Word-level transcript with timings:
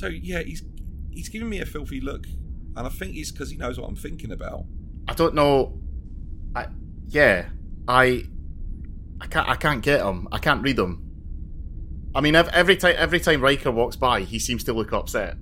So 0.00 0.06
yeah, 0.06 0.42
he's 0.42 0.62
he's 1.10 1.28
giving 1.28 1.50
me 1.50 1.60
a 1.60 1.66
filthy 1.66 2.00
look, 2.00 2.26
and 2.74 2.86
I 2.86 2.88
think 2.88 3.16
it's 3.16 3.30
because 3.30 3.50
he 3.50 3.58
knows 3.58 3.78
what 3.78 3.86
I'm 3.86 3.96
thinking 3.96 4.32
about. 4.32 4.64
I 5.06 5.12
don't 5.12 5.34
know. 5.34 5.78
I 6.56 6.68
yeah, 7.08 7.50
I 7.86 8.24
I 9.20 9.26
can't 9.26 9.46
I 9.46 9.56
can't 9.56 9.82
get 9.82 10.00
him. 10.00 10.26
I 10.32 10.38
can't 10.38 10.62
read 10.62 10.78
him. 10.78 11.06
I 12.14 12.22
mean, 12.22 12.34
every 12.34 12.76
time 12.76 12.94
every 12.96 13.20
time 13.20 13.42
Riker 13.42 13.70
walks 13.70 13.96
by, 13.96 14.22
he 14.22 14.38
seems 14.38 14.64
to 14.64 14.72
look 14.72 14.90
upset. 14.94 15.36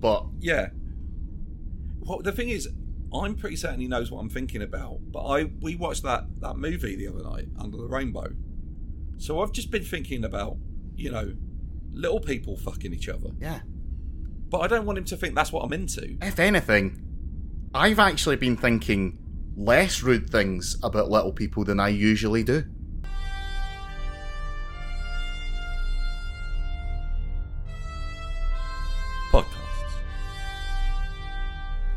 But 0.00 0.26
Yeah. 0.40 0.70
Well, 2.00 2.22
the 2.22 2.32
thing 2.32 2.48
is, 2.48 2.68
I'm 3.14 3.36
pretty 3.36 3.54
certain 3.54 3.78
he 3.78 3.86
knows 3.86 4.10
what 4.10 4.18
I'm 4.18 4.30
thinking 4.30 4.62
about. 4.62 4.98
But 5.12 5.26
I 5.26 5.44
we 5.60 5.76
watched 5.76 6.02
that 6.02 6.24
that 6.40 6.56
movie 6.56 6.96
the 6.96 7.06
other 7.06 7.22
night, 7.22 7.46
Under 7.56 7.76
the 7.76 7.86
Rainbow. 7.86 8.30
So 9.18 9.40
I've 9.40 9.52
just 9.52 9.70
been 9.70 9.84
thinking 9.84 10.24
about, 10.24 10.56
you 10.96 11.12
know, 11.12 11.34
little 11.92 12.20
people 12.20 12.56
fucking 12.56 12.92
each 12.92 13.08
other. 13.08 13.30
yeah, 13.38 13.60
But 14.48 14.60
I 14.60 14.66
don't 14.68 14.86
want 14.86 14.98
him 14.98 15.04
to 15.06 15.16
think 15.16 15.34
that's 15.34 15.52
what 15.52 15.64
I'm 15.64 15.72
into. 15.72 16.16
if 16.22 16.38
anything, 16.38 17.02
I've 17.74 17.98
actually 17.98 18.36
been 18.36 18.56
thinking 18.56 19.18
less 19.56 20.02
rude 20.02 20.30
things 20.30 20.76
about 20.82 21.10
little 21.10 21.32
people 21.32 21.64
than 21.64 21.80
I 21.80 21.88
usually 21.88 22.42
do. 22.42 22.64
Podcasts. 29.30 29.46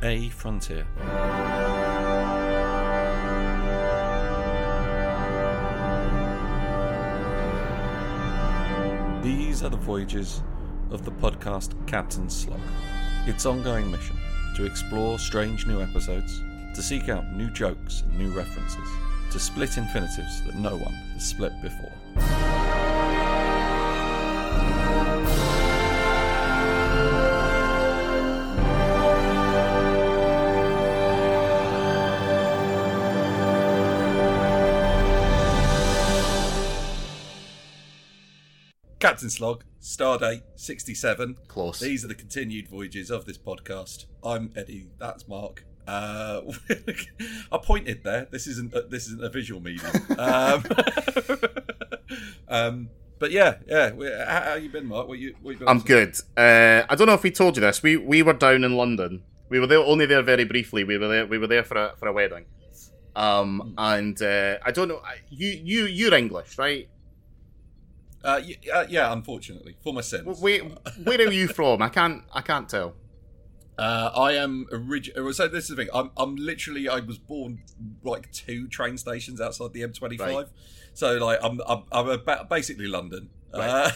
A 0.02 0.30
Frontier. 0.30 0.86
These 9.22 9.64
are 9.64 9.70
the 9.70 9.78
voyages 9.78 10.42
of 10.92 11.06
the 11.06 11.12
podcast 11.12 11.74
Captain 11.88 12.30
Slug. 12.30 12.60
Its 13.26 13.46
ongoing 13.46 13.90
mission 13.92 14.16
to 14.56 14.66
explore 14.66 15.18
strange 15.18 15.66
new 15.68 15.82
episodes, 15.82 16.42
to 16.76 16.82
seek 16.82 17.08
out 17.10 17.32
new 17.34 17.50
jokes 17.50 18.02
and 18.02 18.18
new 18.18 18.32
references, 18.32 18.90
to 19.32 19.40
split 19.40 19.78
infinitives 19.78 20.44
that 20.44 20.56
no 20.56 20.76
one 20.76 20.94
has 21.14 21.26
split 21.26 21.54
before. 21.62 21.94
Captain 39.20 39.30
Slog, 39.30 39.66
Stardate 39.82 40.44
67. 40.56 41.36
Close. 41.50 41.82
These 41.82 42.06
are 42.06 42.08
the 42.08 42.16
continued 42.16 42.70
voyages 42.70 43.12
of 43.12 43.26
this 43.26 43.38
podcast. 43.38 44.06
I'm 44.24 44.50
Eddie. 44.56 44.92
That's 44.98 45.28
Mark. 45.28 45.66
Uh, 45.86 46.40
I 47.52 47.58
pointed 47.58 48.02
there. 48.06 48.30
This 48.32 48.48
isn't 48.48 48.74
a, 48.74 48.84
this 48.84 49.08
isn't 49.08 49.22
a 49.22 49.28
visual 49.28 49.60
medium. 49.60 49.92
um, 50.18 50.64
um, 52.48 52.90
but 53.20 53.32
yeah, 53.32 53.56
yeah. 53.68 53.90
How, 54.26 54.52
how 54.52 54.56
you 54.56 54.70
been, 54.70 54.86
Mark? 54.86 55.10
What 55.10 55.20
you? 55.20 55.36
What 55.42 55.52
you 55.52 55.58
been 55.58 55.68
I'm 55.68 55.82
good. 55.82 56.16
Uh, 56.38 56.84
I 56.90 56.96
don't 56.96 57.08
know 57.08 57.14
if 57.14 57.24
we 57.24 57.32
told 57.32 57.58
you 57.58 57.62
this. 57.62 57.84
We 57.84 57.98
we 57.98 58.24
were 58.24 58.32
down 58.32 58.64
in 58.64 58.78
London. 58.78 59.24
We 59.50 59.60
were 59.60 59.68
there 59.68 59.80
only 59.80 60.06
there 60.06 60.22
very 60.22 60.46
briefly. 60.46 60.86
We 60.86 60.98
were 60.98 61.10
there. 61.10 61.26
We 61.28 61.38
were 61.38 61.48
there 61.48 61.66
for 61.66 61.76
a 61.76 61.94
for 61.98 62.08
a 62.08 62.14
wedding. 62.14 62.46
Um, 63.18 63.74
and 63.78 64.22
uh, 64.22 64.60
I 64.66 64.72
don't 64.72 64.88
know. 64.88 65.02
You 65.30 65.50
you 65.50 65.86
you're 65.88 66.14
English, 66.14 66.58
right? 66.58 66.88
Uh, 68.24 68.42
y- 68.44 68.58
uh, 68.74 68.86
yeah, 68.90 69.12
unfortunately, 69.14 69.76
for 69.84 69.94
my 69.94 70.02
sins. 70.02 70.40
Where 70.42 70.60
where 71.04 71.20
are 71.20 71.32
you 71.32 71.48
from? 71.48 71.82
I 71.82 71.90
can't 71.90 72.24
I 72.34 72.42
can't 72.42 72.68
tell. 72.68 72.96
Uh, 73.78 74.12
I 74.14 74.34
am 74.34 74.68
original. 74.74 75.32
So 75.32 75.48
this 75.48 75.70
is 75.70 75.70
the 75.70 75.76
thing. 75.78 75.88
I'm, 75.94 76.12
I'm 76.18 76.36
literally. 76.36 76.90
I 76.90 77.00
was 77.00 77.18
born 77.18 77.64
like 78.04 78.30
two 78.34 78.68
train 78.68 78.98
stations 78.98 79.40
outside 79.40 79.72
the 79.72 79.84
M25. 79.84 80.20
Right. 80.20 80.46
So 80.94 81.16
like 81.18 81.40
I'm 81.42 81.62
I'm, 81.66 81.84
I'm 81.92 82.10
about, 82.10 82.50
basically 82.50 82.88
London. 82.88 83.30
Uh, 83.54 83.90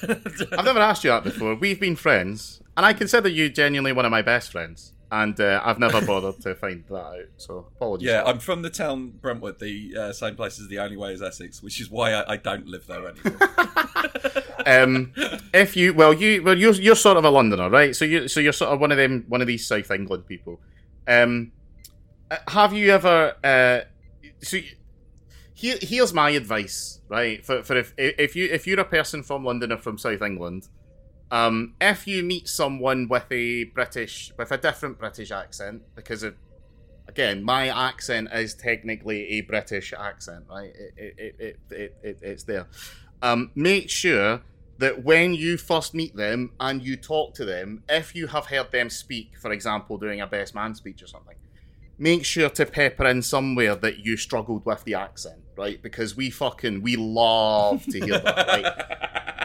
I've 0.54 0.66
never 0.66 0.80
asked 0.80 1.04
you 1.04 1.10
that 1.12 1.24
before. 1.24 1.54
We've 1.56 1.80
been 1.80 1.96
friends, 1.98 2.62
and 2.78 2.86
I 2.86 2.94
consider 2.94 3.28
you 3.30 3.50
genuinely 3.50 3.92
one 3.92 4.06
of 4.06 4.12
my 4.12 4.22
best 4.22 4.52
friends. 4.52 4.94
And 5.14 5.40
uh, 5.40 5.62
I've 5.64 5.78
never 5.78 6.04
bothered 6.04 6.42
to 6.42 6.56
find 6.56 6.84
that 6.90 6.96
out. 6.96 7.26
So 7.38 7.68
apologies. 7.76 8.08
yeah, 8.08 8.24
I'm 8.26 8.40
from 8.40 8.64
the 8.64 8.72
town 8.72 9.10
Brentwood, 9.22 9.60
the 9.60 9.96
uh, 9.96 10.12
same 10.12 10.36
place 10.36 10.60
as 10.60 10.70
the 10.70 10.80
only 10.80 10.98
way 10.98 11.14
is 11.14 11.22
Essex, 11.22 11.62
which 11.62 11.80
is 11.80 11.88
why 11.88 12.14
I, 12.14 12.34
I 12.34 12.38
don't 12.38 12.66
live 12.66 12.88
there 12.88 13.08
anymore. 13.08 13.38
um, 14.66 15.14
if 15.54 15.78
you 15.78 15.94
well, 15.94 16.16
you 16.16 16.42
well, 16.42 16.58
you're 16.58 16.74
you're 16.74 16.96
sort 16.96 17.18
of 17.18 17.26
a 17.26 17.30
Londoner, 17.30 17.70
right? 17.70 17.96
So 17.96 18.06
you 18.06 18.28
so 18.28 18.40
you're 18.40 18.54
sort 18.54 18.72
of 18.72 18.80
one 18.80 18.92
of 18.92 18.98
them, 18.98 19.26
one 19.28 19.40
of 19.40 19.46
these 19.46 19.68
South 19.68 19.92
England 19.92 20.26
people. 20.26 20.60
Um, 21.08 21.52
uh, 22.32 22.38
have 22.48 22.74
you 22.74 22.90
ever? 22.90 23.36
Uh, 23.44 23.82
so 24.42 24.58
here, 25.54 25.78
here's 25.80 26.12
my 26.12 26.32
advice, 26.32 27.02
right? 27.08 27.46
For 27.46 27.62
for 27.62 27.78
if 27.78 27.94
if 28.00 28.36
you 28.36 28.46
if 28.52 28.66
you're 28.66 28.80
a 28.80 28.86
person 28.86 29.22
from 29.22 29.46
London 29.46 29.72
or 29.72 29.78
from 29.78 30.00
South 30.00 30.24
England, 30.24 30.70
um, 31.34 31.74
if 31.82 32.06
you 32.08 32.22
meet 32.22 32.48
someone 32.48 33.08
with 33.08 33.26
a 33.32 33.64
British 33.64 34.32
with 34.38 34.52
a 34.52 34.58
different 34.58 35.00
British 35.00 35.32
accent, 35.32 35.82
because 35.96 36.22
of 36.22 36.36
again, 37.08 37.44
my 37.44 37.70
accent 37.70 38.30
is 38.32 38.54
technically 38.54 39.28
a 39.30 39.42
British 39.42 39.94
accent, 39.94 40.46
right? 40.48 40.72
It 40.76 40.94
it 40.96 41.16
it 41.18 41.36
it, 41.40 41.60
it, 41.72 41.98
it 42.04 42.20
it's 42.22 42.44
there. 42.44 42.68
Um, 43.24 43.50
make 43.56 43.90
sure 43.90 44.42
that 44.78 45.04
when 45.04 45.34
you 45.34 45.58
first 45.58 45.96
meet 45.96 46.16
them 46.16 46.52
and 46.60 46.84
you 46.84 46.96
talk 46.98 47.34
to 47.36 47.46
them, 47.46 47.84
if 47.90 48.16
you 48.16 48.28
have 48.28 48.46
heard 48.46 48.72
them 48.72 48.92
speak, 48.92 49.32
for 49.40 49.52
example, 49.52 49.98
doing 49.98 50.22
a 50.22 50.28
best 50.28 50.54
man 50.54 50.76
speech 50.76 51.02
or 51.02 51.08
something, 51.08 51.38
make 51.98 52.26
sure 52.26 52.50
to 52.50 52.66
pepper 52.68 53.08
in 53.08 53.24
somewhere 53.24 53.74
that 53.74 54.06
you 54.06 54.18
struggled 54.18 54.64
with 54.68 54.84
the 54.84 54.94
accent, 54.94 55.42
right? 55.58 55.82
Because 55.82 56.16
we 56.16 56.30
fucking 56.30 56.84
we 56.84 56.96
love 56.96 57.84
to 57.86 58.00
hear 58.00 58.20
that, 58.20 58.48
right? 58.48 59.40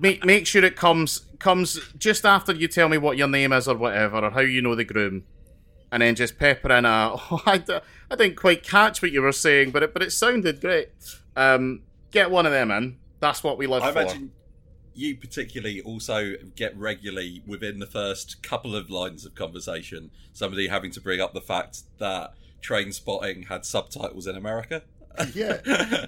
make 0.00 0.24
make 0.24 0.46
sure 0.46 0.64
it 0.64 0.76
comes 0.76 1.26
comes 1.38 1.78
just 1.98 2.24
after 2.24 2.52
you 2.52 2.68
tell 2.68 2.88
me 2.88 2.98
what 2.98 3.16
your 3.16 3.28
name 3.28 3.52
is 3.52 3.68
or 3.68 3.76
whatever 3.76 4.18
or 4.18 4.30
how 4.30 4.40
you 4.40 4.62
know 4.62 4.74
the 4.74 4.84
groom, 4.84 5.24
and 5.92 6.02
then 6.02 6.14
just 6.14 6.38
pepper 6.38 6.72
in 6.72 6.84
a. 6.84 7.16
Oh, 7.30 7.42
I, 7.46 7.58
d- 7.58 7.78
I 8.10 8.16
didn't 8.16 8.36
quite 8.36 8.62
catch 8.62 9.02
what 9.02 9.12
you 9.12 9.22
were 9.22 9.32
saying, 9.32 9.70
but 9.70 9.82
it 9.82 9.92
but 9.92 10.02
it 10.02 10.12
sounded 10.12 10.60
great. 10.60 10.88
Um, 11.36 11.82
get 12.10 12.30
one 12.30 12.46
of 12.46 12.52
them 12.52 12.70
in. 12.70 12.98
That's 13.20 13.44
what 13.44 13.58
we 13.58 13.66
live 13.66 13.82
I 13.82 13.92
for. 13.92 14.00
imagine 14.00 14.32
you 14.92 15.16
particularly 15.16 15.80
also 15.80 16.34
get 16.56 16.76
regularly 16.76 17.42
within 17.46 17.78
the 17.78 17.86
first 17.86 18.42
couple 18.42 18.74
of 18.74 18.90
lines 18.90 19.24
of 19.24 19.34
conversation 19.34 20.10
somebody 20.32 20.66
having 20.68 20.90
to 20.90 21.00
bring 21.00 21.20
up 21.20 21.32
the 21.32 21.40
fact 21.40 21.82
that 21.98 22.32
train 22.60 22.92
spotting 22.92 23.44
had 23.44 23.64
subtitles 23.64 24.26
in 24.26 24.36
America. 24.36 24.82
Yeah. 25.34 25.60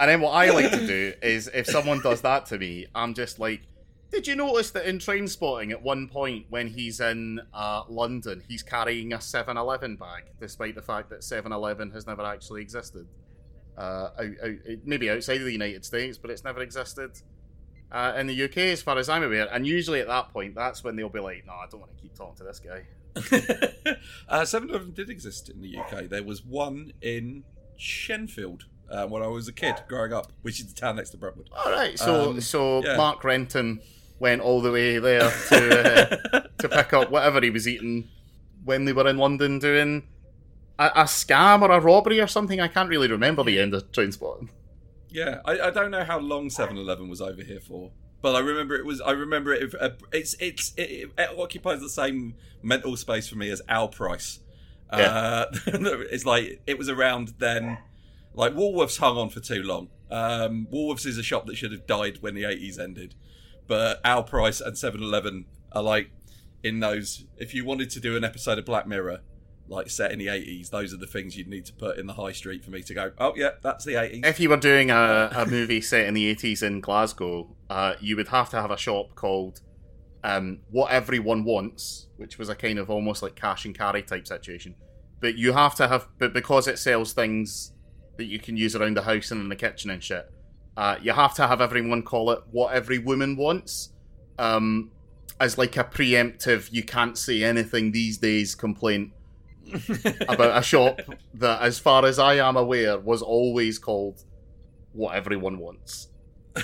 And 0.00 0.08
then 0.08 0.20
what 0.20 0.30
I 0.30 0.50
like 0.50 0.70
to 0.70 0.86
do 0.86 1.12
is 1.22 1.50
if 1.52 1.66
someone 1.66 2.00
does 2.00 2.22
that 2.22 2.46
to 2.46 2.58
me, 2.58 2.86
I'm 2.94 3.14
just 3.14 3.38
like, 3.38 3.62
did 4.10 4.26
you 4.26 4.36
notice 4.36 4.70
that 4.72 4.84
in 4.84 4.98
train 4.98 5.26
spotting 5.26 5.72
at 5.72 5.82
one 5.82 6.08
point 6.08 6.46
when 6.50 6.68
he's 6.68 7.00
in 7.00 7.40
uh, 7.54 7.82
London, 7.88 8.42
he's 8.46 8.62
carrying 8.62 9.12
a 9.14 9.20
7 9.20 9.56
Eleven 9.56 9.96
bag, 9.96 10.24
despite 10.38 10.74
the 10.74 10.82
fact 10.82 11.08
that 11.10 11.24
7 11.24 11.50
Eleven 11.50 11.90
has 11.92 12.06
never 12.06 12.22
actually 12.22 12.60
existed? 12.60 13.06
Uh, 13.76 14.10
out, 14.18 14.30
out, 14.44 14.54
maybe 14.84 15.08
outside 15.08 15.38
of 15.38 15.44
the 15.44 15.52
United 15.52 15.82
States, 15.84 16.18
but 16.18 16.30
it's 16.30 16.44
never 16.44 16.60
existed 16.60 17.10
uh, 17.90 18.12
in 18.16 18.26
the 18.26 18.44
UK 18.44 18.58
as 18.58 18.82
far 18.82 18.98
as 18.98 19.08
I'm 19.08 19.22
aware. 19.22 19.48
And 19.50 19.66
usually 19.66 20.00
at 20.00 20.08
that 20.08 20.30
point, 20.30 20.54
that's 20.54 20.84
when 20.84 20.94
they'll 20.94 21.08
be 21.08 21.20
like, 21.20 21.46
no, 21.46 21.54
I 21.54 21.66
don't 21.70 21.80
want 21.80 21.96
to 21.96 22.02
keep 22.02 22.14
talking 22.14 22.36
to 22.36 22.44
this 22.44 22.60
guy. 22.60 23.96
uh, 24.28 24.44
7 24.44 24.68
Eleven 24.68 24.92
did 24.92 25.08
exist 25.08 25.48
in 25.48 25.62
the 25.62 25.78
UK. 25.78 26.10
There 26.10 26.22
was 26.22 26.44
one 26.44 26.92
in 27.00 27.44
Shenfield 27.78 28.64
uh, 28.92 29.06
when 29.06 29.22
I 29.22 29.26
was 29.26 29.48
a 29.48 29.52
kid 29.52 29.76
growing 29.88 30.12
up, 30.12 30.32
which 30.42 30.60
is 30.60 30.72
the 30.72 30.80
town 30.80 30.96
next 30.96 31.10
to 31.10 31.16
Brentwood. 31.16 31.48
All 31.52 31.72
right, 31.72 31.98
so 31.98 32.30
Um, 32.30 32.40
so 32.40 32.84
yeah. 32.84 32.96
Mark 32.96 33.24
Renton 33.24 33.80
went 34.18 34.40
all 34.42 34.60
the 34.60 34.70
way 34.70 34.98
there 34.98 35.30
to 35.48 36.36
uh, 36.36 36.40
to 36.58 36.68
pick 36.68 36.92
up 36.92 37.10
whatever 37.10 37.40
he 37.40 37.50
was 37.50 37.66
eating 37.66 38.08
when 38.64 38.84
they 38.84 38.92
were 38.92 39.08
in 39.08 39.18
London 39.18 39.58
doing 39.58 40.04
a, 40.78 40.86
a 40.94 41.04
scam 41.04 41.62
or 41.62 41.70
a 41.70 41.80
robbery 41.80 42.20
or 42.20 42.26
something. 42.26 42.60
I 42.60 42.68
can't 42.68 42.88
really 42.88 43.08
remember 43.08 43.42
the 43.42 43.58
end 43.58 43.74
of 43.74 43.90
Trainspotting. 43.92 44.48
Yeah, 45.08 45.40
I, 45.44 45.60
I 45.60 45.70
don't 45.70 45.90
know 45.90 46.04
how 46.04 46.18
long 46.18 46.48
7-Eleven 46.48 47.08
was 47.08 47.20
over 47.20 47.42
here 47.42 47.60
for, 47.60 47.90
but 48.22 48.34
I 48.34 48.38
remember 48.38 48.74
it 48.76 48.86
was. 48.86 49.00
I 49.00 49.10
remember 49.10 49.52
it. 49.52 49.74
Uh, 49.78 49.90
it's 50.12 50.34
it's 50.40 50.72
it, 50.76 51.10
it 51.18 51.38
occupies 51.38 51.80
the 51.80 51.90
same 51.90 52.34
mental 52.62 52.96
space 52.96 53.28
for 53.28 53.36
me 53.36 53.50
as 53.50 53.60
Al 53.68 53.88
Price. 53.88 54.40
Uh, 54.88 55.46
it's 55.66 56.24
like 56.24 56.62
it 56.66 56.78
was 56.78 56.88
around 56.88 57.34
then. 57.38 57.78
Like 58.34 58.54
Woolworths 58.54 58.98
hung 58.98 59.16
on 59.16 59.28
for 59.28 59.40
too 59.40 59.62
long. 59.62 59.88
Um, 60.10 60.66
Woolworths 60.72 61.06
is 61.06 61.18
a 61.18 61.22
shop 61.22 61.46
that 61.46 61.56
should 61.56 61.72
have 61.72 61.86
died 61.86 62.18
when 62.20 62.34
the 62.34 62.42
80s 62.42 62.78
ended, 62.78 63.14
but 63.66 64.00
Al 64.04 64.22
Price 64.22 64.60
and 64.60 64.74
7-Eleven 64.74 65.46
are 65.72 65.82
like 65.82 66.10
in 66.62 66.80
those. 66.80 67.24
If 67.36 67.54
you 67.54 67.64
wanted 67.64 67.90
to 67.90 68.00
do 68.00 68.16
an 68.16 68.24
episode 68.24 68.58
of 68.58 68.64
Black 68.64 68.86
Mirror, 68.86 69.20
like 69.68 69.90
set 69.90 70.12
in 70.12 70.18
the 70.18 70.28
eighties, 70.28 70.70
those 70.70 70.92
are 70.92 70.96
the 70.96 71.06
things 71.06 71.36
you'd 71.36 71.48
need 71.48 71.64
to 71.66 71.72
put 71.72 71.98
in 71.98 72.06
the 72.06 72.12
high 72.14 72.32
street 72.32 72.64
for 72.64 72.70
me 72.70 72.82
to 72.82 72.94
go. 72.94 73.12
Oh 73.18 73.32
yeah, 73.36 73.50
that's 73.62 73.84
the 73.84 74.00
eighties. 74.00 74.22
If 74.24 74.38
you 74.38 74.48
were 74.48 74.56
doing 74.56 74.90
a, 74.90 75.30
a 75.34 75.46
movie 75.46 75.80
set 75.92 76.06
in 76.06 76.14
the 76.14 76.26
eighties 76.26 76.62
in 76.62 76.80
Glasgow, 76.80 77.56
uh, 77.70 77.94
you 78.00 78.16
would 78.16 78.28
have 78.28 78.50
to 78.50 78.60
have 78.60 78.70
a 78.70 78.76
shop 78.76 79.14
called 79.14 79.60
um, 80.22 80.60
"What 80.70 80.90
Everyone 80.90 81.44
Wants," 81.44 82.08
which 82.16 82.38
was 82.38 82.48
a 82.48 82.54
kind 82.54 82.78
of 82.78 82.90
almost 82.90 83.22
like 83.22 83.34
cash 83.34 83.64
and 83.64 83.76
carry 83.76 84.02
type 84.02 84.26
situation. 84.26 84.74
But 85.20 85.36
you 85.36 85.52
have 85.52 85.74
to 85.76 85.88
have, 85.88 86.08
but 86.18 86.32
because 86.32 86.66
it 86.66 86.78
sells 86.78 87.12
things 87.12 87.72
that 88.22 88.28
you 88.28 88.38
can 88.38 88.56
use 88.56 88.76
around 88.76 88.96
the 88.96 89.02
house 89.02 89.32
and 89.32 89.40
in 89.40 89.48
the 89.48 89.56
kitchen 89.56 89.90
and 89.90 90.02
shit, 90.02 90.30
uh, 90.76 90.96
you 91.02 91.12
have 91.12 91.34
to 91.34 91.46
have 91.46 91.60
everyone 91.60 92.02
call 92.02 92.30
it 92.30 92.40
"What 92.52 92.72
Every 92.72 92.98
Woman 92.98 93.36
Wants." 93.36 93.90
Um, 94.38 94.92
as 95.40 95.58
like 95.58 95.76
a 95.76 95.82
preemptive, 95.82 96.72
you 96.72 96.84
can't 96.84 97.18
say 97.18 97.42
anything 97.42 97.90
these 97.90 98.18
days 98.18 98.54
complaint 98.54 99.12
about 100.28 100.56
a 100.56 100.62
shop 100.62 101.00
that, 101.34 101.62
as 101.62 101.80
far 101.80 102.04
as 102.06 102.20
I 102.20 102.34
am 102.34 102.56
aware, 102.56 102.98
was 102.98 103.22
always 103.22 103.78
called 103.78 104.22
what 104.92 105.16
everyone 105.16 105.58
wants. 105.58 106.08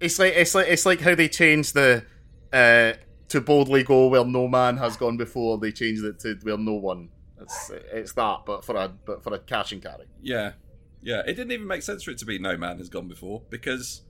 it's 0.00 0.18
like 0.18 0.32
it's 0.34 0.54
like 0.54 0.68
it's 0.68 0.86
like 0.86 1.00
how 1.00 1.14
they 1.14 1.28
changed 1.28 1.74
the 1.74 2.04
uh, 2.52 2.92
to 3.30 3.40
boldly 3.40 3.82
go 3.82 4.08
where 4.08 4.24
no 4.24 4.46
man 4.48 4.76
has 4.76 4.96
gone 4.96 5.16
before. 5.16 5.56
They 5.58 5.72
changed 5.72 6.04
it 6.04 6.18
to 6.20 6.38
where 6.42 6.58
no 6.58 6.74
one. 6.74 7.08
It's 7.40 7.70
it's 7.92 8.12
that, 8.12 8.40
but 8.44 8.64
for 8.64 8.76
a 8.76 8.88
but 8.88 9.22
for 9.22 9.32
a 9.32 9.38
cash 9.38 9.72
and 9.72 9.82
carry. 9.82 10.04
Yeah, 10.20 10.52
yeah. 11.00 11.20
It 11.20 11.34
didn't 11.34 11.52
even 11.52 11.66
make 11.66 11.82
sense 11.82 12.02
for 12.02 12.10
it 12.10 12.18
to 12.18 12.26
be 12.26 12.38
no 12.38 12.56
man 12.56 12.78
has 12.78 12.88
gone 12.88 13.08
before 13.08 13.42
because 13.48 14.02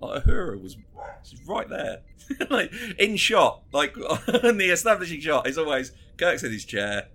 like 0.00 0.24
Uhura 0.24 0.60
was 0.60 0.76
she's 1.22 1.42
right 1.46 1.68
there, 1.68 2.00
like 2.50 2.72
in 2.98 3.16
shot, 3.16 3.62
like 3.72 3.94
in 4.42 4.56
the 4.56 4.70
establishing 4.70 5.20
shot. 5.20 5.46
It's 5.46 5.58
always 5.58 5.92
Kirk's 6.16 6.42
in 6.42 6.52
his 6.52 6.64
chair, 6.64 7.08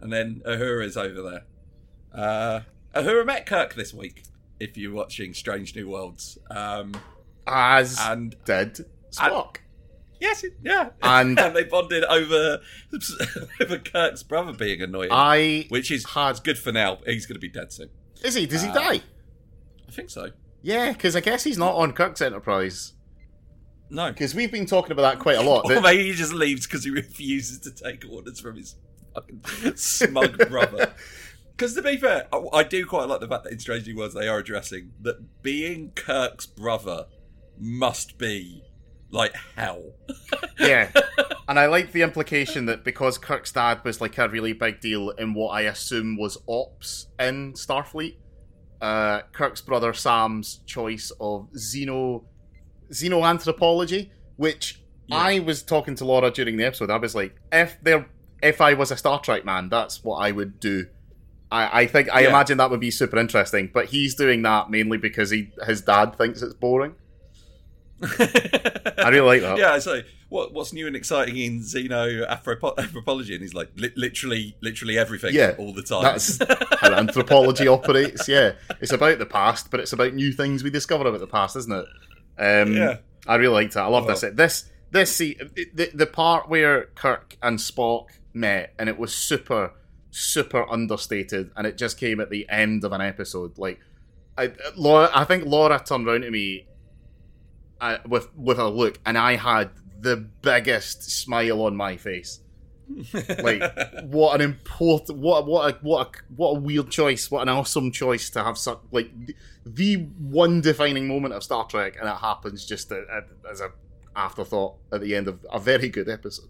and 0.00 0.12
then 0.12 0.40
Uhura's 0.46 0.96
over 0.96 1.22
there. 1.22 1.44
Uh, 2.12 2.60
Uhura 2.94 3.26
met 3.26 3.44
Kirk 3.44 3.74
this 3.74 3.92
week. 3.92 4.22
If 4.58 4.76
you're 4.76 4.92
watching 4.92 5.32
Strange 5.34 5.74
New 5.74 5.88
Worlds, 5.88 6.38
um, 6.50 6.94
As 7.46 7.98
and 8.00 8.36
did 8.44 8.86
Spock. 9.10 9.56
Yes, 10.20 10.44
yeah, 10.62 10.90
And- 11.02 11.38
and 11.40 11.54
they 11.56 11.64
bonded 11.64 12.04
over 12.04 12.60
over 13.60 13.78
Kirk's 13.78 14.22
brother 14.22 14.52
being 14.52 14.82
annoying, 14.82 15.10
I 15.12 15.66
which 15.68 15.90
is 15.90 16.04
had 16.10 16.42
good 16.44 16.58
for 16.58 16.72
now. 16.72 16.98
He's 17.06 17.26
going 17.26 17.36
to 17.36 17.40
be 17.40 17.48
dead 17.48 17.72
soon. 17.72 17.88
is 18.22 18.34
he? 18.34 18.46
Does 18.46 18.62
he 18.62 18.68
Uh, 18.68 18.74
die? 18.74 19.00
I 19.88 19.92
think 19.92 20.10
so. 20.10 20.30
Yeah, 20.62 20.92
because 20.92 21.16
I 21.16 21.20
guess 21.20 21.42
he's 21.44 21.58
not 21.58 21.74
on 21.74 21.92
Kirk's 21.92 22.20
Enterprise. 22.20 22.92
No, 23.92 24.08
Because 24.12 24.34
we've 24.36 24.52
been 24.52 24.66
talking 24.66 24.92
about 24.92 25.02
that 25.14 25.18
quite 25.18 25.36
a 25.38 25.42
lot. 25.42 25.64
Or 25.64 25.74
that- 25.74 25.82
maybe 25.82 26.04
he 26.04 26.12
just 26.12 26.32
leaves 26.32 26.66
because 26.66 26.84
he 26.84 26.90
refuses 26.90 27.58
to 27.60 27.70
take 27.72 28.04
orders 28.08 28.38
from 28.38 28.56
his 28.56 28.76
fucking 29.14 29.42
smug 29.76 30.48
brother. 30.48 30.92
Because 31.56 31.74
to 31.74 31.82
be 31.82 31.96
fair, 31.96 32.28
I, 32.32 32.40
I 32.52 32.62
do 32.62 32.86
quite 32.86 33.08
like 33.08 33.18
the 33.20 33.26
fact 33.26 33.44
that 33.44 33.52
in 33.52 33.58
Strange 33.58 33.86
New 33.88 33.96
Worlds 33.96 34.14
they 34.14 34.28
are 34.28 34.38
addressing 34.38 34.92
that 35.02 35.42
being 35.42 35.90
Kirk's 35.96 36.46
brother 36.46 37.06
must 37.58 38.16
be 38.16 38.62
like 39.10 39.34
hell. 39.56 39.82
yeah, 40.58 40.90
and 41.48 41.58
I 41.58 41.66
like 41.66 41.92
the 41.92 42.02
implication 42.02 42.66
that 42.66 42.84
because 42.84 43.18
Kirk's 43.18 43.52
dad 43.52 43.80
was 43.84 44.00
like 44.00 44.16
a 44.18 44.28
really 44.28 44.52
big 44.52 44.80
deal 44.80 45.10
in 45.10 45.34
what 45.34 45.48
I 45.50 45.62
assume 45.62 46.16
was 46.16 46.38
ops 46.48 47.08
in 47.18 47.54
Starfleet, 47.54 48.16
uh, 48.80 49.22
Kirk's 49.32 49.60
brother 49.60 49.92
Sam's 49.92 50.60
choice 50.66 51.10
of 51.20 51.48
xeno 51.54 52.24
xenoanthropology, 52.92 54.10
which 54.36 54.80
Yeah. 55.06 55.16
I 55.16 55.38
was 55.40 55.62
talking 55.62 55.94
to 55.96 56.04
Laura 56.04 56.30
during 56.30 56.56
the 56.56 56.64
episode. 56.64 56.90
I 56.90 56.96
was 56.96 57.14
like, 57.14 57.34
if 57.52 57.76
there, 57.82 58.08
if 58.42 58.60
I 58.60 58.74
was 58.74 58.90
a 58.90 58.96
Star 58.96 59.20
Trek 59.20 59.44
man, 59.44 59.68
that's 59.68 60.04
what 60.04 60.16
I 60.18 60.30
would 60.30 60.60
do. 60.60 60.86
I, 61.52 61.82
I 61.82 61.86
think 61.86 62.08
I 62.12 62.20
Yeah. 62.20 62.28
imagine 62.28 62.58
that 62.58 62.70
would 62.70 62.80
be 62.80 62.90
super 62.92 63.18
interesting, 63.18 63.70
but 63.72 63.86
he's 63.86 64.14
doing 64.14 64.42
that 64.42 64.70
mainly 64.70 64.98
because 64.98 65.30
he 65.30 65.50
his 65.66 65.80
dad 65.82 66.16
thinks 66.16 66.42
it's 66.42 66.54
boring. 66.54 66.94
I 68.02 69.08
really 69.10 69.20
like 69.26 69.42
that. 69.42 69.58
Yeah, 69.58 69.78
so 69.78 70.02
what 70.28 70.52
what's 70.52 70.72
new 70.72 70.86
and 70.86 70.96
exciting 70.96 71.36
in 71.36 71.60
Xeno 71.60 72.26
Afropo- 72.28 72.76
anthropology? 72.78 73.34
And 73.34 73.42
he's 73.42 73.54
like 73.54 73.70
li- 73.76 73.92
literally, 73.96 74.56
literally 74.60 74.98
everything, 74.98 75.34
Yeah, 75.34 75.54
all 75.58 75.72
the 75.72 75.82
time. 75.82 76.02
That's 76.02 76.38
how 76.80 76.92
anthropology 76.94 77.68
operates. 77.68 78.28
Yeah, 78.28 78.52
it's 78.80 78.92
about 78.92 79.18
the 79.18 79.26
past, 79.26 79.70
but 79.70 79.80
it's 79.80 79.92
about 79.92 80.14
new 80.14 80.32
things 80.32 80.62
we 80.64 80.70
discover 80.70 81.06
about 81.06 81.20
the 81.20 81.26
past, 81.26 81.56
isn't 81.56 81.72
it? 81.72 81.86
Um, 82.38 82.72
Yeah. 82.74 82.96
I 83.26 83.36
really 83.36 83.52
liked 83.54 83.74
that. 83.74 83.84
I 83.84 83.88
love 83.88 84.06
Well- 84.06 84.16
this. 84.16 84.34
This 84.34 84.70
this 84.90 85.14
see 85.14 85.34
the 85.74 85.90
the 85.94 86.06
part 86.06 86.48
where 86.48 86.84
Kirk 86.94 87.36
and 87.42 87.58
Spock 87.58 88.06
met, 88.32 88.74
and 88.78 88.88
it 88.88 88.98
was 88.98 89.12
super 89.14 89.72
super 90.10 90.68
understated, 90.70 91.50
and 91.56 91.66
it 91.66 91.76
just 91.78 91.98
came 91.98 92.18
at 92.20 92.30
the 92.30 92.48
end 92.48 92.82
of 92.84 92.92
an 92.92 93.00
episode. 93.00 93.56
Like, 93.58 93.78
I 94.36 94.52
Laura, 94.74 95.08
I 95.14 95.24
think 95.24 95.44
Laura 95.46 95.80
turned 95.84 96.08
around 96.08 96.22
to 96.22 96.30
me 96.30 96.66
uh, 97.80 97.98
with 98.06 98.34
with 98.36 98.58
a 98.58 98.68
look, 98.68 98.98
and 99.04 99.16
I 99.18 99.36
had 99.36 99.70
the 100.00 100.16
biggest 100.16 101.10
smile 101.10 101.62
on 101.62 101.76
my 101.76 101.96
face 101.96 102.40
like 103.42 103.62
what 104.04 104.34
an 104.34 104.40
important 104.40 105.18
what 105.18 105.46
what 105.46 105.74
a 105.74 105.78
what 105.82 106.06
a 106.06 106.10
what 106.34 106.56
a 106.56 106.60
weird 106.60 106.90
choice 106.90 107.30
what 107.30 107.42
an 107.42 107.48
awesome 107.48 107.92
choice 107.92 108.30
to 108.30 108.42
have 108.42 108.58
such 108.58 108.78
like 108.90 109.10
the, 109.64 109.96
one 110.18 110.60
defining 110.60 111.06
moment 111.06 111.34
of 111.34 111.42
Star 111.42 111.66
Trek 111.66 111.96
and 112.00 112.08
it 112.08 112.16
happens 112.16 112.64
just 112.64 112.92
as 112.92 113.60
a 113.60 113.70
afterthought 114.16 114.76
at 114.90 115.00
the 115.00 115.14
end 115.14 115.28
of 115.28 115.44
a 115.52 115.58
very 115.58 115.88
good 115.88 116.08
episode 116.08 116.48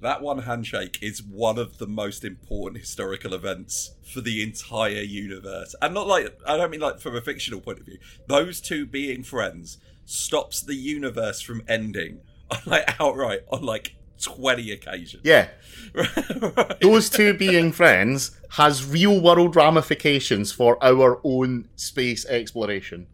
That 0.00 0.22
one 0.22 0.40
handshake 0.40 0.98
is 1.00 1.22
one 1.22 1.58
of 1.58 1.78
the 1.78 1.86
most 1.86 2.24
important 2.24 2.80
historical 2.80 3.32
events 3.32 3.94
for 4.12 4.20
the 4.20 4.42
entire 4.42 5.00
universe. 5.00 5.74
And 5.80 5.94
not 5.94 6.06
like, 6.06 6.38
I 6.46 6.58
don't 6.58 6.70
mean 6.70 6.80
like 6.80 7.00
from 7.00 7.16
a 7.16 7.22
fictional 7.22 7.60
point 7.60 7.78
of 7.78 7.86
view. 7.86 7.98
Those 8.26 8.60
two 8.60 8.84
being 8.84 9.22
friends 9.22 9.78
stops 10.06 10.62
the 10.62 10.74
universe 10.74 11.40
from 11.42 11.62
ending, 11.68 12.20
like 12.64 12.98
outright, 13.00 13.40
on 13.52 13.62
like 13.62 13.94
20 14.22 14.70
occasions. 14.72 15.20
yeah 15.24 15.48
Right. 15.94 16.80
those 16.80 17.10
two 17.10 17.34
being 17.34 17.70
friends 17.70 18.38
has 18.52 18.84
real 18.86 19.20
world 19.20 19.54
ramifications 19.56 20.52
for 20.52 20.82
our 20.82 21.20
own 21.22 21.68
space 21.76 22.24
exploration 22.26 23.06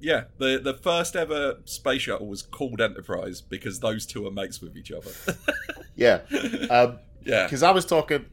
Yeah, 0.00 0.24
the, 0.38 0.58
the 0.62 0.74
first 0.74 1.16
ever 1.16 1.58
space 1.64 2.02
shuttle 2.02 2.28
was 2.28 2.42
called 2.42 2.80
Enterprise 2.80 3.40
because 3.40 3.80
those 3.80 4.06
two 4.06 4.26
are 4.26 4.30
mates 4.30 4.60
with 4.60 4.76
each 4.76 4.90
other. 4.92 5.10
yeah 5.96 6.20
um, 6.70 6.98
yeah. 7.24 7.44
because 7.44 7.62
I 7.64 7.70
was 7.72 7.84
talking 7.84 8.24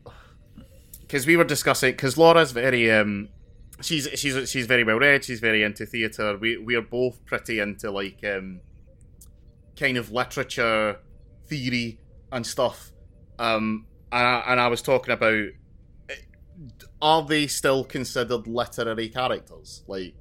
because 1.02 1.26
we 1.28 1.38
were 1.38 1.44
discussing 1.44 1.92
because 1.94 2.18
Laura's 2.18 2.52
very 2.52 2.92
um 2.92 3.30
she's 3.82 4.08
she's 4.16 4.50
she's 4.50 4.66
very 4.66 4.84
well 4.84 5.00
read 5.00 5.24
she's 5.24 5.40
very 5.40 5.64
into 5.64 5.86
theatre. 5.86 6.38
We 6.38 6.58
we 6.58 6.76
are 6.76 6.82
both 6.82 7.24
pretty 7.26 7.60
into 7.60 7.92
like 7.92 8.24
um 8.24 8.62
kind 9.78 9.98
of 9.98 10.12
literature 10.12 11.00
theory 11.48 12.00
and 12.32 12.46
stuff. 12.46 12.92
Um 13.38 13.86
and 14.12 14.26
I, 14.26 14.44
and 14.48 14.60
I 14.60 14.68
was 14.68 14.82
talking 14.82 15.14
about 15.14 15.50
eh, 16.10 16.16
are 17.02 17.26
they 17.26 17.48
still 17.48 17.84
considered 17.84 18.48
literary 18.48 19.10
characters? 19.10 19.84
Like 19.88 20.16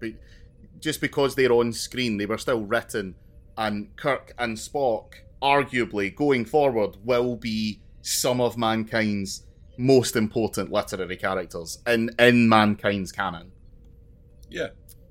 just 0.78 1.00
because 1.00 1.34
they're 1.34 1.52
on 1.52 1.72
screen 1.72 2.16
they 2.16 2.26
were 2.26 2.38
still 2.38 2.64
written 2.64 3.14
and 3.56 3.94
Kirk 3.96 4.32
and 4.38 4.56
Spock 4.56 5.14
arguably 5.42 6.14
going 6.14 6.44
forward 6.44 6.96
will 7.04 7.36
be 7.36 7.80
some 8.02 8.40
of 8.40 8.56
mankind's 8.56 9.44
most 9.78 10.16
important 10.16 10.70
literary 10.70 11.16
characters 11.16 11.78
in 11.86 12.10
in 12.18 12.48
mankind's 12.48 13.12
canon. 13.12 13.52
Yeah. 14.50 14.68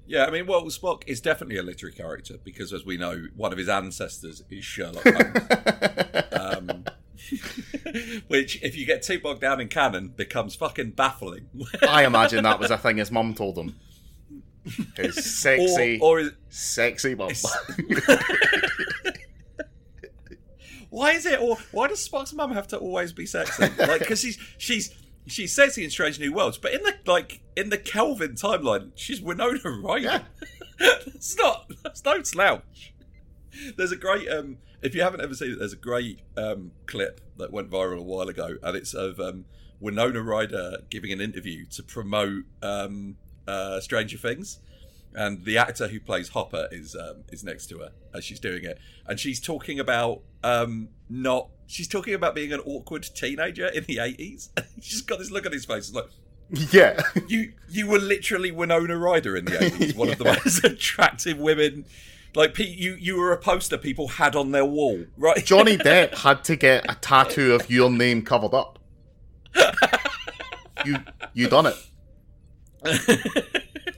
Yeah, 0.09 0.25
I 0.25 0.31
mean, 0.31 0.47
well, 0.47 0.63
Spock 0.67 1.03
is 1.05 1.19
definitely 1.19 1.57
a 1.57 1.63
literary 1.63 1.93
character 1.93 2.35
because, 2.41 2.71
as 2.71 2.85
we 2.85 2.95
know, 2.95 3.27
one 3.35 3.51
of 3.51 3.57
his 3.57 3.67
ancestors 3.67 4.41
is 4.49 4.63
Sherlock 4.63 5.03
Holmes. 5.03 6.23
um, 6.31 6.85
which, 8.27 8.61
if 8.63 8.77
you 8.77 8.85
get 8.85 9.01
too 9.01 9.19
bogged 9.19 9.41
down 9.41 9.59
in 9.59 9.67
canon, 9.67 10.09
becomes 10.15 10.55
fucking 10.55 10.91
baffling. 10.91 11.47
I 11.87 12.05
imagine 12.05 12.43
that 12.45 12.59
was 12.59 12.71
a 12.71 12.77
thing 12.77 12.97
his 12.97 13.11
mum 13.11 13.33
told 13.33 13.57
him. 13.57 13.75
His 14.95 15.39
sexy, 15.39 15.99
or, 15.99 16.19
or 16.19 16.19
is, 16.19 16.31
sexy 16.49 17.15
mum. 17.15 17.31
Why 20.89 21.11
is 21.11 21.25
it? 21.25 21.39
Or 21.39 21.57
why 21.71 21.87
does 21.87 22.07
Spock's 22.07 22.33
mum 22.33 22.53
have 22.53 22.67
to 22.69 22.77
always 22.77 23.13
be 23.13 23.25
sexy? 23.25 23.63
Like, 23.77 23.99
because 23.99 24.19
she's 24.21 24.37
she's 24.57 24.93
she's 25.27 25.53
sexy 25.53 25.83
in 25.83 25.89
Strange 25.89 26.19
New 26.19 26.33
Worlds, 26.33 26.57
but 26.57 26.73
in 26.73 26.81
the 26.83 26.95
like 27.05 27.41
in 27.55 27.69
the 27.69 27.77
Kelvin 27.77 28.33
timeline, 28.33 28.91
she's 28.95 29.21
Winona 29.21 29.59
Ryder. 29.65 30.01
Yeah. 30.01 30.21
that's 30.79 31.37
not 31.37 31.71
that's 31.83 32.03
no 32.03 32.23
slouch. 32.23 32.93
There's 33.75 33.91
a 33.91 33.97
great 33.97 34.29
um 34.29 34.57
if 34.81 34.95
you 34.95 35.01
haven't 35.01 35.21
ever 35.21 35.33
seen 35.33 35.51
it, 35.53 35.59
there's 35.59 35.73
a 35.73 35.77
great 35.77 36.21
um 36.35 36.71
clip 36.85 37.21
that 37.37 37.51
went 37.51 37.69
viral 37.69 37.99
a 37.99 38.03
while 38.03 38.29
ago, 38.29 38.57
and 38.63 38.75
it's 38.77 38.93
of 38.93 39.19
um 39.19 39.45
Winona 39.79 40.21
Ryder 40.21 40.77
giving 40.89 41.11
an 41.11 41.21
interview 41.21 41.65
to 41.71 41.83
promote 41.83 42.43
um 42.61 43.17
uh 43.47 43.79
Stranger 43.79 44.17
Things. 44.17 44.59
And 45.17 45.43
the 45.43 45.57
actor 45.57 45.87
who 45.89 45.99
plays 45.99 46.29
Hopper 46.29 46.69
is 46.71 46.95
um, 46.95 47.23
is 47.31 47.43
next 47.43 47.67
to 47.67 47.79
her 47.79 47.91
as 48.13 48.23
she's 48.23 48.39
doing 48.39 48.63
it, 48.63 48.79
and 49.05 49.19
she's 49.19 49.41
talking 49.41 49.79
about 49.79 50.21
um, 50.43 50.89
not. 51.09 51.49
She's 51.65 51.87
talking 51.89 52.13
about 52.13 52.33
being 52.35 52.53
an 52.53 52.61
awkward 52.61 53.03
teenager 53.03 53.67
in 53.67 53.83
the 53.85 53.99
eighties. 53.99 54.49
she's 54.81 55.01
got 55.01 55.19
this 55.19 55.31
look 55.31 55.45
on 55.45 55.51
his 55.51 55.65
face. 55.65 55.89
It's 55.89 55.93
like 55.93 56.09
Yeah. 56.71 57.01
you 57.27 57.51
you 57.67 57.87
were 57.87 57.99
literally 57.99 58.51
Winona 58.51 58.95
Ryder 58.97 59.35
in 59.35 59.43
the 59.45 59.61
eighties, 59.65 59.93
one 59.95 60.09
of 60.09 60.17
the 60.17 60.23
most 60.45 60.63
attractive 60.63 61.37
women. 61.37 61.83
Like 62.35 62.57
you, 62.59 62.95
you 62.99 63.17
were 63.17 63.31
a 63.31 63.37
poster 63.37 63.77
people 63.79 64.07
had 64.09 64.35
on 64.35 64.51
their 64.51 64.65
wall, 64.65 65.05
right? 65.17 65.43
Johnny 65.43 65.75
Depp 65.77 66.15
had 66.19 66.43
to 66.43 66.55
get 66.55 66.85
a 66.89 66.93
tattoo 66.95 67.53
of 67.55 67.69
your 67.69 67.89
name 67.89 68.21
covered 68.21 68.53
up. 68.53 68.77
You 70.85 70.97
you 71.33 71.49
done 71.49 71.65
it. 71.65 71.75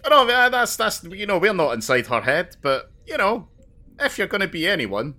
I 0.06 0.10
know 0.10 0.50
that's 0.50 0.76
that's 0.76 1.04
you 1.04 1.26
know 1.26 1.38
we're 1.38 1.54
not 1.54 1.74
inside 1.74 2.08
her 2.08 2.22
head, 2.22 2.56
but 2.62 2.92
you 3.06 3.18
know 3.18 3.48
if 4.00 4.18
you're 4.18 4.28
going 4.28 4.42
to 4.42 4.48
be 4.48 4.68
anyone, 4.68 5.16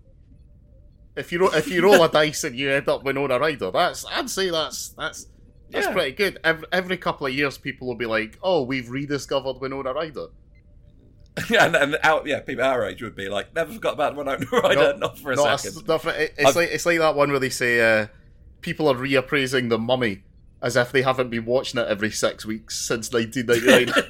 if 1.16 1.32
you 1.32 1.40
ro- 1.40 1.50
if 1.54 1.68
you 1.68 1.82
roll 1.82 2.02
a 2.02 2.08
dice 2.12 2.44
and 2.44 2.56
you 2.56 2.70
end 2.70 2.88
up 2.88 3.04
Winona 3.04 3.38
Ryder, 3.38 3.70
that's 3.70 4.04
I'd 4.06 4.30
say 4.30 4.50
that's 4.50 4.90
that's 4.90 5.26
that's 5.70 5.86
Yeah. 5.86 5.92
pretty 5.92 6.12
good. 6.12 6.38
Every, 6.42 6.66
every 6.72 6.96
couple 6.96 7.26
of 7.26 7.34
years, 7.34 7.58
people 7.58 7.86
will 7.86 7.94
be 7.96 8.06
like, 8.06 8.38
"Oh, 8.42 8.62
we've 8.62 8.88
rediscovered 8.90 9.60
Winona 9.60 9.92
Ryder." 9.92 10.26
and 11.58 11.76
and 11.76 11.98
out, 12.02 12.26
yeah, 12.26 12.40
people 12.40 12.64
our 12.64 12.84
age 12.88 13.02
would 13.02 13.14
be 13.14 13.28
like, 13.28 13.54
never 13.54 13.72
forgot 13.72 13.94
about 13.94 14.16
Winona 14.16 14.44
Ryder, 14.52 14.74
No, 14.74 14.96
not 14.96 15.18
for 15.18 15.32
a 15.32 15.36
Not 15.36 15.60
second. 15.60 15.86
not 15.86 16.02
for- 16.02 16.10
it- 16.10 16.34
it's 16.38 16.48
I've- 16.50 16.58
like 16.58 16.70
it's 16.70 16.86
like 16.86 16.98
that 16.98 17.14
one 17.14 17.30
where 17.30 17.38
they 17.38 17.50
say 17.50 17.80
uh, 18.02 18.06
people 18.62 18.88
are 18.88 18.94
reappraising 18.96 19.68
the 19.68 19.78
Mummy 19.78 20.22
as 20.62 20.76
if 20.76 20.90
they 20.92 21.02
haven't 21.02 21.30
been 21.30 21.44
watching 21.46 21.80
it 21.80 21.86
every 21.88 22.10
six 22.10 22.44
weeks 22.44 22.76
since 22.86 23.10
1999. 23.12 24.04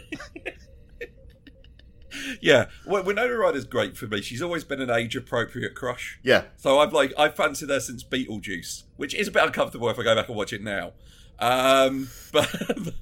Yeah, 2.41 2.67
well, 2.87 3.03
Winona 3.03 3.35
Ryder's 3.35 3.65
great 3.65 3.97
for 3.97 4.07
me. 4.07 4.21
She's 4.23 4.43
always 4.43 4.65
been 4.65 4.81
an 4.81 4.91
age 4.91 5.17
appropriate 5.17 5.75
crush. 5.75 6.19
yeah, 6.23 6.45
So 6.57 6.79
I've 6.79 6.93
like 6.93 7.13
I've 7.19 7.35
fancied 7.35 7.69
her 7.71 7.81
since 7.81 8.05
Beetlejuice, 8.05 8.85
which 8.97 9.15
is 9.15 9.29
a 9.29 9.31
bit 9.31 9.43
uncomfortable 9.45 9.89
if 9.91 9.99
I 9.99 10.03
go 10.03 10.15
back 10.15 10.29
and 10.29 10.37
watch 10.37 10.53
it 10.53 10.63
now. 10.63 10.93
Um, 11.39 12.09
but 12.33 12.95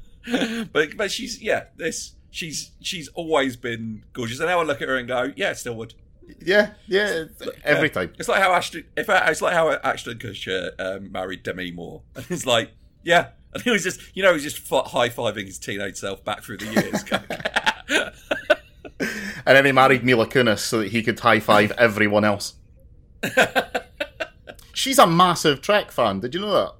but 0.73 0.97
but 0.97 1.11
she's 1.11 1.41
yeah 1.43 1.65
this 1.77 2.15
she's 2.31 2.71
she's 2.81 3.09
always 3.09 3.57
been 3.57 4.05
gorgeous, 4.13 4.41
and 4.41 4.49
now 4.49 4.61
I 4.61 4.65
look 4.65 4.83
at 4.83 4.89
her 4.89 4.97
and 4.97 5.09
go 5.09 5.33
yeah 5.37 5.53
still 5.55 5.75
would. 5.77 5.95
yeah, 6.45 6.73
yeah. 6.87 7.25
Every 7.65 7.91
time. 7.91 8.13
It's 8.19 8.29
like 8.29 8.43
how 8.43 8.53
Ashton 8.53 8.85
if 8.97 9.09
I, 9.11 9.29
it's 9.29 9.43
like 9.43 9.55
how 9.55 9.71
Ashton 9.73 10.19
Kutcher 10.19 10.71
um, 10.79 11.11
married 11.11 11.43
Demi 11.43 11.71
Moore, 11.73 12.03
and 12.15 12.27
it's 12.31 12.47
like 12.47 12.73
yeah, 13.03 13.29
and 13.55 13.63
he 13.63 13.71
was 13.71 13.83
just 13.83 14.01
you 14.15 14.23
know 14.23 14.31
he 14.31 14.35
was 14.35 14.43
just 14.43 14.69
high 14.69 15.09
fiving 15.09 15.47
his 15.47 15.59
teenage 15.59 15.97
self 15.97 16.25
back 16.25 16.43
through 16.43 16.59
the 16.59 16.67
years. 16.67 17.03
And 19.49 19.57
then 19.57 19.65
he 19.65 19.73
married 19.73 20.05
Mila 20.05 20.27
Kunis 20.27 20.59
so 20.59 20.81
that 20.81 20.93
he 20.93 21.03
could 21.03 21.19
high 21.19 21.41
five 21.41 21.71
everyone 21.79 22.23
else. 22.23 22.55
She's 24.75 24.99
a 24.99 25.07
massive 25.07 25.63
Trek 25.63 25.91
fan. 25.91 26.21
Did 26.21 26.35
you 26.35 26.41
know 26.43 26.53
that? 26.53 26.73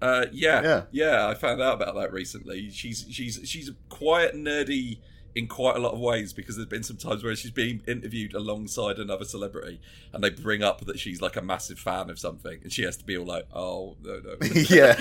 Uh, 0.00 0.26
yeah, 0.32 0.62
Yeah. 0.62 0.82
yeah, 0.90 1.28
I 1.28 1.34
found 1.34 1.60
out 1.60 1.74
about 1.74 1.94
that 1.96 2.12
recently. 2.14 2.70
She's 2.70 3.04
she's 3.10 3.40
she's 3.44 3.70
quite 3.90 4.32
nerdy 4.34 5.00
in 5.34 5.46
quite 5.48 5.76
a 5.76 5.78
lot 5.78 5.92
of 5.92 6.00
ways 6.00 6.32
because 6.32 6.56
there's 6.56 6.66
been 6.68 6.82
some 6.82 6.96
times 6.96 7.22
where 7.22 7.36
she's 7.36 7.50
being 7.50 7.82
interviewed 7.86 8.32
alongside 8.34 8.98
another 8.98 9.26
celebrity, 9.26 9.78
and 10.14 10.24
they 10.24 10.30
bring 10.30 10.62
up 10.62 10.80
that 10.86 10.98
she's 10.98 11.20
like 11.20 11.36
a 11.36 11.42
massive 11.42 11.78
fan 11.78 12.08
of 12.08 12.18
something, 12.18 12.58
and 12.62 12.72
she 12.72 12.82
has 12.84 12.96
to 12.96 13.04
be 13.04 13.18
all 13.18 13.26
like, 13.26 13.46
"Oh 13.54 13.96
no, 14.02 14.18
no." 14.24 14.36
yeah. 14.70 14.96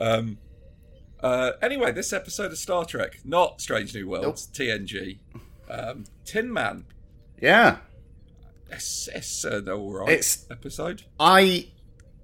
um. 0.00 0.38
Uh, 1.22 1.52
anyway, 1.60 1.90
this 1.92 2.12
episode 2.12 2.52
of 2.52 2.58
Star 2.58 2.84
Trek, 2.84 3.18
not 3.24 3.60
Strange 3.60 3.94
New 3.94 4.08
Worlds, 4.08 4.46
TNG, 4.52 5.18
um, 5.68 6.04
Tin 6.24 6.52
Man. 6.52 6.84
yeah. 7.40 7.78
It's, 8.70 9.08
it's 9.14 9.44
an 9.44 9.68
all 9.70 9.92
right 9.94 10.10
It's- 10.10 10.46
episode. 10.50 11.04
I 11.18 11.68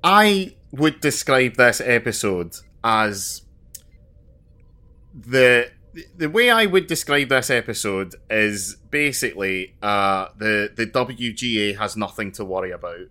I 0.02 0.54
would 0.72 1.00
describe 1.00 1.54
this 1.54 1.80
episode 1.80 2.56
as 2.84 3.40
the 5.14 5.70
the 6.16 6.28
way 6.28 6.50
I 6.50 6.66
would 6.66 6.86
describe 6.86 7.28
this 7.30 7.48
episode 7.48 8.14
is 8.28 8.76
basically 8.90 9.74
uh, 9.82 10.28
the 10.36 10.70
the 10.74 10.86
WGA 10.86 11.78
has 11.78 11.96
nothing 11.96 12.30
to 12.32 12.44
worry 12.44 12.72
about 12.72 13.06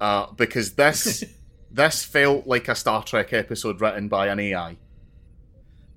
uh, 0.00 0.26
because 0.32 0.74
this 0.74 1.24
this 1.70 2.04
felt 2.04 2.46
like 2.46 2.68
a 2.68 2.74
Star 2.74 3.02
Trek 3.02 3.32
episode 3.32 3.80
written 3.80 4.08
by 4.08 4.26
an 4.26 4.40
AI. 4.40 4.76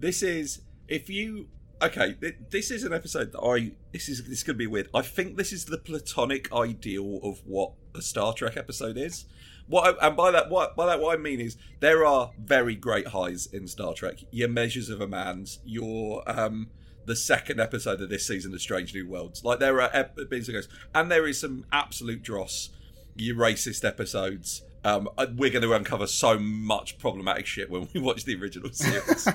This 0.01 0.23
is 0.23 0.61
if 0.87 1.09
you 1.09 1.47
okay. 1.81 2.13
th- 2.19 2.35
This 2.49 2.71
is 2.71 2.83
an 2.83 2.91
episode 2.91 3.31
that 3.33 3.39
I. 3.39 3.71
This 3.93 4.09
is 4.09 4.27
this 4.27 4.41
to 4.43 4.53
be 4.55 4.65
weird. 4.67 4.89
I 4.95 5.03
think 5.03 5.37
this 5.37 5.53
is 5.53 5.65
the 5.65 5.77
platonic 5.77 6.51
ideal 6.51 7.19
of 7.23 7.41
what 7.45 7.73
a 7.95 8.01
Star 8.01 8.33
Trek 8.33 8.57
episode 8.57 8.97
is. 8.97 9.25
What 9.67 9.95
I, 10.01 10.07
and 10.07 10.17
by 10.17 10.31
that 10.31 10.49
what 10.49 10.75
by 10.75 10.87
that 10.87 10.99
what 10.99 11.17
I 11.17 11.21
mean 11.21 11.39
is 11.39 11.55
there 11.81 12.03
are 12.03 12.31
very 12.39 12.75
great 12.75 13.09
highs 13.09 13.45
in 13.45 13.67
Star 13.67 13.93
Trek. 13.93 14.17
Your 14.31 14.49
measures 14.49 14.89
of 14.89 15.01
a 15.01 15.07
man's. 15.07 15.59
Your 15.63 16.23
um 16.29 16.69
the 17.05 17.15
second 17.15 17.59
episode 17.59 18.01
of 18.01 18.09
this 18.09 18.27
season 18.27 18.53
of 18.53 18.61
Strange 18.61 18.93
New 18.95 19.07
Worlds. 19.07 19.43
Like 19.43 19.59
there 19.59 19.79
are 19.81 19.89
ep- 19.93 20.17
bits 20.29 20.47
and 20.47 20.55
goes, 20.55 20.67
and 20.95 21.11
there 21.11 21.27
is 21.27 21.39
some 21.39 21.65
absolute 21.71 22.23
dross. 22.23 22.69
Your 23.15 23.35
racist 23.35 23.85
episodes. 23.87 24.63
Um, 24.83 25.09
uh, 25.17 25.27
we're 25.35 25.51
going 25.51 25.61
to 25.61 25.73
uncover 25.73 26.07
so 26.07 26.39
much 26.39 26.97
problematic 26.97 27.45
shit 27.45 27.69
when 27.69 27.87
we 27.93 27.99
watch 28.01 28.25
the 28.25 28.35
original 28.41 28.69
series. 28.73 29.27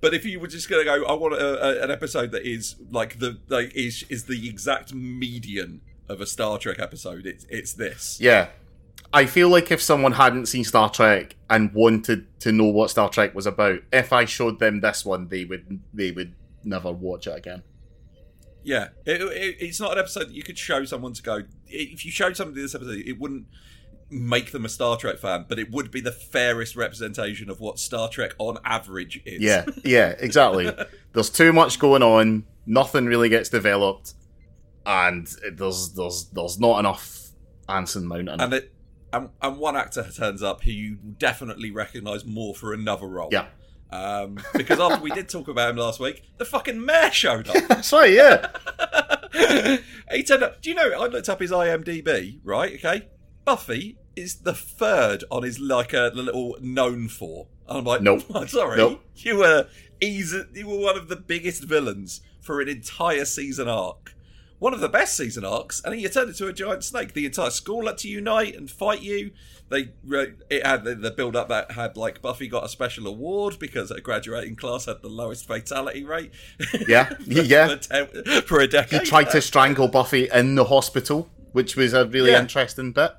But 0.00 0.14
if 0.14 0.24
you 0.24 0.40
were 0.40 0.48
just 0.48 0.68
going 0.68 0.80
to 0.80 0.84
go, 0.84 1.04
I 1.04 1.12
want 1.12 1.34
a, 1.34 1.80
a, 1.80 1.84
an 1.84 1.90
episode 1.90 2.32
that 2.32 2.44
is 2.48 2.76
like 2.90 3.18
the 3.18 3.38
like 3.48 3.74
is 3.76 4.04
is 4.08 4.24
the 4.24 4.48
exact 4.48 4.94
median 4.94 5.82
of 6.08 6.20
a 6.20 6.26
Star 6.26 6.58
Trek 6.58 6.78
episode. 6.80 7.26
It's 7.26 7.46
it's 7.50 7.74
this. 7.74 8.18
Yeah. 8.20 8.48
I 9.12 9.26
feel 9.26 9.48
like 9.48 9.70
if 9.72 9.82
someone 9.82 10.12
hadn't 10.12 10.46
seen 10.46 10.62
Star 10.64 10.88
Trek 10.88 11.34
and 11.50 11.72
wanted 11.74 12.26
to 12.40 12.52
know 12.52 12.66
what 12.66 12.90
Star 12.90 13.08
Trek 13.10 13.34
was 13.34 13.44
about, 13.46 13.80
if 13.92 14.12
I 14.12 14.24
showed 14.24 14.58
them 14.60 14.80
this 14.80 15.04
one, 15.04 15.28
they 15.28 15.44
would 15.44 15.80
they 15.92 16.12
would 16.12 16.34
never 16.64 16.92
watch 16.92 17.26
it 17.26 17.36
again. 17.36 17.62
Yeah, 18.62 18.88
It- 19.06 19.20
it- 19.22 19.56
it's 19.60 19.80
not 19.80 19.92
an 19.92 19.98
episode 19.98 20.28
that 20.28 20.34
you 20.34 20.42
could 20.42 20.58
show 20.58 20.84
someone 20.84 21.12
to 21.14 21.22
go. 21.22 21.42
If 21.66 22.04
you 22.04 22.10
showed 22.12 22.36
somebody 22.36 22.62
this 22.62 22.74
episode, 22.74 22.98
it 23.04 23.18
wouldn't 23.18 23.46
make 24.10 24.52
them 24.52 24.64
a 24.64 24.68
Star 24.68 24.96
Trek 24.96 25.18
fan, 25.18 25.46
but 25.48 25.58
it 25.58 25.70
would 25.70 25.90
be 25.90 26.00
the 26.00 26.12
fairest 26.12 26.76
representation 26.76 27.48
of 27.48 27.60
what 27.60 27.78
Star 27.78 28.08
Trek 28.08 28.32
on 28.38 28.58
average 28.64 29.22
is. 29.24 29.40
Yeah, 29.40 29.64
yeah, 29.84 30.14
exactly. 30.18 30.70
there's 31.12 31.30
too 31.30 31.52
much 31.52 31.78
going 31.78 32.02
on. 32.02 32.44
Nothing 32.66 33.06
really 33.06 33.28
gets 33.28 33.48
developed, 33.48 34.14
and 34.84 35.26
there's 35.52 35.92
there's 35.94 36.26
there's 36.32 36.58
not 36.58 36.78
enough 36.80 37.28
Anson 37.68 38.06
Mount. 38.06 38.28
and 38.28 38.52
it 38.54 38.72
and, 39.12 39.30
and 39.42 39.58
one 39.58 39.76
actor 39.76 40.06
turns 40.10 40.42
up 40.42 40.62
who 40.62 40.70
you 40.70 40.96
definitely 41.18 41.70
recognise 41.70 42.24
more 42.24 42.54
for 42.54 42.72
another 42.72 43.06
role. 43.06 43.28
Yeah, 43.32 43.46
Um, 43.90 44.38
because 44.54 44.78
after 44.78 45.02
we 45.02 45.10
did 45.10 45.28
talk 45.28 45.48
about 45.48 45.70
him 45.70 45.76
last 45.76 45.98
week, 46.00 46.22
the 46.38 46.44
fucking 46.44 46.84
mayor 46.84 47.10
showed 47.10 47.48
up. 47.48 47.56
that's 47.68 47.92
right. 47.92 48.12
Yeah, 48.12 48.48
he 50.12 50.22
turned 50.22 50.42
up. 50.42 50.60
Do 50.62 50.70
you 50.70 50.76
know? 50.76 50.90
I 51.00 51.06
looked 51.06 51.28
up 51.28 51.40
his 51.40 51.50
IMDb. 51.50 52.40
Right? 52.44 52.74
Okay. 52.74 53.08
Buffy 53.44 53.96
is 54.16 54.36
the 54.40 54.54
third 54.54 55.24
on 55.30 55.42
his 55.42 55.58
like 55.58 55.92
a 55.92 56.10
the 56.14 56.22
little 56.22 56.56
known 56.60 57.08
for. 57.08 57.46
And 57.68 57.78
I'm 57.78 57.84
like, 57.84 58.02
Nope. 58.02 58.22
I'm 58.34 58.48
sorry. 58.60 58.76
Nope. 58.76 59.02
You 59.16 59.36
were 59.38 59.68
easy. 60.00 60.42
You 60.54 60.68
were 60.68 60.78
one 60.78 60.96
of 60.96 61.08
the 61.08 61.16
biggest 61.16 61.64
villains 61.64 62.20
for 62.40 62.60
an 62.60 62.68
entire 62.68 63.24
season 63.24 63.68
arc. 63.68 64.14
One 64.58 64.74
of 64.74 64.80
the 64.80 64.90
best 64.90 65.16
season 65.16 65.42
arcs, 65.44 65.80
and 65.82 65.92
then 65.94 66.00
you 66.00 66.08
turned 66.10 66.28
into 66.28 66.46
a 66.46 66.52
giant 66.52 66.84
snake. 66.84 67.14
The 67.14 67.24
entire 67.24 67.48
school 67.48 67.86
had 67.86 67.96
to 67.98 68.08
unite 68.08 68.54
and 68.54 68.70
fight 68.70 69.00
you. 69.00 69.30
They 69.70 69.92
it 70.50 70.66
had 70.66 70.84
the, 70.84 71.10
build 71.16 71.34
up 71.34 71.48
that 71.48 71.70
had 71.70 71.96
like 71.96 72.20
Buffy 72.20 72.46
got 72.46 72.64
a 72.64 72.68
special 72.68 73.06
award 73.06 73.58
because 73.58 73.88
her 73.88 74.00
graduating 74.00 74.56
class 74.56 74.84
had 74.84 75.00
the 75.00 75.08
lowest 75.08 75.46
fatality 75.46 76.04
rate. 76.04 76.32
yeah, 76.86 77.14
yeah. 77.26 77.68
for, 77.68 77.76
ten, 77.76 78.06
for 78.42 78.60
a 78.60 78.84
He 78.84 78.98
tried 78.98 79.30
to 79.30 79.40
strangle 79.40 79.88
Buffy 79.88 80.28
in 80.30 80.56
the 80.56 80.64
hospital, 80.64 81.30
which 81.52 81.74
was 81.76 81.94
a 81.94 82.04
really 82.06 82.32
Yeah. 82.32 82.40
interesting 82.40 82.92
bit. 82.92 83.12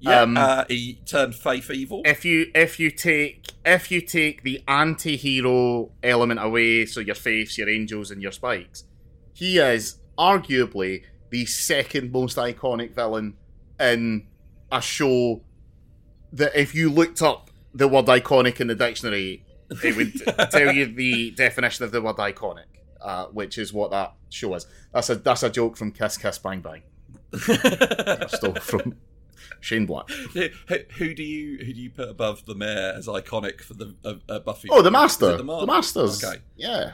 Yeah, 0.00 0.20
Um, 0.22 0.36
uh, 0.36 0.64
he 0.68 1.00
turned 1.06 1.34
faith 1.34 1.70
evil. 1.70 2.02
if 2.04 2.24
you 2.24 2.50
if 2.54 2.78
you 2.78 2.90
take 2.90 3.52
if 3.64 3.90
you 3.90 4.00
take 4.00 4.42
the 4.44 4.62
anti-hero 4.68 5.90
element 6.02 6.40
away, 6.40 6.86
so 6.86 7.00
your 7.00 7.14
faiths, 7.16 7.58
your 7.58 7.68
angels, 7.68 8.10
and 8.10 8.22
your 8.22 8.32
spikes, 8.32 8.84
he 9.32 9.58
is 9.58 9.98
arguably 10.16 11.02
the 11.30 11.44
second 11.46 12.12
most 12.12 12.36
iconic 12.36 12.94
villain 12.94 13.34
in 13.80 14.26
a 14.70 14.80
show 14.80 15.42
that 16.32 16.54
if 16.54 16.74
you 16.74 16.90
looked 16.90 17.20
up 17.22 17.50
the 17.74 17.88
word 17.88 18.06
iconic 18.06 18.60
in 18.60 18.66
the 18.68 18.74
dictionary, 18.74 19.44
it 19.82 19.96
would 19.96 20.12
tell 20.50 20.72
you 20.72 20.86
the 20.86 21.30
definition 21.32 21.84
of 21.84 21.90
the 21.92 22.00
word 22.00 22.16
iconic, 22.16 22.64
uh, 23.00 23.26
which 23.26 23.58
is 23.58 23.72
what 23.72 23.90
that 23.90 24.14
show 24.30 24.54
is. 24.54 24.66
That's 24.92 25.10
a 25.10 25.16
that's 25.16 25.42
a 25.42 25.50
joke 25.50 25.76
from 25.76 25.90
Kiss 25.92 26.16
Kiss 26.16 26.38
Bang 26.38 26.60
Bang. 26.60 26.82
Stole 28.28 28.54
from 28.60 28.96
Shane 29.60 29.86
Black. 29.86 30.08
Who, 30.10 30.48
who 30.96 31.14
do 31.14 31.22
you 31.22 31.58
who 31.64 31.72
do 31.72 31.80
you 31.80 31.90
put 31.90 32.08
above 32.08 32.44
the 32.46 32.54
mayor 32.54 32.94
as 32.96 33.06
iconic 33.06 33.60
for 33.60 33.74
the 33.74 33.94
uh, 34.04 34.14
uh, 34.28 34.38
Buffy? 34.40 34.68
Oh, 34.70 34.82
the 34.82 34.90
master. 34.90 35.32
it 35.32 35.38
The, 35.38 35.44
Ma- 35.44 35.64
Masters. 35.64 36.22
Okay. 36.22 36.40
Yeah. 36.56 36.92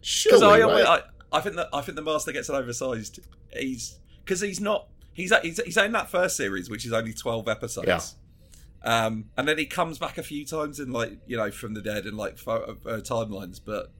Because 0.00 0.42
I, 0.42 0.60
right? 0.62 1.02
I, 1.32 1.38
I 1.38 1.40
think 1.40 1.56
that 1.56 1.68
I 1.72 1.80
think 1.82 1.96
the 1.96 2.02
master 2.02 2.32
gets 2.32 2.48
an 2.48 2.54
oversized. 2.56 3.20
He's 3.56 3.98
because 4.24 4.40
he's 4.40 4.60
not. 4.60 4.88
He's, 5.12 5.32
he's 5.42 5.60
he's 5.62 5.76
in 5.76 5.92
that 5.92 6.08
first 6.08 6.36
series, 6.36 6.70
which 6.70 6.86
is 6.86 6.92
only 6.92 7.12
twelve 7.12 7.48
episodes. 7.48 7.86
Yeah. 7.86 8.00
Um, 8.82 9.26
and 9.36 9.46
then 9.46 9.58
he 9.58 9.66
comes 9.66 9.98
back 9.98 10.16
a 10.16 10.22
few 10.22 10.46
times 10.46 10.80
in 10.80 10.90
like 10.92 11.18
you 11.26 11.36
know 11.36 11.50
from 11.50 11.74
the 11.74 11.82
dead 11.82 12.06
and 12.06 12.16
like 12.16 12.38
photo, 12.38 12.78
uh, 12.86 13.00
timelines, 13.00 13.60
but 13.62 13.92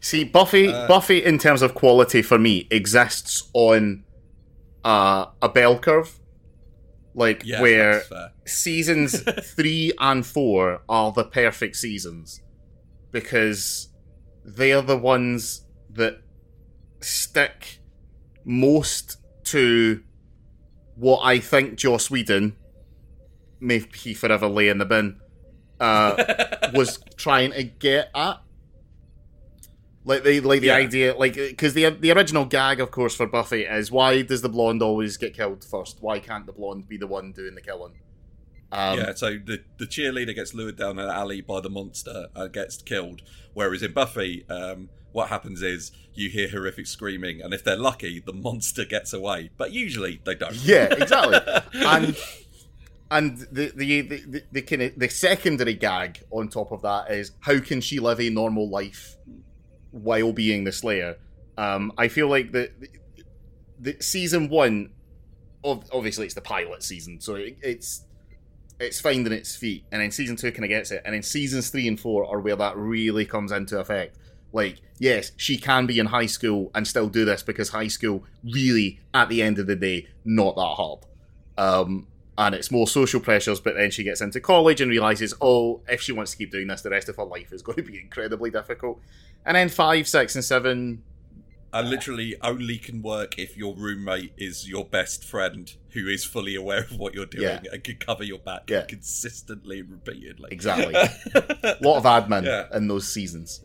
See, 0.00 0.24
Buffy, 0.24 0.68
Uh, 0.68 0.86
Buffy, 0.86 1.24
in 1.24 1.38
terms 1.38 1.60
of 1.62 1.74
quality 1.74 2.22
for 2.22 2.38
me, 2.38 2.68
exists 2.70 3.50
on 3.52 4.04
uh, 4.84 5.26
a 5.42 5.48
bell 5.48 5.78
curve, 5.78 6.18
like 7.16 7.42
yeah, 7.44 7.60
where 7.60 8.02
seasons 8.44 9.20
three 9.42 9.90
and 9.98 10.24
four 10.24 10.82
are 10.88 11.10
the 11.12 11.24
perfect 11.24 11.76
seasons 11.76 12.42
because 13.10 13.88
they 14.44 14.72
are 14.72 14.82
the 14.82 14.98
ones 14.98 15.64
that 15.90 16.20
stick 17.00 17.78
most 18.44 19.16
to 19.44 20.02
what 20.94 21.20
I 21.22 21.38
think 21.38 21.76
Joss 21.76 22.10
Whedon, 22.10 22.56
may 23.60 23.78
he 23.94 24.12
forever 24.12 24.46
lay 24.46 24.68
in 24.68 24.78
the 24.78 24.84
bin, 24.84 25.18
uh, 25.80 26.70
was 26.74 26.98
trying 27.16 27.52
to 27.52 27.64
get 27.64 28.10
at. 28.14 28.40
Like 30.06 30.22
the 30.22 30.40
like 30.40 30.60
the 30.60 30.68
Yeah. 30.68 30.74
idea, 30.76 31.14
like 31.16 31.34
because 31.34 31.74
the 31.74 31.90
the 31.90 32.12
original 32.12 32.44
gag, 32.44 32.80
of 32.80 32.90
course, 32.92 33.14
for 33.16 33.26
Buffy 33.26 33.62
is 33.64 33.90
why 33.90 34.22
does 34.22 34.40
the 34.40 34.48
blonde 34.48 34.80
always 34.80 35.16
get 35.16 35.34
killed 35.34 35.64
first? 35.64 35.98
Why 36.00 36.20
can't 36.20 36.46
the 36.46 36.52
blonde 36.52 36.88
be 36.88 36.96
the 36.96 37.08
one 37.08 37.32
doing 37.32 37.56
the 37.56 37.60
killing? 37.60 37.94
Um, 38.70 38.98
yeah, 38.98 39.14
so 39.14 39.30
the 39.44 39.62
the 39.78 39.86
cheerleader 39.86 40.34
gets 40.34 40.54
lured 40.54 40.76
down 40.76 40.98
an 41.00 41.08
alley 41.08 41.40
by 41.40 41.60
the 41.60 41.70
monster 41.70 42.28
and 42.36 42.52
gets 42.52 42.80
killed. 42.82 43.22
Whereas 43.52 43.82
in 43.82 43.92
Buffy, 43.92 44.44
um, 44.48 44.90
what 45.10 45.28
happens 45.28 45.60
is 45.60 45.90
you 46.14 46.30
hear 46.30 46.48
horrific 46.50 46.86
screaming, 46.86 47.40
and 47.42 47.52
if 47.52 47.64
they're 47.64 47.76
lucky, 47.76 48.20
the 48.24 48.32
monster 48.32 48.84
gets 48.84 49.12
away. 49.12 49.50
But 49.56 49.72
usually 49.72 50.20
they 50.24 50.36
don't. 50.36 50.54
Yeah, 50.54 50.84
exactly. 50.90 51.38
and 51.84 52.16
and 53.10 53.38
the 53.50 53.72
the 53.74 54.00
the, 54.02 54.16
the, 54.26 54.42
the 54.52 54.62
kind 54.62 54.82
of 54.82 54.98
the 54.98 55.08
secondary 55.08 55.74
gag 55.74 56.22
on 56.30 56.48
top 56.48 56.70
of 56.70 56.82
that 56.82 57.10
is 57.10 57.32
how 57.40 57.58
can 57.60 57.80
she 57.80 57.98
live 57.98 58.20
a 58.20 58.30
normal 58.30 58.68
life 58.68 59.16
while 59.90 60.32
being 60.32 60.64
the 60.64 60.72
Slayer? 60.72 61.16
Um, 61.56 61.92
I 61.96 62.08
feel 62.08 62.28
like 62.28 62.52
the, 62.52 62.70
the, 62.78 62.88
the 63.78 64.02
season 64.02 64.48
one, 64.48 64.90
of 65.64 65.84
obviously 65.92 66.26
it's 66.26 66.34
the 66.34 66.40
pilot 66.40 66.82
season, 66.82 67.20
so 67.20 67.34
it, 67.34 67.58
it's 67.62 68.04
it's 68.78 69.00
finding 69.00 69.32
its 69.32 69.56
feet, 69.56 69.84
and 69.90 70.02
then 70.02 70.10
season 70.10 70.36
two 70.36 70.52
kind 70.52 70.64
of 70.64 70.68
gets 70.68 70.90
it, 70.90 71.02
and 71.04 71.14
then 71.14 71.22
seasons 71.22 71.70
three 71.70 71.88
and 71.88 71.98
four 71.98 72.26
are 72.26 72.40
where 72.40 72.56
that 72.56 72.76
really 72.76 73.24
comes 73.24 73.52
into 73.52 73.78
effect. 73.78 74.16
Like, 74.52 74.80
yes, 74.98 75.32
she 75.36 75.58
can 75.58 75.86
be 75.86 75.98
in 75.98 76.06
high 76.06 76.26
school 76.26 76.70
and 76.74 76.86
still 76.86 77.08
do 77.08 77.24
this 77.24 77.42
because 77.42 77.70
high 77.70 77.88
school 77.88 78.24
really, 78.44 79.00
at 79.12 79.28
the 79.28 79.42
end 79.42 79.58
of 79.58 79.66
the 79.66 79.76
day, 79.76 80.08
not 80.24 80.56
that 80.56 80.62
hard. 80.62 81.00
Um, 81.58 82.06
and 82.38 82.54
it's 82.54 82.70
more 82.70 82.86
social 82.86 83.20
pressures, 83.20 83.60
but 83.60 83.74
then 83.76 83.90
she 83.90 84.04
gets 84.04 84.20
into 84.20 84.40
college 84.40 84.80
and 84.80 84.90
realizes, 84.90 85.34
oh, 85.40 85.80
if 85.88 86.02
she 86.02 86.12
wants 86.12 86.32
to 86.32 86.36
keep 86.38 86.50
doing 86.52 86.66
this, 86.66 86.82
the 86.82 86.90
rest 86.90 87.08
of 87.08 87.16
her 87.16 87.24
life 87.24 87.52
is 87.52 87.62
going 87.62 87.76
to 87.76 87.82
be 87.82 87.98
incredibly 87.98 88.50
difficult. 88.50 89.00
And 89.44 89.56
then 89.56 89.68
five, 89.68 90.06
six, 90.06 90.34
and 90.34 90.44
seven, 90.44 91.02
And 91.72 91.88
literally 91.90 92.36
only 92.42 92.78
can 92.78 93.02
work 93.02 93.38
if 93.38 93.56
your 93.56 93.74
roommate 93.74 94.32
is 94.36 94.68
your 94.68 94.84
best 94.84 95.24
friend 95.24 95.72
who 95.90 96.08
is 96.08 96.24
fully 96.24 96.54
aware 96.54 96.80
of 96.80 96.96
what 96.98 97.14
you're 97.14 97.26
doing 97.26 97.42
Yeah. 97.44 97.60
and 97.72 97.82
can 97.84 97.96
cover 97.96 98.22
your 98.24 98.38
back 98.38 98.68
Yeah. 98.68 98.82
consistently 98.82 99.80
and 99.80 99.90
repeatedly. 99.90 100.48
Exactly. 100.52 100.94
a 100.94 101.76
lot 101.82 101.96
of 101.98 102.04
admin 102.04 102.44
Yeah. 102.44 102.66
in 102.76 102.88
those 102.88 103.08
seasons, 103.08 103.60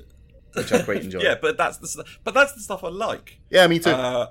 which 0.54 0.72
I 0.72 0.82
quite 0.84 1.04
enjoy. 1.06 1.22
yeah, 1.22 1.36
but 1.42 1.58
that's 1.58 1.78
the 1.78 1.88
st- 1.88 2.08
but 2.24 2.34
that's 2.34 2.54
the 2.54 2.60
stuff 2.62 2.84
I 2.84 2.90
like. 2.90 3.40
yeah, 3.50 3.68
me 3.68 3.80
too. 3.80 3.92
Uh, 3.92 4.28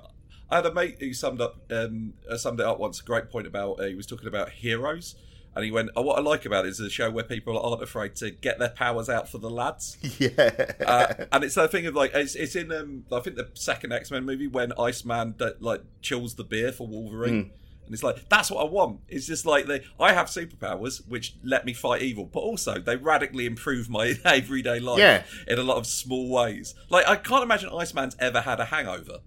I 0.51 0.57
had 0.57 0.65
a 0.65 0.73
mate 0.73 0.97
who 0.99 1.13
summed 1.13 1.41
up 1.41 1.55
um, 1.71 2.13
uh, 2.29 2.37
summed 2.37 2.59
it 2.59 2.65
up 2.65 2.79
once. 2.79 2.99
A 2.99 3.03
great 3.03 3.29
point 3.29 3.47
about 3.47 3.79
uh, 3.79 3.85
he 3.85 3.95
was 3.95 4.05
talking 4.05 4.27
about 4.27 4.49
heroes, 4.49 5.15
and 5.55 5.63
he 5.65 5.71
went, 5.71 5.89
oh, 5.95 6.01
"What 6.01 6.17
I 6.19 6.21
like 6.21 6.45
about 6.45 6.65
it 6.65 6.69
is 6.69 6.79
a 6.81 6.89
show 6.89 7.09
where 7.09 7.23
people 7.23 7.57
aren't 7.57 7.81
afraid 7.81 8.15
to 8.17 8.31
get 8.31 8.59
their 8.59 8.69
powers 8.69 9.09
out 9.09 9.29
for 9.29 9.37
the 9.37 9.49
lads." 9.49 9.97
yeah. 10.19 10.49
Uh, 10.85 11.25
and 11.31 11.43
it's 11.43 11.55
that 11.55 11.71
thing 11.71 11.85
of 11.87 11.95
like 11.95 12.11
it's, 12.13 12.35
it's 12.35 12.55
in 12.55 12.71
um, 12.71 13.05
I 13.11 13.21
think 13.21 13.37
the 13.37 13.49
second 13.53 13.93
X 13.93 14.11
Men 14.11 14.25
movie 14.25 14.47
when 14.47 14.73
Iceman 14.77 15.35
that 15.37 15.61
like 15.61 15.81
chills 16.01 16.35
the 16.35 16.43
beer 16.43 16.71
for 16.71 16.85
Wolverine. 16.85 17.43
Hmm. 17.45 17.49
And 17.85 17.95
it's 17.95 18.03
like 18.03 18.29
that's 18.29 18.51
what 18.51 18.61
I 18.65 18.69
want. 18.69 18.99
It's 19.09 19.25
just 19.25 19.45
like 19.45 19.65
they, 19.65 19.81
I 19.99 20.13
have 20.13 20.27
superpowers 20.27 21.05
which 21.09 21.35
let 21.43 21.65
me 21.65 21.73
fight 21.73 22.01
evil, 22.03 22.25
but 22.25 22.39
also 22.41 22.77
they 22.79 22.95
radically 22.95 23.45
improve 23.45 23.89
my 23.89 24.15
everyday 24.25 24.79
life 24.79 24.99
Yeah. 24.99 25.23
in 25.47 25.57
a 25.59 25.63
lot 25.63 25.77
of 25.77 25.87
small 25.87 26.29
ways. 26.29 26.73
Like 26.89 27.07
I 27.07 27.15
can't 27.15 27.43
imagine 27.43 27.69
Iceman's 27.73 28.15
ever 28.19 28.41
had 28.41 28.59
a 28.59 28.65
hangover. 28.65 29.19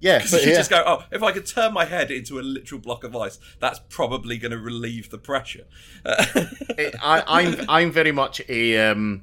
Yeah, 0.00 0.18
Because 0.18 0.30
but 0.32 0.42
you 0.44 0.50
yeah. 0.50 0.56
just 0.56 0.70
go, 0.70 0.82
oh, 0.86 1.04
if 1.10 1.22
I 1.22 1.32
could 1.32 1.46
turn 1.46 1.72
my 1.72 1.84
head 1.84 2.10
into 2.10 2.38
a 2.38 2.42
literal 2.42 2.80
block 2.80 3.04
of 3.04 3.16
ice, 3.16 3.38
that's 3.60 3.80
probably 3.88 4.36
going 4.38 4.52
to 4.52 4.58
relieve 4.58 5.10
the 5.10 5.18
pressure. 5.18 5.64
it- 6.04 6.94
I, 7.02 7.22
I'm 7.26 7.56
I'm 7.68 7.90
very 7.92 8.12
much 8.12 8.40
a 8.48 8.78
um, 8.90 9.22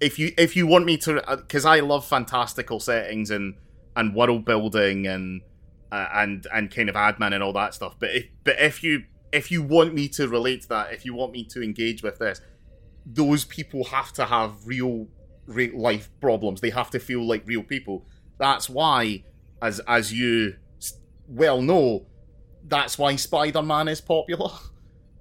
if 0.00 0.18
you 0.18 0.32
if 0.36 0.56
you 0.56 0.66
want 0.66 0.84
me 0.84 0.96
to 0.98 1.22
because 1.36 1.64
I 1.64 1.80
love 1.80 2.06
fantastical 2.06 2.80
settings 2.80 3.30
and 3.30 3.54
and 3.96 4.14
world 4.14 4.44
building 4.44 5.06
and 5.06 5.42
uh, 5.92 6.08
and 6.14 6.46
and 6.52 6.70
kind 6.70 6.88
of 6.88 6.96
admin 6.96 7.32
and 7.32 7.42
all 7.42 7.52
that 7.52 7.74
stuff. 7.74 7.94
But 7.98 8.10
if 8.10 8.24
but 8.42 8.56
if 8.60 8.82
you 8.82 9.04
if 9.32 9.50
you 9.50 9.62
want 9.62 9.94
me 9.94 10.08
to 10.08 10.28
relate 10.28 10.62
to 10.62 10.68
that, 10.70 10.92
if 10.92 11.04
you 11.04 11.14
want 11.14 11.32
me 11.32 11.44
to 11.44 11.62
engage 11.62 12.02
with 12.02 12.18
this, 12.18 12.40
those 13.06 13.44
people 13.44 13.84
have 13.84 14.12
to 14.14 14.24
have 14.24 14.52
real, 14.64 15.08
real 15.46 15.76
life 15.78 16.08
problems. 16.20 16.60
They 16.60 16.70
have 16.70 16.90
to 16.90 16.98
feel 17.00 17.26
like 17.26 17.42
real 17.46 17.62
people. 17.64 18.06
That's 18.38 18.68
why, 18.70 19.24
as 19.66 19.80
as 19.86 20.12
you 20.12 20.56
well 21.26 21.60
know, 21.62 22.06
that's 22.68 22.98
why 22.98 23.16
Spider 23.16 23.62
Man 23.62 23.88
is 23.88 24.00
popular. 24.00 24.50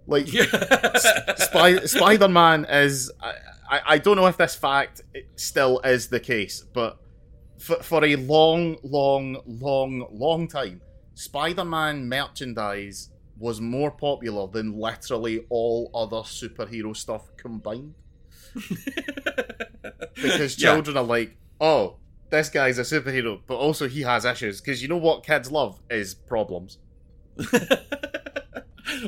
Like 0.06 0.28
Spy- 0.28 1.86
Spider 1.86 2.28
Man 2.28 2.66
is. 2.66 3.10
I, 3.22 3.34
I, 3.76 3.82
I 3.94 3.98
don't 4.00 4.18
know 4.18 4.28
if 4.28 4.36
this 4.36 4.54
fact 4.54 5.02
still 5.38 5.80
is 5.80 6.10
the 6.10 6.20
case, 6.20 6.62
but 6.74 7.00
for, 7.58 7.78
for 7.78 8.04
a 8.04 8.18
long, 8.18 8.76
long, 8.84 9.38
long, 9.46 10.06
long 10.12 10.50
time, 10.50 10.82
Spider 11.14 11.64
Man 11.64 12.10
merchandise 12.10 13.12
was 13.38 13.62
more 13.62 13.92
popular 13.92 14.46
than 14.48 14.78
literally 14.78 15.46
all 15.50 15.90
other 15.96 16.18
superhero 16.40 16.94
stuff 16.96 17.24
combined. 17.38 17.94
Because 20.16 20.58
Yeah. 20.60 20.74
children 20.74 20.98
are 20.98 21.04
like, 21.04 21.38
oh, 21.60 21.98
this 22.34 22.50
guy's 22.50 22.80
a 22.80 22.82
superhero, 22.82 23.40
but 23.46 23.56
also 23.56 23.88
he 23.88 24.02
has 24.02 24.26
issues. 24.26 24.60
Because 24.60 24.82
you 24.82 24.88
know 24.88 24.98
what 24.98 25.24
kids 25.24 25.52
love 25.52 25.80
is 25.90 26.16
problems. 26.16 26.80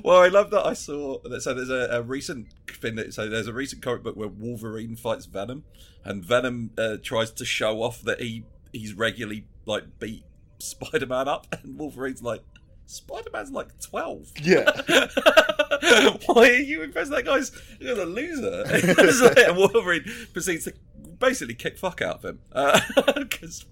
well, 0.03 0.21
I 0.21 0.27
love 0.27 0.51
that 0.51 0.63
I 0.65 0.73
saw 0.73 1.19
that. 1.23 1.41
So 1.41 1.53
there's 1.55 1.71
a, 1.71 1.97
a 1.97 2.01
recent 2.03 2.47
thing 2.69 2.95
that 2.95 3.13
so 3.13 3.27
there's 3.27 3.47
a 3.47 3.53
recent 3.53 3.81
comic 3.81 4.03
book 4.03 4.15
where 4.15 4.27
Wolverine 4.27 4.95
fights 4.95 5.25
Venom, 5.25 5.63
and 6.03 6.23
Venom 6.23 6.69
uh, 6.77 6.97
tries 7.01 7.31
to 7.31 7.45
show 7.45 7.81
off 7.81 8.01
that 8.03 8.21
he 8.21 8.45
he's 8.71 8.93
regularly 8.93 9.47
like 9.65 9.99
beat 9.99 10.23
Spider 10.59 11.07
Man 11.07 11.27
up, 11.27 11.47
and 11.51 11.77
Wolverine's 11.77 12.21
like. 12.21 12.41
Spider 12.87 13.31
Man's 13.33 13.49
like 13.49 13.69
12. 13.81 14.33
Yeah. 14.43 14.69
Why 16.27 16.49
are 16.49 16.53
you 16.53 16.83
impressed? 16.83 17.09
That 17.09 17.23
guy's 17.25 17.51
you're 17.79 17.99
a 17.99 18.05
loser. 18.05 18.63
And 19.47 19.57
Wolverine 19.57 20.05
proceeds 20.33 20.65
to 20.65 20.73
basically 21.19 21.55
kick 21.55 21.77
fuck 21.77 22.01
out 22.01 22.23
of 22.23 22.25
him. 22.25 22.39
Because, 23.15 23.65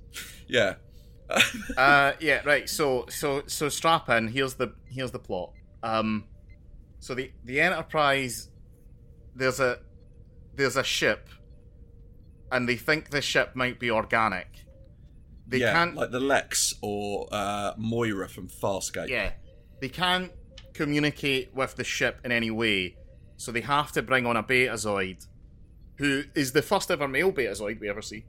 yeah. 0.48 0.76
uh, 1.78 2.14
yeah, 2.20 2.42
right. 2.46 2.70
So, 2.70 3.06
so, 3.10 3.44
so 3.48 3.70
strap 3.70 4.10
in. 4.10 4.28
Here's 4.28 4.56
the 4.56 4.74
here's 4.88 5.12
the 5.12 5.20
plot. 5.20 5.52
Um, 5.82 6.26
so 7.00 7.16
the 7.16 7.32
the 7.44 7.60
Enterprise, 7.62 8.50
there's 9.36 9.60
a 9.60 9.80
there's 10.56 10.76
a 10.76 10.84
ship, 10.84 11.30
and 12.52 12.68
they 12.68 12.76
think 12.76 13.10
the 13.10 13.22
ship 13.22 13.56
might 13.56 13.80
be 13.80 13.90
organic. 13.90 14.48
They 15.48 15.60
yeah, 15.60 15.74
can't. 15.74 15.96
like 15.96 16.12
the 16.12 16.20
Lexx 16.20 16.74
or 16.82 17.28
uh, 17.32 17.74
Moya 17.78 18.28
from 18.28 18.48
Farscape. 18.48 19.10
yeah, 19.10 19.32
they 19.82 19.90
can't 19.90 20.32
communicate 20.74 21.54
with 21.54 21.76
the 21.76 21.84
ship 21.84 22.20
in 22.24 22.32
any 22.32 22.52
way. 22.52 22.98
So 23.38 23.52
they 23.52 23.62
have 23.62 23.92
to 23.94 24.02
bring 24.02 24.26
on 24.26 24.38
a 24.38 24.44
Betazoid, 24.44 25.28
who 26.04 26.24
is 26.36 26.52
the 26.52 26.62
first 26.62 26.92
ever 26.92 27.08
male 27.08 27.32
Betazoid 27.32 27.80
we 27.80 27.88
ever 27.90 28.02
see. 28.02 28.26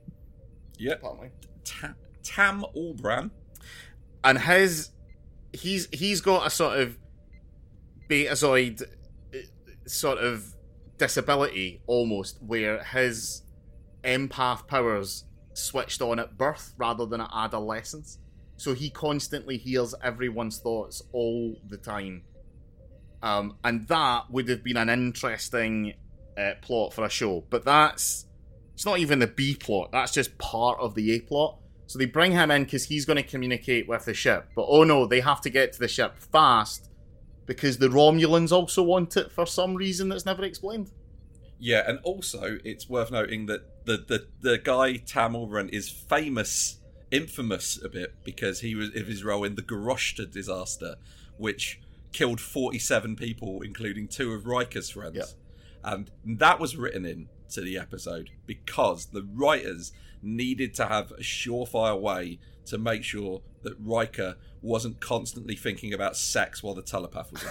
Yeah. 0.78 0.92
Apparently. 0.92 1.30
Ta- 1.64 1.94
Tam 2.22 2.64
Elbrun. 2.76 3.30
and 4.22 4.38
his 4.38 4.90
he's 5.52 5.88
he's 5.92 6.20
got 6.20 6.46
a 6.46 6.50
sort 6.50 6.78
of 6.78 6.96
betazoid 8.08 8.82
uh, 8.82 9.38
sort 9.86 10.18
of 10.18 10.54
disability 10.98 11.80
almost 11.86 12.38
where 12.42 12.82
his 12.84 13.42
empath 14.04 14.66
powers 14.66 15.24
switched 15.54 16.00
on 16.02 16.18
at 16.18 16.36
birth 16.38 16.74
rather 16.78 17.06
than 17.06 17.20
at 17.20 17.30
adolescence 17.34 18.18
so 18.56 18.74
he 18.74 18.90
constantly 18.90 19.56
hears 19.56 19.94
everyone's 20.02 20.58
thoughts 20.60 21.02
all 21.12 21.56
the 21.68 21.76
time 21.76 22.22
Um, 23.22 23.56
and 23.64 23.86
that 23.88 24.30
would 24.30 24.48
have 24.48 24.62
been 24.62 24.76
an 24.76 24.88
interesting 24.90 25.94
uh, 26.38 26.52
plot 26.62 26.92
for 26.92 27.04
a 27.04 27.10
show. 27.10 27.44
But 27.50 27.64
that's 27.64 28.26
it's 28.74 28.84
not 28.84 28.98
even 28.98 29.18
the 29.20 29.26
B 29.26 29.54
plot. 29.54 29.92
That's 29.92 30.12
just 30.12 30.36
part 30.38 30.78
of 30.80 30.94
the 30.94 31.14
A 31.14 31.20
plot. 31.20 31.58
So 31.86 31.98
they 31.98 32.06
bring 32.06 32.32
him 32.32 32.50
in 32.50 32.64
because 32.64 32.86
he's 32.86 33.04
going 33.04 33.18
to 33.18 33.22
communicate 33.22 33.86
with 33.86 34.04
the 34.04 34.14
ship. 34.14 34.48
But 34.56 34.66
oh 34.68 34.84
no, 34.84 35.06
they 35.06 35.20
have 35.20 35.40
to 35.42 35.50
get 35.50 35.72
to 35.74 35.78
the 35.78 35.88
ship 35.88 36.16
fast 36.18 36.90
because 37.46 37.78
the 37.78 37.88
Romulans 37.88 38.52
also 38.52 38.82
want 38.82 39.16
it 39.16 39.30
for 39.30 39.46
some 39.46 39.74
reason 39.74 40.08
that's 40.08 40.26
never 40.26 40.44
explained. 40.44 40.90
Yeah, 41.58 41.82
and 41.86 41.98
also 42.02 42.58
it's 42.64 42.88
worth 42.88 43.10
noting 43.10 43.46
that 43.46 43.84
the 43.86 43.98
the, 43.98 44.26
the 44.40 44.58
guy 44.58 44.96
Tam 44.96 45.34
Elbrun 45.34 45.68
is 45.70 45.88
famous, 45.88 46.78
infamous 47.10 47.82
a 47.82 47.88
bit 47.88 48.14
because 48.24 48.60
he 48.60 48.74
was 48.74 48.88
of 48.88 49.06
his 49.06 49.22
role 49.22 49.44
in 49.44 49.54
the 49.54 49.62
Ghorusda 49.62 50.30
disaster, 50.30 50.96
which 51.36 51.80
killed 52.12 52.40
forty 52.40 52.78
seven 52.78 53.14
people, 53.14 53.62
including 53.62 54.08
two 54.08 54.32
of 54.32 54.46
Riker's 54.46 54.90
friends, 54.90 55.16
Yeah. 55.16 55.24
And 55.84 56.10
that 56.24 56.58
was 56.58 56.76
written 56.76 57.04
in 57.04 57.28
to 57.50 57.60
the 57.60 57.78
episode 57.78 58.30
because 58.46 59.06
the 59.06 59.22
writers 59.22 59.92
needed 60.22 60.74
to 60.74 60.86
have 60.86 61.10
a 61.12 61.20
surefire 61.20 62.00
way 62.00 62.38
to 62.66 62.78
make 62.78 63.04
sure 63.04 63.42
that 63.62 63.74
Riker 63.78 64.36
wasn't 64.62 65.00
constantly 65.00 65.54
thinking 65.54 65.92
about 65.92 66.16
sex 66.16 66.62
while 66.62 66.74
the 66.74 66.82
telepath 66.82 67.30
was 67.30 67.44
on. 67.44 67.50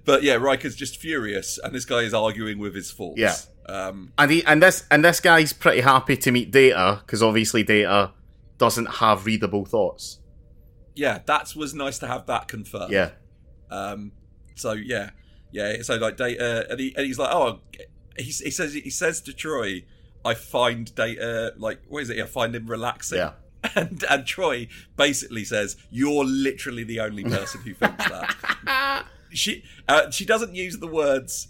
but 0.04 0.22
yeah, 0.22 0.34
Riker's 0.34 0.74
just 0.74 0.96
furious, 0.96 1.58
and 1.62 1.74
this 1.74 1.84
guy 1.84 2.00
is 2.00 2.12
arguing 2.12 2.58
with 2.58 2.74
his 2.74 2.90
thoughts. 2.90 3.20
Yeah. 3.20 3.34
Um, 3.66 4.12
and 4.18 4.30
he 4.30 4.44
and 4.44 4.60
this 4.62 4.84
and 4.90 5.04
this 5.04 5.20
guy's 5.20 5.52
pretty 5.52 5.82
happy 5.82 6.16
to 6.16 6.32
meet 6.32 6.50
Data 6.50 7.00
because 7.06 7.22
obviously 7.22 7.62
Data 7.62 8.10
doesn't 8.58 8.86
have 8.86 9.26
readable 9.26 9.64
thoughts. 9.64 10.18
yeah, 10.96 11.20
that 11.26 11.54
was 11.54 11.72
nice 11.72 11.98
to 12.00 12.08
have 12.08 12.26
that 12.26 12.48
confirmed. 12.48 12.92
Yeah, 12.92 13.10
Um, 13.70 14.12
so 14.54 14.72
yeah, 14.72 15.10
yeah. 15.52 15.82
So 15.82 15.96
like 15.96 16.16
data, 16.16 16.66
and, 16.70 16.80
he, 16.80 16.94
and 16.96 17.06
he's 17.06 17.18
like, 17.18 17.32
oh, 17.32 17.60
he, 18.16 18.24
he 18.24 18.50
says 18.50 18.74
he 18.74 18.90
says 18.90 19.20
to 19.22 19.32
Troi, 19.32 19.84
I 20.24 20.34
find 20.34 20.94
data 20.94 21.54
like 21.56 21.80
what 21.88 22.02
is 22.02 22.10
it? 22.10 22.18
I 22.18 22.26
find 22.26 22.54
him 22.54 22.66
relaxing. 22.66 23.18
yeah. 23.18 23.32
And 23.74 24.02
and 24.08 24.24
Troi 24.24 24.68
basically 24.96 25.44
says, 25.44 25.76
"You're 25.90 26.24
literally 26.24 26.82
the 26.82 27.00
only 27.00 27.24
person 27.24 27.60
who 27.60 27.74
thinks 27.74 28.08
that." 28.08 29.04
she 29.32 29.64
uh, 29.86 30.10
she 30.10 30.24
doesn't 30.24 30.54
use 30.54 30.78
the 30.78 30.86
words. 30.86 31.48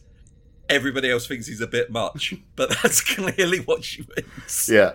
Everybody 0.69 1.11
else 1.11 1.29
thinks 1.29 1.47
he's 1.47 1.61
a 1.61 1.69
bit 1.69 1.91
much, 1.91 2.35
but 2.57 2.71
that's 2.83 3.01
clearly 3.01 3.59
what 3.61 3.85
she 3.85 4.05
means. 4.17 4.69
Yeah. 4.69 4.95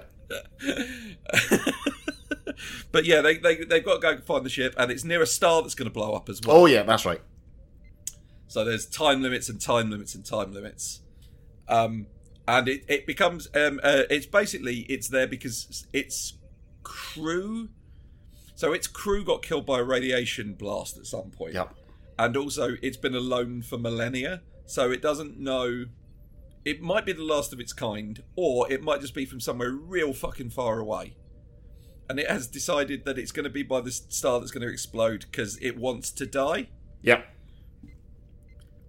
but 2.91 3.05
yeah, 3.05 3.21
they, 3.21 3.37
they 3.37 3.57
they've 3.57 3.83
got 3.83 3.95
to 3.95 4.15
go 4.15 4.21
find 4.21 4.45
the 4.45 4.49
ship, 4.49 4.73
and 4.77 4.91
it's 4.91 5.03
near 5.03 5.21
a 5.21 5.27
star 5.27 5.61
that's 5.61 5.75
going 5.75 5.87
to 5.89 5.93
blow 5.93 6.13
up 6.13 6.29
as 6.29 6.41
well. 6.45 6.57
Oh 6.57 6.65
yeah, 6.65 6.83
that's 6.83 7.05
right. 7.05 7.21
So 8.47 8.63
there's 8.63 8.85
time 8.85 9.21
limits 9.21 9.49
and 9.49 9.59
time 9.59 9.89
limits 9.89 10.15
and 10.15 10.23
time 10.25 10.53
limits. 10.53 11.01
Um, 11.67 12.07
and 12.47 12.67
it, 12.67 12.85
it 12.87 13.07
becomes 13.07 13.47
um, 13.55 13.79
uh, 13.83 14.03
it's 14.09 14.25
basically 14.27 14.81
it's 14.81 15.07
there 15.07 15.27
because 15.27 15.87
its 15.91 16.33
crew 16.83 17.69
so 18.53 18.71
its 18.71 18.85
crew 18.87 19.25
got 19.25 19.41
killed 19.41 19.65
by 19.65 19.79
a 19.79 19.83
radiation 19.83 20.53
blast 20.53 20.97
at 20.97 21.07
some 21.07 21.31
point 21.31 21.55
Yep. 21.55 21.73
and 22.19 22.37
also 22.37 22.75
it's 22.83 22.97
been 22.97 23.15
alone 23.15 23.63
for 23.63 23.79
millennia 23.79 24.41
so 24.67 24.91
it 24.91 25.01
doesn't 25.01 25.39
know 25.39 25.85
it 26.63 26.81
might 26.81 27.05
be 27.05 27.13
the 27.13 27.23
last 27.23 27.51
of 27.51 27.59
its 27.59 27.73
kind 27.73 28.21
or 28.35 28.71
it 28.71 28.83
might 28.83 29.01
just 29.01 29.15
be 29.15 29.25
from 29.25 29.39
somewhere 29.39 29.71
real 29.71 30.13
fucking 30.13 30.51
far 30.51 30.77
away 30.79 31.15
and 32.09 32.19
it 32.19 32.29
has 32.29 32.47
decided 32.47 33.05
that 33.05 33.17
it's 33.17 33.31
going 33.31 33.43
to 33.43 33.49
be 33.49 33.63
by 33.63 33.81
the 33.81 33.91
star 33.91 34.39
that's 34.39 34.51
going 34.51 34.65
to 34.65 34.71
explode 34.71 35.25
because 35.31 35.57
it 35.61 35.77
wants 35.77 36.11
to 36.11 36.25
die 36.25 36.67
Yep. 37.01 37.25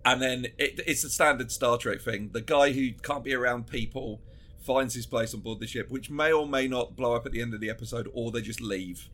and 0.05 0.23
then 0.23 0.47
it, 0.59 0.81
it's 0.87 1.05
a 1.05 1.11
standard 1.11 1.51
Star 1.53 1.77
Trek 1.79 2.01
thing. 2.01 2.31
The 2.33 2.41
guy 2.41 2.73
who 2.73 2.93
can't 2.93 3.25
be 3.25 3.35
around 3.35 3.67
people 3.69 4.21
finds 4.61 4.95
his 4.95 5.07
place 5.07 5.33
on 5.35 5.41
board 5.41 5.61
the 5.61 5.67
ship, 5.67 5.91
which 5.91 6.11
may 6.11 6.33
or 6.33 6.47
may 6.47 6.67
not 6.69 6.97
blow 6.97 7.15
up 7.15 7.27
at 7.27 7.33
the 7.33 7.41
end 7.43 7.55
of 7.55 7.61
the 7.61 7.71
episode, 7.71 8.09
or 8.15 8.31
they 8.31 8.41
just 8.41 8.61
leave. 8.61 9.09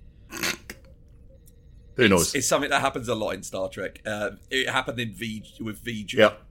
Who 1.96 2.08
knows? 2.08 2.34
It's 2.34 2.48
something 2.48 2.70
that 2.70 2.80
happens 2.80 3.08
a 3.08 3.14
lot 3.14 3.30
in 3.30 3.42
Star 3.42 3.68
Trek. 3.68 4.00
Uh, 4.06 4.30
it 4.50 4.68
happened 4.68 4.98
in 4.98 5.12
V 5.12 5.44
with 5.60 5.84
V'Ger. 5.84 6.14
Yep. 6.14 6.42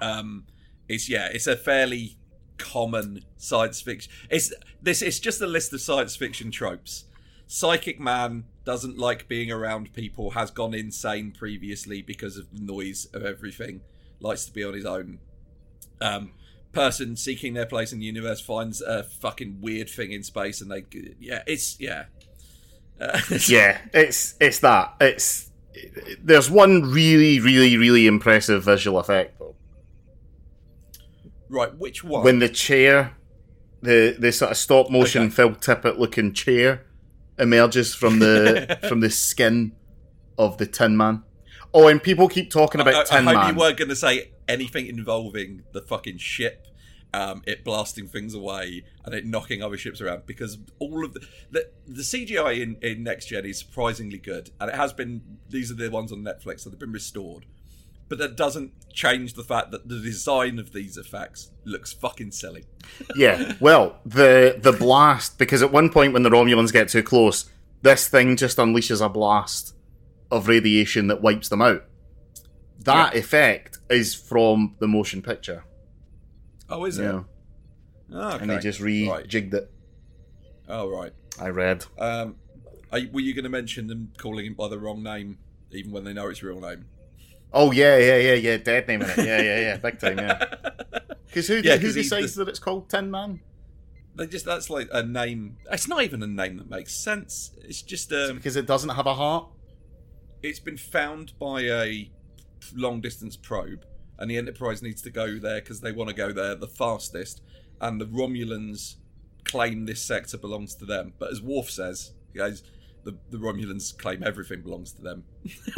Um, 0.00 0.44
it's 0.88 1.08
yeah, 1.08 1.28
it's 1.32 1.46
a 1.46 1.56
fairly 1.56 2.16
common 2.58 3.24
science 3.36 3.80
fiction. 3.80 4.10
It's 4.30 4.52
this. 4.82 5.02
It's 5.02 5.18
just 5.18 5.40
a 5.40 5.46
list 5.46 5.72
of 5.72 5.80
science 5.80 6.16
fiction 6.16 6.50
tropes. 6.50 7.04
Psychic 7.46 8.00
man 8.00 8.44
doesn't 8.64 8.98
like 8.98 9.28
being 9.28 9.50
around 9.50 9.92
people. 9.92 10.30
Has 10.30 10.50
gone 10.50 10.74
insane 10.74 11.32
previously 11.32 12.02
because 12.02 12.36
of 12.36 12.46
the 12.52 12.60
noise 12.60 13.06
of 13.12 13.24
everything. 13.24 13.82
Likes 14.20 14.44
to 14.46 14.52
be 14.52 14.64
on 14.64 14.74
his 14.74 14.86
own. 14.86 15.18
Um, 16.00 16.32
person 16.72 17.16
seeking 17.16 17.54
their 17.54 17.66
place 17.66 17.92
in 17.92 18.00
the 18.00 18.04
universe 18.04 18.40
finds 18.40 18.82
a 18.82 19.04
fucking 19.04 19.60
weird 19.60 19.88
thing 19.88 20.12
in 20.12 20.22
space, 20.22 20.60
and 20.60 20.70
they 20.70 20.84
yeah, 21.18 21.42
it's 21.46 21.78
yeah. 21.80 22.04
Uh, 23.00 23.20
Yeah, 23.48 23.78
it's 23.92 24.34
it's 24.40 24.58
that. 24.60 24.94
It's 25.00 25.50
there's 26.22 26.50
one 26.50 26.82
really, 26.82 27.40
really, 27.40 27.76
really 27.76 28.06
impressive 28.06 28.64
visual 28.64 28.98
effect 28.98 29.38
though. 29.38 29.54
Right. 31.54 31.74
Which 31.76 32.04
one? 32.04 32.24
When 32.24 32.38
the 32.38 32.48
chair, 32.48 33.16
the 33.82 34.16
the 34.18 34.32
sort 34.32 34.50
of 34.50 34.56
stop 34.56 34.90
motion 34.90 35.24
Okay. 35.24 35.34
Phil 35.34 35.50
Tippett 35.50 35.98
looking 35.98 36.32
chair 36.32 36.84
emerges 37.38 37.94
from 37.94 38.18
the 38.18 38.78
from 38.88 39.00
the 39.00 39.10
skin 39.10 39.72
of 40.38 40.58
the 40.58 40.66
Tin 40.66 40.96
Man. 40.96 41.22
Oh, 41.72 41.88
and 41.88 42.02
people 42.02 42.28
keep 42.28 42.50
talking 42.50 42.80
about 42.80 42.94
I, 42.94 43.00
I 43.00 43.04
Tin 43.04 43.24
hope 43.24 43.34
Man. 43.34 43.54
you 43.54 43.60
weren't 43.60 43.76
going 43.76 43.88
to 43.88 43.96
say 43.96 44.30
anything 44.46 44.86
involving 44.86 45.64
the 45.72 45.80
fucking 45.80 46.18
ship, 46.18 46.66
um, 47.12 47.42
it 47.46 47.64
blasting 47.64 48.08
things 48.08 48.34
away 48.34 48.84
and 49.04 49.14
it 49.14 49.24
knocking 49.24 49.62
other 49.62 49.76
ships 49.76 50.00
around 50.00 50.26
because 50.26 50.58
all 50.78 51.04
of 51.04 51.14
the 51.14 51.26
the, 51.50 51.68
the 51.86 52.02
CGI 52.02 52.60
in, 52.60 52.76
in 52.82 53.02
Next 53.02 53.26
Gen 53.26 53.44
is 53.44 53.58
surprisingly 53.58 54.18
good, 54.18 54.50
and 54.60 54.70
it 54.70 54.76
has 54.76 54.92
been. 54.92 55.22
These 55.48 55.70
are 55.70 55.74
the 55.74 55.90
ones 55.90 56.12
on 56.12 56.18
Netflix 56.18 56.64
that 56.64 56.70
have 56.70 56.78
been 56.78 56.92
restored, 56.92 57.46
but 58.16 58.28
that 58.28 58.36
doesn't 58.36 58.72
change 58.92 59.34
the 59.34 59.42
fact 59.42 59.72
that 59.72 59.88
the 59.88 59.98
design 60.00 60.58
of 60.60 60.72
these 60.72 60.96
effects 60.96 61.50
looks 61.64 61.92
fucking 61.92 62.30
silly. 62.30 62.64
Yeah, 63.16 63.54
well, 63.60 63.98
the 64.06 64.56
the 64.60 64.72
blast 64.72 65.38
because 65.38 65.62
at 65.62 65.72
one 65.72 65.90
point 65.90 66.12
when 66.12 66.22
the 66.22 66.30
Romulans 66.30 66.72
get 66.72 66.88
too 66.88 67.02
close, 67.02 67.50
this 67.82 68.06
thing 68.08 68.36
just 68.36 68.58
unleashes 68.58 69.04
a 69.04 69.08
blast 69.08 69.74
of 70.30 70.46
radiation 70.48 71.08
that 71.08 71.20
wipes 71.22 71.48
them 71.48 71.60
out. 71.62 71.84
That 72.80 73.16
effect 73.16 73.78
is 73.90 74.14
from 74.14 74.76
the 74.78 74.86
motion 74.86 75.22
picture. 75.22 75.64
Oh, 76.68 76.84
is 76.84 76.98
it? 76.98 77.04
Yeah, 77.04 77.22
Oh, 78.12 78.28
okay. 78.34 78.38
and 78.42 78.50
they 78.50 78.58
just 78.58 78.80
Right. 78.80 79.26
rejigged 79.26 79.54
it. 79.54 79.70
Oh, 80.68 80.88
right. 80.88 81.12
I 81.40 81.48
read. 81.48 81.84
Um, 81.98 82.36
are, 82.92 83.00
were 83.12 83.20
you 83.20 83.34
going 83.34 83.44
to 83.44 83.50
mention 83.50 83.86
them 83.86 84.12
calling 84.18 84.46
him 84.46 84.54
by 84.54 84.68
the 84.68 84.78
wrong 84.78 85.02
name, 85.02 85.38
even 85.72 85.90
when 85.90 86.04
they 86.04 86.12
know 86.12 86.28
its 86.28 86.42
real 86.42 86.60
name? 86.60 86.84
Oh 87.56 87.70
yeah, 87.72 87.96
yeah, 87.98 88.16
yeah, 88.16 88.34
yeah. 88.34 88.56
Dead 88.58 88.86
name 88.88 89.02
in 89.02 89.10
it. 89.10 89.16
Yeah, 89.18 89.40
yeah, 89.40 89.60
yeah. 89.60 89.76
Big 89.78 89.98
time. 89.98 90.18
Yeah. 90.18 90.44
Because 91.26 91.48
who 91.48 91.56
Yeah, 91.64 91.76
who 91.78 91.92
decides 91.92 92.34
the- 92.36 92.44
that 92.44 92.50
it's 92.50 92.60
called 92.60 92.88
Tin 92.88 93.10
Man? 93.10 93.40
They 94.16 94.26
just 94.28 94.44
that's 94.44 94.70
like 94.70 94.88
a 94.92 95.02
name. 95.02 95.56
It's 95.72 95.88
not 95.88 96.04
even 96.04 96.22
a 96.22 96.28
name 96.28 96.58
that 96.58 96.70
makes 96.70 96.94
sense. 96.94 97.50
It's 97.62 97.82
just 97.82 98.12
um, 98.12 98.36
Because 98.36 98.54
it 98.54 98.66
doesn't 98.66 98.90
have 98.90 99.06
a 99.06 99.14
heart. 99.14 99.48
it's 100.44 100.60
been 100.60 100.76
found 100.76 101.36
by 101.40 101.62
a 101.62 102.10
long 102.76 103.00
distance 103.00 103.36
probe, 103.36 103.84
and 104.18 104.30
the 104.30 104.36
Enterprise 104.36 104.80
needs 104.82 105.02
to 105.02 105.10
go 105.10 105.38
there 105.40 105.60
because 105.60 105.80
they 105.80 105.90
want 105.90 106.08
to 106.10 106.14
go 106.14 106.32
there 106.32 106.54
the 106.54 106.68
fastest. 106.68 107.42
And 107.80 108.00
the 108.00 108.06
Romulans 108.06 108.96
claim 109.44 109.86
this 109.86 110.00
sector 110.02 110.38
belongs 110.38 110.76
to 110.76 110.84
them, 110.84 111.14
but 111.18 111.32
as 111.32 111.42
Worf 111.42 111.68
says, 111.68 112.12
he 112.32 112.38
goes, 112.38 112.62
the 113.04 113.16
the 113.30 113.38
Romulans 113.38 113.96
claim 113.96 114.22
everything 114.24 114.62
belongs 114.62 114.92
to 114.92 115.02
them. 115.02 115.24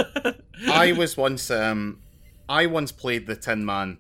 I 0.69 0.93
was 0.93 1.17
once 1.17 1.51
um, 1.51 2.01
I 2.49 2.67
once 2.67 2.93
played 2.93 3.27
the 3.27 3.37
Tin 3.37 3.65
Man 3.65 3.99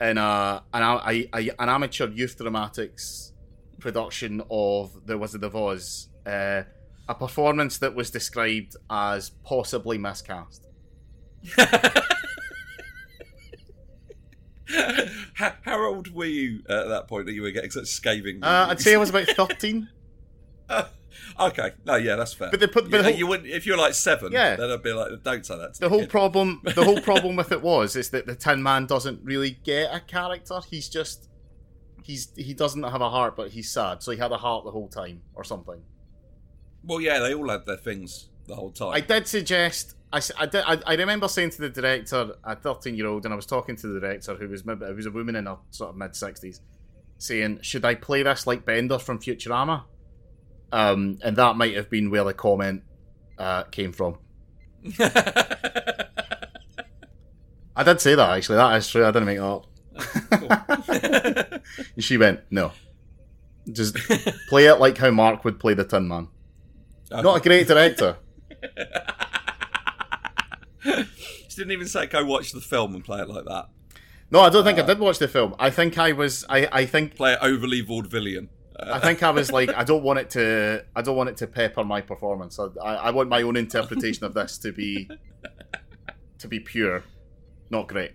in 0.00 0.18
a 0.18 0.62
an, 0.72 0.82
a, 0.82 1.28
a, 1.34 1.50
an 1.58 1.68
amateur 1.68 2.08
youth 2.08 2.36
dramatics 2.36 3.32
production 3.78 4.42
of 4.50 5.06
The 5.06 5.16
Wizard 5.18 5.44
of 5.44 5.54
Oz, 5.54 6.08
uh, 6.26 6.62
a 7.08 7.14
performance 7.14 7.78
that 7.78 7.94
was 7.94 8.10
described 8.10 8.76
as 8.90 9.30
possibly 9.44 9.98
miscast. 9.98 10.66
how, 15.34 15.52
how 15.62 15.84
old 15.86 16.12
were 16.12 16.24
you 16.24 16.62
at 16.68 16.88
that 16.88 17.06
point 17.06 17.26
that 17.26 17.32
you 17.32 17.42
were 17.42 17.52
getting 17.52 17.70
such 17.70 17.86
scathing? 17.86 18.42
Uh, 18.42 18.66
I'd 18.70 18.80
say 18.80 18.94
I 18.94 18.98
was 18.98 19.10
about 19.10 19.28
thirteen. 19.28 19.88
okay, 21.40 21.72
no, 21.84 21.96
yeah, 21.96 22.16
that's 22.16 22.32
fair. 22.34 22.50
But 22.50 22.60
they 22.60 22.66
put- 22.66 22.84
you, 22.84 22.90
the 22.90 23.02
whole- 23.02 23.12
you 23.12 23.26
wouldn't 23.26 23.48
if 23.48 23.66
you're 23.66 23.76
like 23.78 23.94
seven. 23.94 24.32
Yeah. 24.32 24.56
then 24.56 24.70
I'd 24.70 24.82
be 24.82 24.92
like, 24.92 25.22
don't 25.22 25.44
say 25.44 25.56
that. 25.58 25.74
To 25.74 25.80
The 25.80 25.88
whole 25.88 26.00
kid. 26.00 26.10
problem, 26.10 26.60
the 26.64 26.84
whole 26.84 27.00
problem 27.12 27.36
with 27.36 27.52
it 27.52 27.62
was, 27.62 27.96
is 27.96 28.10
that 28.10 28.26
the 28.26 28.34
Tin 28.34 28.62
Man 28.62 28.86
doesn't 28.86 29.20
really 29.22 29.58
get 29.64 29.94
a 29.94 30.00
character. 30.00 30.60
He's 30.70 30.88
just, 30.88 31.28
he's 32.02 32.30
he 32.36 32.54
doesn't 32.54 32.82
have 32.82 33.00
a 33.00 33.10
heart, 33.10 33.36
but 33.36 33.50
he's 33.50 33.70
sad. 33.70 34.02
So 34.02 34.12
he 34.12 34.18
had 34.18 34.32
a 34.32 34.36
heart 34.38 34.64
the 34.64 34.70
whole 34.70 34.88
time, 34.88 35.22
or 35.34 35.44
something. 35.44 35.80
Well, 36.84 37.00
yeah, 37.00 37.18
they 37.18 37.34
all 37.34 37.48
had 37.48 37.66
their 37.66 37.76
things. 37.76 38.28
the 38.46 38.54
whole 38.54 38.70
time. 38.70 38.92
I 38.92 39.00
did 39.00 39.26
suggest. 39.26 39.94
I, 40.12 40.20
I, 40.38 40.46
did, 40.46 40.62
I, 40.64 40.78
I 40.86 40.94
remember 40.94 41.26
saying 41.26 41.50
to 41.50 41.62
the 41.62 41.68
director, 41.68 42.30
a 42.44 42.54
13 42.54 42.94
year 42.94 43.08
old, 43.08 43.24
and 43.24 43.32
I 43.34 43.36
was 43.36 43.44
talking 43.44 43.74
to 43.76 43.88
the 43.88 43.98
director 43.98 44.36
who 44.36 44.48
was 44.48 44.64
maybe 44.64 44.86
who 44.86 44.94
was 44.94 45.06
a 45.06 45.10
woman 45.10 45.34
in 45.34 45.46
her 45.46 45.56
sort 45.72 45.90
of 45.90 45.96
mid 45.96 46.12
60s, 46.12 46.60
saying, 47.18 47.58
Should 47.62 47.84
I 47.84 47.96
play 47.96 48.22
this 48.22 48.46
like 48.46 48.64
Bender 48.64 49.00
from 49.00 49.18
Futurama? 49.18 49.82
Um, 50.72 51.18
and 51.22 51.36
that 51.36 51.56
might 51.56 51.74
have 51.74 51.88
been 51.90 52.10
where 52.10 52.24
the 52.24 52.34
comment 52.34 52.82
uh, 53.38 53.64
came 53.64 53.92
from. 53.92 54.18
I 57.76 57.82
did 57.84 58.00
say 58.00 58.14
that 58.14 58.30
actually. 58.36 58.56
That 58.56 58.76
is 58.76 58.88
true. 58.88 59.04
I 59.04 59.10
didn't 59.10 59.26
make 59.26 59.38
that 59.38 59.44
up. 59.44 59.66
And 61.94 62.04
she 62.04 62.16
went, 62.16 62.40
No. 62.50 62.72
Just 63.70 63.96
play 64.48 64.66
it 64.66 64.76
like 64.76 64.96
how 64.98 65.10
Mark 65.10 65.44
would 65.44 65.58
play 65.58 65.74
the 65.74 65.84
Tin 65.84 66.06
Man. 66.06 66.28
Not 67.10 67.38
a 67.38 67.40
great 67.40 67.66
director. 67.66 68.16
She 71.48 71.62
didn't 71.62 71.72
even 71.72 71.88
say 71.88 72.06
go 72.06 72.22
watch 72.22 72.52
the 72.52 72.60
film 72.60 72.94
and 72.94 73.02
play 73.02 73.22
it 73.22 73.30
like 73.30 73.46
that. 73.46 73.68
No, 74.30 74.40
I 74.40 74.50
don't 74.50 74.62
think 74.62 74.78
I 74.78 74.82
did 74.82 74.98
watch 74.98 75.18
the 75.18 75.26
film. 75.26 75.54
I 75.58 75.70
think 75.70 75.96
I 75.96 76.12
was. 76.12 76.44
I, 76.50 76.68
I 76.70 76.84
think. 76.84 77.16
Play 77.16 77.32
it 77.32 77.38
overly 77.40 77.82
vaudevillian. 77.82 78.48
I 78.78 78.98
think 78.98 79.22
I 79.22 79.30
was 79.30 79.50
like. 79.52 79.74
I 79.74 79.84
don't 79.84 80.02
want 80.02 80.18
it 80.18 80.30
to. 80.30 80.84
I 80.94 81.02
don't 81.02 81.16
want 81.16 81.28
it 81.30 81.36
to 81.38 81.46
pepper 81.46 81.84
my 81.84 82.00
performance. 82.00 82.58
I, 82.58 82.66
I, 82.82 83.10
want 83.10 83.28
my 83.28 83.42
own 83.42 83.56
interpretation 83.56 84.24
of 84.24 84.34
this 84.34 84.58
to 84.58 84.72
be. 84.72 85.08
To 86.40 86.48
be 86.48 86.60
pure, 86.60 87.02
not 87.70 87.88
great, 87.88 88.12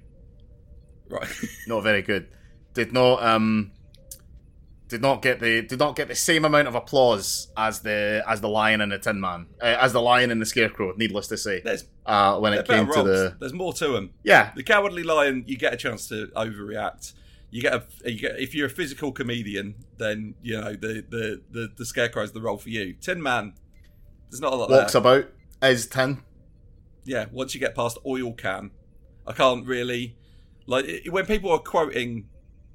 Right. 1.09 1.27
not 1.67 1.81
very 1.81 2.03
good. 2.03 2.27
Did 2.75 2.93
not 2.93 3.23
um. 3.23 3.71
Did 4.89 5.01
not 5.01 5.21
get 5.21 5.39
the 5.39 5.61
did 5.61 5.79
not 5.79 5.95
get 5.95 6.09
the 6.09 6.15
same 6.15 6.43
amount 6.43 6.67
of 6.67 6.75
applause 6.75 7.47
as 7.55 7.79
the 7.79 8.23
as 8.27 8.41
the 8.41 8.49
lion 8.49 8.81
and 8.81 8.91
the 8.91 8.99
Tin 8.99 9.21
Man, 9.21 9.47
uh, 9.61 9.77
as 9.79 9.93
the 9.93 10.01
lion 10.01 10.31
and 10.31 10.41
the 10.41 10.45
Scarecrow. 10.45 10.93
Needless 10.97 11.27
to 11.27 11.37
say, 11.37 11.61
There's, 11.61 11.85
uh, 12.05 12.37
when 12.39 12.53
it 12.53 12.67
came 12.67 12.87
to 12.87 12.91
roles. 12.91 13.05
the 13.07 13.37
There's 13.39 13.53
more 13.53 13.71
to 13.73 13.87
them. 13.87 14.11
yeah 14.23 14.51
The 14.53 14.63
Cowardly 14.63 15.03
Lion, 15.03 15.45
you 15.47 15.57
get 15.57 15.73
a 15.73 15.77
chance 15.77 16.09
to 16.09 16.27
overreact. 16.35 17.13
You 17.51 17.61
get 17.61 17.73
a, 17.73 17.83
you 18.09 18.17
get 18.19 18.39
if 18.39 18.55
you're 18.55 18.67
a 18.67 18.69
physical 18.69 19.11
comedian, 19.11 19.75
then 19.97 20.35
you 20.41 20.59
know 20.59 20.71
the 20.73 21.05
the 21.09 21.41
the, 21.51 21.69
the 21.77 21.85
Scarecrow's 21.85 22.31
the 22.31 22.41
role 22.41 22.57
for 22.57 22.69
you. 22.69 22.93
Tin 22.93 23.21
Man, 23.21 23.53
there's 24.29 24.41
not 24.41 24.53
a 24.53 24.55
lot 24.55 24.69
walks 24.69 24.93
there. 24.93 25.01
about 25.01 25.25
is 25.61 25.85
tin. 25.85 26.23
yeah, 27.03 27.25
once 27.31 27.53
you 27.53 27.59
get 27.59 27.75
past 27.75 27.97
oil 28.05 28.31
can, 28.33 28.71
I 29.27 29.33
can't 29.33 29.65
really 29.67 30.15
like 30.65 30.85
it, 30.85 31.11
when 31.11 31.25
people 31.25 31.51
are 31.51 31.59
quoting 31.59 32.29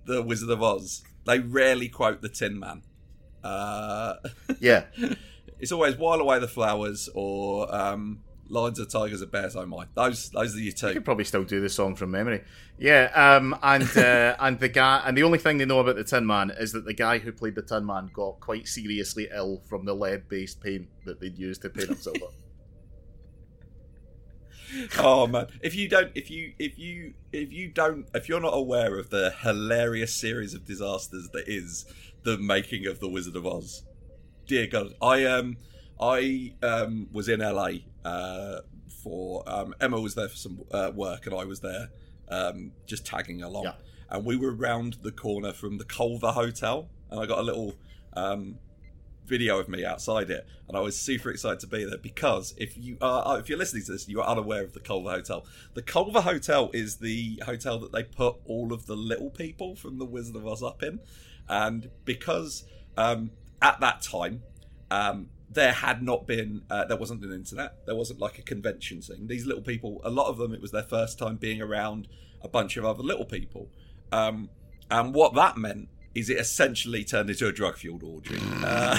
the 0.05 0.23
Wizard 0.23 0.51
of 0.51 0.62
Oz, 0.62 1.03
they 1.25 1.39
rarely 1.41 1.89
quote 1.89 2.21
the 2.21 2.29
Tin 2.29 2.59
Man. 2.61 2.83
Uh, 3.43 4.15
Yeah, 4.61 4.85
it's 5.59 5.73
always 5.73 5.97
while 5.97 6.21
away 6.21 6.39
the 6.39 6.49
flowers 6.49 7.09
or 7.15 7.75
um, 7.75 8.21
lions 8.49 8.79
of 8.79 8.91
tigers 8.91 9.23
and 9.23 9.31
bears. 9.31 9.57
Oh 9.57 9.67
my, 9.67 9.87
those 9.95 10.31
those 10.31 10.55
are 10.55 10.59
your 10.59 10.75
I 10.83 10.89
You 10.89 10.95
could 10.95 11.05
probably 11.05 11.25
still 11.25 11.45
do 11.45 11.61
the 11.61 11.69
song 11.69 11.95
from 11.95 12.11
memory. 12.11 12.43
Yeah, 12.79 13.11
um, 13.15 13.57
and 13.63 13.97
uh, 13.97 14.37
and 14.41 14.59
the 14.59 14.69
guy, 14.69 15.03
and 15.05 15.17
the 15.17 15.23
only 15.23 15.39
thing 15.39 15.59
they 15.59 15.65
know 15.65 15.81
about 15.81 15.97
the 15.97 16.05
Tin 16.05 16.27
Man 16.27 16.51
is 16.51 16.73
that 16.73 16.85
the 16.85 16.95
guy 16.95 17.19
who 17.19 17.33
played 17.33 17.55
the 17.55 17.63
Tin 17.63 17.87
Man 17.87 18.11
got 18.13 18.41
quite 18.41 18.69
seriously 18.69 19.29
ill 19.35 19.63
from 19.69 19.85
the 19.85 19.95
lead-based 19.95 20.61
paint 20.61 20.89
that 21.05 21.21
they'd 21.21 21.39
used 21.39 21.63
to 21.63 21.71
paint 21.71 21.91
him 21.91 21.97
silver. 21.97 22.27
Oh 24.99 25.29
man, 25.29 25.47
if 25.63 25.77
you 25.77 25.89
don't, 25.89 26.11
if 26.15 26.29
you 26.29 26.53
if 26.59 26.77
you 26.77 27.15
if 27.33 27.53
you 27.53 27.69
don't, 27.69 28.09
if 28.15 28.29
you're 28.29 28.41
not 28.41 28.53
aware 28.53 28.99
of 28.99 29.11
the 29.11 29.33
hilarious 29.43 30.15
series 30.15 30.55
of 30.55 30.65
disasters 30.65 31.29
that 31.33 31.45
is 31.47 31.87
the 32.25 32.37
making 32.37 32.87
of 32.87 32.99
the 32.99 33.09
Wizard 33.09 33.37
of 33.37 33.47
Oz, 33.47 33.85
dear 34.47 34.67
God, 34.67 34.93
I 35.01 35.25
um 35.25 35.57
I 36.01 36.55
um 36.63 37.09
was 37.13 37.29
in 37.29 37.41
LA 37.41 37.71
uh 38.05 38.61
for 39.03 39.43
um 39.47 39.75
Emma 39.81 40.01
was 40.01 40.15
there 40.15 40.29
for 40.29 40.37
some 40.37 40.61
uh, 40.73 40.91
work 40.95 41.27
and 41.27 41.35
I 41.35 41.45
was 41.45 41.61
there 41.61 41.89
um 42.29 42.73
just 42.87 43.07
tagging 43.07 43.43
along, 43.43 43.65
Yeah. 43.65 43.73
and 44.11 44.25
we 44.25 44.37
were 44.37 44.53
round 44.53 44.99
the 45.03 45.13
corner 45.13 45.53
from 45.53 45.79
the 45.79 45.85
Culver 45.85 46.33
Hotel, 46.33 46.89
and 47.11 47.21
I 47.21 47.27
got 47.27 47.39
a 47.39 47.43
little 47.43 47.75
um 48.15 48.59
video 49.27 49.59
of 49.59 49.69
me 49.69 49.85
outside 49.85 50.31
it, 50.31 50.47
and 50.69 50.77
I 50.77 50.81
was 50.81 50.97
super 50.97 51.31
excited 51.31 51.59
to 51.61 51.67
be 51.67 51.85
there 51.85 51.99
because 51.99 52.55
if 52.59 52.77
you 52.77 52.97
are 53.01 53.39
if 53.39 53.49
you're 53.49 53.59
listening 53.59 53.85
to 53.85 53.93
this, 53.93 54.09
you 54.09 54.21
are 54.21 54.29
unaware 54.29 54.63
of 54.65 54.73
the 54.73 54.81
Culver 54.81 55.11
Hotel. 55.11 55.45
The 55.75 55.83
Culver 55.83 56.21
Hotel 56.21 56.71
is 56.73 56.97
the 56.99 57.41
hotel 57.45 57.79
that 57.81 57.93
they 57.93 58.03
put 58.05 58.37
all 58.45 58.73
of 58.73 58.87
the 58.87 58.97
little 58.97 59.31
people 59.31 59.75
from 59.77 59.99
the 59.99 60.05
Wizard 60.05 60.37
of 60.37 60.47
Oz 60.47 60.63
up 60.63 60.83
in, 60.83 61.01
and 61.49 61.91
because 62.05 62.65
um, 62.97 63.31
at 63.63 63.81
that 63.81 64.03
time. 64.03 64.43
Um, 64.89 65.31
there 65.57 65.73
had 65.73 66.03
not 66.03 66.27
been, 66.27 66.62
uh, 66.71 66.85
there 66.85 66.99
wasn't 66.99 67.25
an 67.25 67.33
internet, 67.33 67.85
there 67.87 67.97
wasn't 67.97 68.21
like 68.21 68.38
a 68.38 68.42
convention 68.42 69.01
thing. 69.01 69.27
These 69.27 69.47
little 69.47 69.62
people, 69.62 70.03
a 70.05 70.11
lot 70.11 70.29
of 70.29 70.37
them, 70.37 70.53
it 70.53 70.61
was 70.61 70.71
their 70.71 70.83
first 70.83 71.19
time 71.19 71.37
being 71.37 71.62
around 71.62 72.07
a 72.42 72.49
bunch 72.49 72.77
of 72.77 72.85
other 72.85 73.03
little 73.03 73.25
people. 73.25 73.71
Um, 74.12 74.51
and 74.90 75.14
what 75.14 75.35
that 75.35 75.57
meant 75.57 75.88
is 76.14 76.29
it 76.31 76.38
essentially 76.38 77.05
turned 77.05 77.31
into 77.31 77.49
a 77.49 77.53
drug 77.53 77.79
fueled 77.79 78.03
orgy. 78.03 78.38
Uh, 78.62 78.99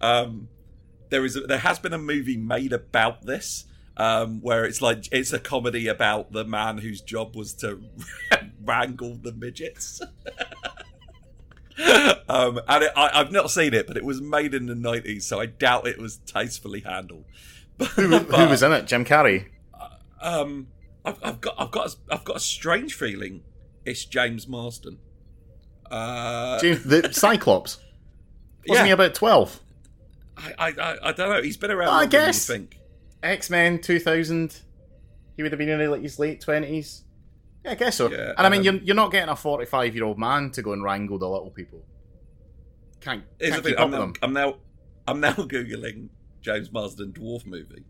um, 0.00 0.48
there 1.08 1.24
is 1.24 1.34
a, 1.34 1.40
there 1.40 1.58
has 1.58 1.78
been 1.78 1.94
a 1.94 1.98
movie 1.98 2.36
made 2.36 2.72
about 2.72 3.24
this 3.24 3.64
um, 3.96 4.40
where 4.42 4.64
it's 4.64 4.82
like 4.82 5.08
it's 5.10 5.32
a 5.32 5.38
comedy 5.38 5.88
about 5.88 6.32
the 6.32 6.44
man 6.44 6.78
whose 6.78 7.00
job 7.00 7.34
was 7.34 7.54
to 7.54 7.82
wrangle 8.62 9.16
the 9.16 9.32
midgets. 9.32 10.02
um, 12.28 12.60
and 12.68 12.84
it, 12.84 12.92
I, 12.96 13.10
I've 13.20 13.32
not 13.32 13.50
seen 13.50 13.74
it, 13.74 13.86
but 13.86 13.96
it 13.96 14.04
was 14.04 14.20
made 14.20 14.54
in 14.54 14.66
the 14.66 14.74
nineties, 14.74 15.26
so 15.26 15.40
I 15.40 15.46
doubt 15.46 15.86
it 15.86 15.98
was 15.98 16.18
tastefully 16.18 16.80
handled. 16.80 17.24
who, 17.96 18.16
who 18.18 18.48
was 18.48 18.62
in 18.62 18.72
it? 18.72 18.86
Jim 18.86 19.04
Carrey. 19.04 19.46
Um, 20.20 20.68
I've, 21.04 21.18
I've 21.22 21.40
got, 21.40 21.54
I've 21.58 21.70
got, 21.70 21.88
a, 21.88 21.96
I've 22.14 22.24
got 22.24 22.36
a 22.36 22.40
strange 22.40 22.94
feeling 22.94 23.42
it's 23.84 24.04
James 24.04 24.48
Marsden. 24.48 24.98
Uh, 25.90 26.58
James, 26.60 26.84
the 26.84 27.08
Cyclops. 27.12 27.78
Wasn't 28.66 28.84
Yeah. 28.84 28.86
he 28.86 28.92
about 28.92 29.14
twelve? 29.14 29.60
I, 30.36 30.52
I, 30.80 30.96
I, 31.02 31.12
don't 31.12 31.30
know. 31.30 31.42
He's 31.42 31.56
been 31.56 31.70
around. 31.70 31.88
I 31.90 32.00
longer 32.00 32.10
than 32.10 32.20
you 32.20 32.26
guess. 32.26 32.46
think. 32.46 32.78
X 33.22 33.50
Men 33.50 33.80
two 33.80 34.00
thousand. 34.00 34.60
He 35.36 35.42
would 35.42 35.52
have 35.52 35.58
been 35.58 35.68
in 35.68 36.02
his 36.02 36.18
late 36.18 36.40
twenties. 36.40 37.02
Yeah, 37.64 37.70
I 37.72 37.74
guess 37.74 37.96
so. 37.96 38.10
Yeah, 38.10 38.34
and 38.36 38.46
I 38.46 38.48
mean, 38.50 38.60
um, 38.60 38.64
you're, 38.64 38.84
you're 38.84 38.96
not 38.96 39.10
getting 39.10 39.28
a 39.28 39.36
forty-five-year-old 39.36 40.18
man 40.18 40.50
to 40.52 40.62
go 40.62 40.72
and 40.72 40.82
wrangle 40.82 41.18
the 41.18 41.28
little 41.28 41.50
people. 41.50 41.82
Can't, 43.00 43.24
can't 43.38 43.54
keep 43.54 43.64
thing, 43.64 43.74
up 43.74 43.80
I'm, 43.80 43.90
with 43.90 44.00
now, 44.00 44.06
them. 44.06 44.14
I'm 44.22 44.32
now, 44.32 44.54
I'm 45.06 45.20
now 45.20 45.32
googling 45.32 46.08
James 46.40 46.72
Marsden 46.72 47.12
dwarf 47.12 47.46
movie 47.46 47.84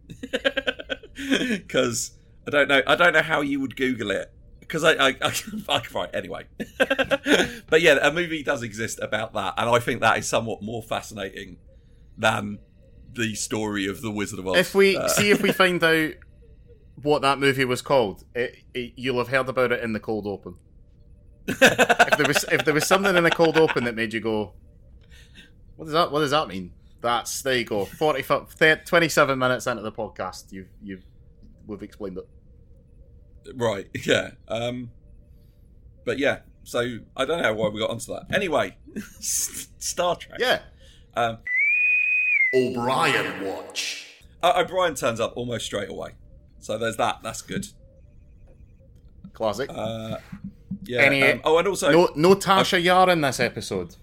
because 1.59 2.13
I 2.47 2.51
don't 2.51 2.69
know. 2.69 2.83
I 2.87 2.95
don't 2.95 3.13
know 3.13 3.23
how 3.23 3.41
you 3.41 3.61
would 3.61 3.77
Google 3.77 4.11
it 4.11 4.33
because 4.61 4.85
I, 4.85 4.93
I, 4.93 5.09
I, 5.23 5.33
I 5.69 5.83
right 5.93 6.11
anyway. 6.15 6.45
but 7.69 7.81
yeah, 7.81 7.99
a 8.01 8.13
movie 8.13 8.43
does 8.43 8.63
exist 8.63 8.99
about 9.01 9.35
that, 9.35 9.55
and 9.57 9.69
I 9.69 9.79
think 9.79 10.01
that 10.01 10.19
is 10.19 10.29
somewhat 10.29 10.63
more 10.63 10.83
fascinating 10.83 11.59
than 12.17 12.59
the 13.13 13.35
story 13.35 13.87
of 13.87 14.03
the 14.03 14.11
Wizard 14.11 14.39
of 14.39 14.49
Oz. 14.49 14.57
If 14.57 14.75
we 14.75 14.97
Uh, 14.97 15.09
see 15.09 15.31
if 15.31 15.43
we 15.43 15.53
find 15.53 15.83
out 15.83 16.13
what 17.03 17.23
that 17.23 17.39
movie 17.39 17.65
was 17.65 17.83
called, 17.83 18.25
it, 18.35 18.57
it, 18.73 18.93
you'll 18.97 19.19
have 19.19 19.29
heard 19.29 19.49
about 19.49 19.73
it 19.73 19.83
in 19.83 19.93
the 19.93 20.01
cold 20.01 20.27
open. 20.27 20.57
If 21.49 22.19
there 22.19 22.27
was 22.29 22.45
if 22.53 22.65
there 22.65 22.75
was 22.75 22.87
something 22.87 23.17
in 23.17 23.25
the 23.25 23.31
cold 23.31 23.57
open 23.59 23.85
that 23.85 23.97
made 23.97 24.13
you 24.13 24.21
go, 24.21 24.53
what 25.77 25.87
does 25.87 25.93
that 25.93 26.13
what 26.13 26.21
does 26.21 26.31
that 26.31 26.47
mean? 26.47 26.73
That's 27.01 27.43
there 27.43 27.57
you 27.57 27.65
go. 27.65 27.85
40, 27.85 28.23
30, 28.23 28.85
27 28.85 29.39
minutes 29.39 29.67
into 29.67 29.83
the 29.83 29.91
podcast, 29.93 30.53
you've 30.53 30.69
you've 30.83 31.03
we've 31.67 31.83
explained 31.83 32.19
it. 32.19 32.29
Right, 33.57 33.89
yeah. 34.07 34.31
Um, 34.49 34.91
but 36.05 36.19
yeah, 36.19 36.41
so 36.63 36.99
I 37.17 37.25
don't 37.25 37.43
know 37.43 37.53
why 37.55 37.69
we 37.69 37.81
got 37.81 37.91
onto 37.91 38.13
that. 38.15 38.27
Anyway, 38.33 38.77
Star 39.21 40.17
Trek. 40.17 40.39
Yeah. 40.41 40.61
Um, 41.15 41.39
O'Brien 42.55 43.45
watch. 43.45 44.07
O- 44.43 44.61
O'Brien 44.61 44.95
turns 44.95 45.21
up 45.21 45.33
almost 45.37 45.67
straight 45.67 45.91
away. 45.91 46.11
So 46.65 46.79
there's 46.79 46.97
that. 46.97 47.19
That's 47.23 47.43
good. 47.43 47.67
Classic. 49.35 49.69
Uh, 49.71 50.17
yeah. 50.85 51.03
Any- 51.03 51.23
um, 51.23 51.41
oh, 51.45 51.59
and 51.59 51.69
also 51.69 51.93
no 51.93 52.11
no 52.17 52.35
Tasha 52.35 52.83
Yar 52.83 53.11
in 53.11 53.21
this 53.21 53.39
episode. 53.39 53.97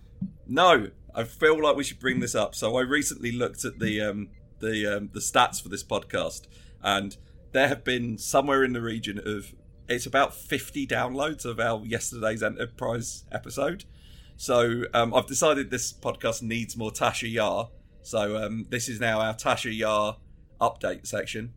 no. 0.47 0.89
I 1.13 1.25
feel 1.25 1.61
like 1.61 1.75
we 1.75 1.83
should 1.83 1.99
bring 1.99 2.21
this 2.21 2.35
up. 2.35 2.55
So 2.55 2.77
I 2.77 2.83
recently 2.83 3.33
looked 3.33 3.65
at 3.65 3.79
the 3.79 3.99
um, 3.99 4.29
the 4.59 4.87
um, 4.87 5.09
the 5.11 5.19
stats 5.19 5.61
for 5.61 5.67
this 5.67 5.83
podcast, 5.83 6.47
and 6.81 7.17
there 7.51 7.67
have 7.67 7.83
been 7.83 8.17
somewhere 8.17 8.63
in 8.63 8.71
the 8.71 8.81
region 8.81 9.19
of 9.19 9.53
it's 9.89 10.05
about 10.05 10.33
50 10.33 10.87
downloads 10.87 11.43
of 11.43 11.59
our 11.59 11.83
yesterday's 11.85 12.41
Enterprise 12.41 13.25
episode. 13.29 13.83
So 14.37 14.83
um, 14.93 15.13
I've 15.13 15.27
decided 15.27 15.69
this 15.69 15.91
podcast 15.91 16.43
needs 16.43 16.77
more 16.77 16.91
Tasha 16.91 17.29
Yar. 17.29 17.71
So 18.03 18.37
um, 18.37 18.67
this 18.69 18.87
is 18.87 19.01
now 19.01 19.19
our 19.19 19.33
Tasha 19.33 19.75
Yar 19.75 20.15
update 20.61 21.05
section. 21.07 21.53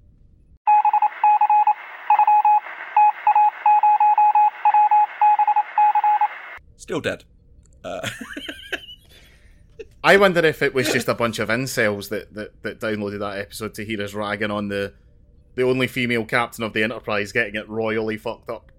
Still 6.85 7.01
dead. 7.01 7.25
Uh, 7.83 8.07
I 10.05 10.19
wonder 10.19 10.45
if 10.45 10.61
it 10.61 10.75
was 10.75 10.93
just 10.93 11.09
a 11.09 11.15
bunch 11.15 11.39
of 11.39 11.49
incels 11.49 12.11
that, 12.11 12.35
that, 12.35 12.63
that 12.63 12.79
downloaded 12.79 13.21
that 13.21 13.39
episode 13.39 13.73
to 13.77 13.87
hear 13.87 14.03
us 14.03 14.13
ragging 14.13 14.51
on 14.51 14.69
the 14.69 14.93
the 15.55 15.63
only 15.63 15.87
female 15.87 16.27
captain 16.27 16.63
of 16.63 16.75
the 16.75 16.83
Enterprise 16.83 17.33
getting 17.33 17.55
it 17.55 17.67
royally 17.71 18.19
fucked 18.19 18.51
up. 18.51 18.71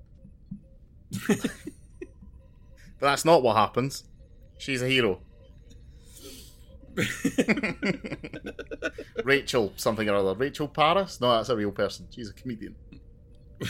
but 1.27 1.39
that's 2.99 3.25
not 3.25 3.41
what 3.41 3.55
happens. 3.55 4.03
She's 4.59 4.83
a 4.83 4.87
hero. 4.87 5.21
Rachel 9.23 9.73
something 9.77 10.07
or 10.07 10.13
other. 10.17 10.35
Rachel 10.35 10.67
Parris? 10.67 11.19
No, 11.19 11.31
that's 11.37 11.49
a 11.49 11.55
real 11.55 11.71
person. 11.71 12.05
She's 12.11 12.29
a 12.29 12.33
comedian. 12.33 12.75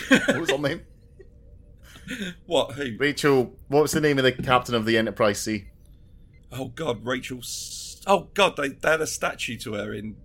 what 0.09 0.41
was 0.41 0.51
her 0.51 0.57
name? 0.57 0.81
What? 2.45 2.73
Who? 2.73 2.95
Rachel. 2.97 3.53
What 3.67 3.81
was 3.83 3.91
the 3.91 4.01
name 4.01 4.17
of 4.17 4.23
the 4.23 4.31
captain 4.31 4.75
of 4.75 4.85
the 4.85 4.97
Enterprise 4.97 5.39
C? 5.41 5.65
Oh 6.51 6.69
God, 6.69 7.05
Rachel. 7.05 7.39
S- 7.39 7.81
Oh 8.07 8.29
God, 8.35 8.55
they, 8.55 8.69
they 8.69 8.91
had 8.91 9.01
a 9.01 9.07
statue 9.07 9.57
to 9.57 9.73
her 9.73 9.91
in 9.93 10.15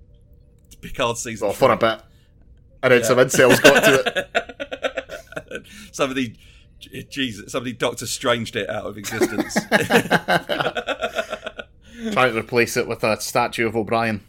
Picard 0.83 1.16
season. 1.16 1.47
Well, 1.47 1.55
for 1.55 1.73
a 1.73 1.77
bit. 1.79 2.03
And 2.83 2.93
then 2.93 3.05
some 3.05 3.16
incels 3.19 3.62
got 3.62 3.85
to 3.85 4.29
it. 5.51 5.66
somebody, 5.93 6.37
Jesus, 7.09 7.51
somebody 7.53 7.73
Doctor 7.73 8.07
Stranged 8.07 8.57
it 8.57 8.69
out 8.69 8.85
of 8.85 8.99
existence. 8.99 9.55
Trying 12.12 12.33
to 12.33 12.38
replace 12.38 12.77
it 12.77 12.87
with 12.88 13.03
a 13.05 13.21
statue 13.21 13.66
of 13.66 13.77
O'Brien. 13.77 14.23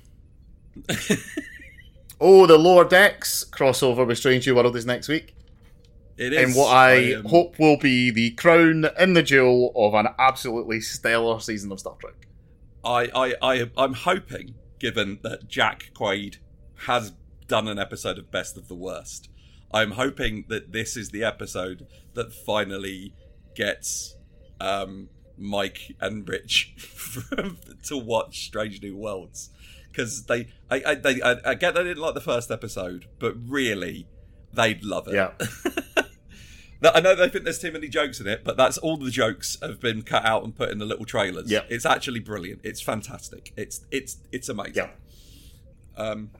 oh, 2.19 2.45
the 2.45 2.57
Lower 2.57 2.85
Decks 2.85 3.45
crossover 3.51 4.05
with 4.05 4.17
Strange 4.17 4.47
New 4.47 4.55
World 4.55 4.75
is 4.75 4.85
next 4.85 5.07
week. 5.07 5.35
It 6.21 6.33
is. 6.33 6.55
in 6.55 6.59
what 6.59 6.71
I 6.71 7.15
um, 7.15 7.25
hope 7.25 7.57
will 7.57 7.77
be 7.77 8.11
the 8.11 8.31
crown 8.31 8.85
in 8.99 9.13
the 9.13 9.23
jewel 9.23 9.71
of 9.75 9.95
an 9.95 10.13
absolutely 10.19 10.79
stellar 10.79 11.39
season 11.39 11.71
of 11.71 11.79
Star 11.79 11.95
Trek. 11.99 12.27
I, 12.83 13.09
I, 13.13 13.33
I, 13.41 13.71
I'm 13.75 13.93
hoping, 13.93 14.53
given 14.79 15.19
that 15.23 15.47
Jack 15.47 15.91
Quaid 15.95 16.37
has 16.85 17.13
done 17.47 17.67
an 17.67 17.79
episode 17.79 18.19
of 18.19 18.29
Best 18.29 18.55
of 18.55 18.67
the 18.67 18.75
Worst, 18.75 19.29
I'm 19.73 19.91
hoping 19.91 20.45
that 20.49 20.71
this 20.71 20.95
is 20.95 21.09
the 21.09 21.23
episode 21.23 21.87
that 22.13 22.33
finally 22.33 23.15
gets 23.55 24.15
um, 24.59 25.09
Mike 25.37 25.95
and 25.99 26.27
Rich 26.29 26.75
to 27.85 27.97
watch 27.97 28.45
Strange 28.45 28.81
New 28.83 28.95
Worlds 28.95 29.49
because 29.91 30.25
they, 30.25 30.49
I, 30.69 30.83
I, 30.85 30.95
they, 30.95 31.21
I, 31.21 31.35
I 31.45 31.55
get 31.55 31.73
they 31.73 31.83
didn't 31.83 32.01
like 32.01 32.13
the 32.13 32.21
first 32.21 32.51
episode, 32.51 33.07
but 33.17 33.33
really, 33.47 34.07
they'd 34.53 34.83
love 34.83 35.07
it. 35.07 35.15
Yeah. 35.15 35.31
I 36.83 36.99
know 36.99 37.13
they 37.15 37.29
think 37.29 37.43
there's 37.43 37.59
too 37.59 37.71
many 37.71 37.87
jokes 37.87 38.19
in 38.19 38.27
it, 38.27 38.43
but 38.43 38.57
that's 38.57 38.77
all 38.79 38.97
the 38.97 39.11
jokes 39.11 39.57
have 39.61 39.79
been 39.79 40.01
cut 40.01 40.25
out 40.25 40.43
and 40.43 40.55
put 40.55 40.69
in 40.71 40.79
the 40.79 40.85
little 40.85 41.05
trailers. 41.05 41.51
Yeah, 41.51 41.61
It's 41.69 41.85
actually 41.85 42.19
brilliant. 42.21 42.61
It's 42.63 42.81
fantastic. 42.81 43.53
It's 43.55 43.81
it's 43.91 44.17
it's 44.31 44.49
amazing. 44.49 44.73
Yeah. 44.75 44.89
Um, 45.95 46.31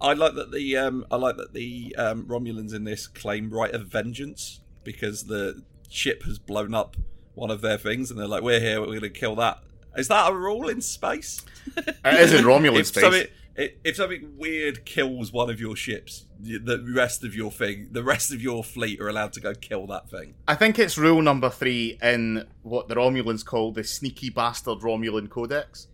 I 0.00 0.14
like 0.14 0.34
that 0.34 0.50
the 0.52 0.76
um, 0.76 1.06
I 1.10 1.16
like 1.16 1.36
that 1.36 1.52
the 1.52 1.94
um, 1.96 2.24
Romulans 2.26 2.74
in 2.74 2.84
this 2.84 3.06
claim 3.06 3.50
right 3.50 3.72
of 3.72 3.86
vengeance 3.86 4.60
because 4.84 5.24
the 5.24 5.62
ship 5.88 6.24
has 6.24 6.38
blown 6.38 6.74
up 6.74 6.96
one 7.34 7.50
of 7.50 7.60
their 7.60 7.78
things, 7.78 8.10
and 8.10 8.18
they're 8.18 8.26
like, 8.26 8.42
"We're 8.42 8.60
here. 8.60 8.80
We're 8.80 8.86
going 8.86 9.00
to 9.02 9.10
kill 9.10 9.36
that." 9.36 9.58
Is 9.96 10.08
that 10.08 10.30
a 10.30 10.34
rule 10.34 10.68
in 10.68 10.80
space? 10.80 11.42
It 11.76 11.96
is 12.04 12.32
in 12.32 12.44
Romulan 12.44 12.84
space. 12.86 13.02
Something, 13.02 13.22
i- 13.24 13.30
if 13.56 13.96
something 13.96 14.34
weird 14.36 14.84
kills 14.84 15.32
one 15.32 15.50
of 15.50 15.60
your 15.60 15.76
ships, 15.76 16.26
the 16.40 16.82
rest 16.94 17.22
of 17.24 17.34
your 17.34 17.50
thing, 17.50 17.88
the 17.90 18.02
rest 18.02 18.32
of 18.32 18.40
your 18.40 18.64
fleet 18.64 19.00
are 19.00 19.08
allowed 19.08 19.32
to 19.34 19.40
go 19.40 19.54
kill 19.54 19.86
that 19.88 20.08
thing. 20.10 20.34
I 20.48 20.54
think 20.54 20.78
it's 20.78 20.96
rule 20.96 21.22
number 21.22 21.50
three 21.50 21.98
in 22.02 22.46
what 22.62 22.88
the 22.88 22.94
Romulans 22.94 23.44
call 23.44 23.72
the 23.72 23.84
sneaky 23.84 24.30
bastard 24.30 24.78
Romulan 24.80 25.28
Codex, 25.28 25.88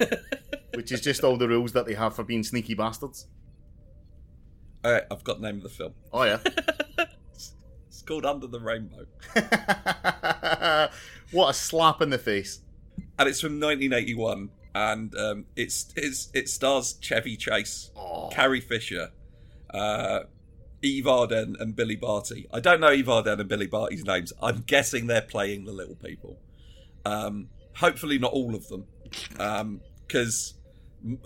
which 0.74 0.90
is 0.92 1.00
just 1.00 1.22
all 1.22 1.36
the 1.36 1.48
rules 1.48 1.72
that 1.72 1.86
they 1.86 1.94
have 1.94 2.14
for 2.16 2.24
being 2.24 2.42
sneaky 2.42 2.74
bastards. 2.74 3.26
All 4.82 4.92
right, 4.92 5.04
I've 5.10 5.22
got 5.24 5.40
the 5.40 5.46
name 5.46 5.56
of 5.58 5.62
the 5.64 5.68
film. 5.68 5.92
Oh, 6.12 6.22
yeah. 6.24 6.38
It's 7.88 8.02
called 8.02 8.24
Under 8.24 8.46
the 8.46 8.58
Rainbow, 8.60 9.04
what 11.32 11.50
a 11.50 11.52
slap 11.52 12.00
in 12.00 12.08
the 12.08 12.18
face. 12.18 12.60
and 13.18 13.28
it's 13.28 13.40
from 13.40 13.60
1981, 13.60 14.48
and 14.74 15.14
um, 15.16 15.46
it's, 15.56 15.92
it's 15.96 16.28
it 16.34 16.48
stars 16.48 16.96
Chevy 17.00 17.36
Chase. 17.36 17.90
Carrie 18.30 18.60
Fisher, 18.60 19.10
uh, 19.72 20.20
Eve 20.82 21.06
Arden, 21.06 21.56
and 21.58 21.74
Billy 21.76 21.96
Barty. 21.96 22.46
I 22.52 22.60
don't 22.60 22.80
know 22.80 22.92
Eve 22.92 23.08
Arden 23.08 23.40
and 23.40 23.48
Billy 23.48 23.66
Barty's 23.66 24.04
names. 24.04 24.32
I'm 24.42 24.62
guessing 24.66 25.06
they're 25.06 25.20
playing 25.20 25.64
the 25.64 25.72
little 25.72 25.96
people. 25.96 26.38
Um, 27.04 27.48
hopefully, 27.76 28.18
not 28.18 28.32
all 28.32 28.54
of 28.54 28.68
them, 28.68 28.86
because 30.06 30.54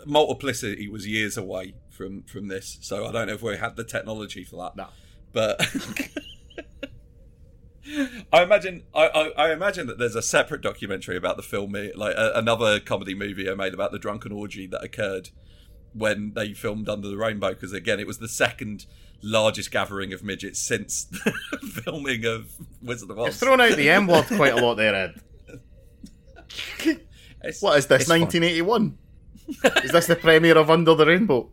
multiplicity 0.06 0.88
was 0.88 1.06
years 1.06 1.36
away 1.36 1.74
from 1.90 2.22
from 2.24 2.48
this. 2.48 2.78
So 2.80 3.06
I 3.06 3.12
don't 3.12 3.28
know 3.28 3.34
if 3.34 3.42
we 3.42 3.56
had 3.56 3.76
the 3.76 3.84
technology 3.84 4.44
for 4.44 4.56
that. 4.62 4.76
No. 4.76 4.88
but. 5.32 5.60
I 8.32 8.42
imagine 8.42 8.82
I, 8.94 9.06
I, 9.08 9.28
I 9.48 9.52
imagine 9.52 9.86
that 9.88 9.98
there's 9.98 10.14
a 10.16 10.22
separate 10.22 10.62
documentary 10.62 11.16
about 11.16 11.36
the 11.36 11.42
film, 11.42 11.72
like 11.94 12.14
a, 12.16 12.32
another 12.34 12.80
comedy 12.80 13.14
movie 13.14 13.48
I 13.50 13.54
made 13.54 13.74
about 13.74 13.92
the 13.92 13.98
drunken 13.98 14.32
orgy 14.32 14.66
that 14.68 14.82
occurred 14.82 15.30
when 15.92 16.32
they 16.34 16.54
filmed 16.54 16.88
Under 16.88 17.08
the 17.08 17.16
Rainbow. 17.18 17.50
Because 17.50 17.72
again, 17.72 18.00
it 18.00 18.06
was 18.06 18.18
the 18.18 18.28
second 18.28 18.86
largest 19.22 19.70
gathering 19.70 20.12
of 20.12 20.22
midgets 20.24 20.60
since 20.60 21.04
the 21.04 21.32
filming 21.82 22.24
of 22.24 22.52
Wizard 22.82 23.10
of 23.10 23.16
You've 23.18 23.26
Oz. 23.28 23.38
thrown 23.38 23.60
out 23.60 23.76
the 23.76 23.90
M 23.90 24.06
word 24.06 24.26
quite 24.26 24.52
a 24.54 24.56
lot 24.64 24.74
there, 24.76 24.94
Ed. 24.94 25.20
It's- 27.42 27.60
What 27.62 27.76
is 27.78 27.86
this, 27.86 28.08
1981? 28.08 28.96
is 29.84 29.92
this 29.92 30.06
the 30.06 30.16
premiere 30.16 30.56
of 30.56 30.70
Under 30.70 30.94
the 30.94 31.04
Rainbow? 31.06 31.50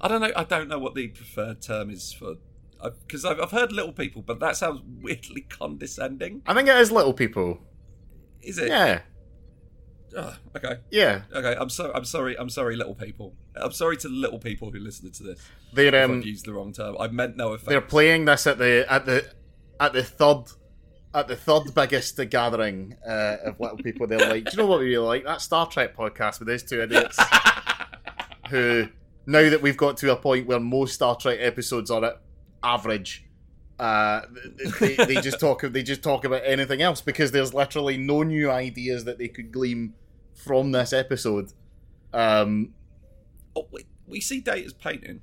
I 0.00 0.08
don't 0.08 0.20
know. 0.20 0.32
I 0.34 0.44
don't 0.44 0.68
know 0.68 0.78
what 0.78 0.94
the 0.94 1.08
preferred 1.08 1.60
term 1.60 1.90
is 1.90 2.12
for 2.12 2.36
because 2.82 3.24
I've, 3.24 3.40
I've 3.40 3.50
heard 3.50 3.72
little 3.72 3.92
people, 3.92 4.22
but 4.22 4.40
that 4.40 4.56
sounds 4.56 4.80
weirdly 5.02 5.42
condescending. 5.42 6.42
I 6.46 6.54
think 6.54 6.68
it 6.68 6.76
is 6.76 6.90
Little 6.90 7.12
People. 7.12 7.60
Is 8.42 8.58
it? 8.58 8.68
Yeah, 8.68 9.00
Ugh, 10.16 10.34
okay. 10.56 10.78
yeah. 10.90 11.22
Okay. 11.32 11.54
I'm 11.58 11.70
sorry. 11.70 11.92
I'm 11.94 12.04
sorry. 12.04 12.38
I'm 12.38 12.48
sorry, 12.50 12.76
little 12.76 12.94
people. 12.94 13.34
I'm 13.54 13.72
sorry 13.72 13.96
to 13.98 14.08
little 14.08 14.38
people 14.38 14.70
who 14.70 14.78
listened 14.80 15.14
to 15.14 15.22
this. 15.22 15.40
They're 15.72 16.04
um, 16.04 16.18
I've 16.18 16.26
used 16.26 16.46
the 16.46 16.52
wrong 16.52 16.72
term. 16.72 16.96
I 16.98 17.08
meant 17.08 17.36
no 17.36 17.52
offense. 17.52 17.68
they're 17.68 17.80
playing 17.80 18.24
this 18.24 18.46
at 18.46 18.58
the 18.58 18.86
at 18.90 19.06
the 19.06 19.30
at 19.78 19.92
the 19.92 20.02
third 20.02 20.44
at 21.14 21.28
the 21.28 21.36
third 21.36 21.74
biggest 21.74 22.18
gathering 22.30 22.96
uh, 23.06 23.36
of 23.44 23.60
little 23.60 23.76
people. 23.76 24.06
They're 24.06 24.18
like, 24.18 24.44
do 24.44 24.50
you 24.52 24.58
know 24.58 24.66
what 24.66 24.80
we 24.80 24.86
really 24.86 25.06
like? 25.06 25.24
That 25.24 25.40
Star 25.40 25.66
Trek 25.68 25.96
podcast 25.96 26.38
with 26.38 26.48
those 26.48 26.62
two 26.62 26.80
idiots 26.80 27.18
who 28.50 28.88
now 29.26 29.48
that 29.48 29.62
we've 29.62 29.76
got 29.76 29.96
to 29.98 30.12
a 30.12 30.16
point 30.16 30.46
where 30.46 30.60
most 30.60 30.94
Star 30.94 31.16
Trek 31.16 31.38
episodes 31.40 31.90
are 31.90 32.04
at 32.04 32.20
average. 32.62 33.24
Uh, 33.78 34.22
they, 34.80 34.94
they 34.96 35.14
just 35.22 35.40
talk. 35.40 35.62
They 35.62 35.82
just 35.82 36.02
talk 36.02 36.24
about 36.24 36.42
anything 36.44 36.82
else 36.82 37.00
because 37.00 37.32
there's 37.32 37.54
literally 37.54 37.96
no 37.96 38.22
new 38.22 38.50
ideas 38.50 39.04
that 39.04 39.16
they 39.18 39.28
could 39.28 39.50
glean 39.52 39.94
from 40.34 40.72
this 40.72 40.92
episode. 40.92 41.52
Um, 42.12 42.74
Oh, 43.56 43.66
we, 43.72 43.84
we 44.06 44.20
see 44.20 44.40
Data's 44.40 44.72
painting. 44.74 45.22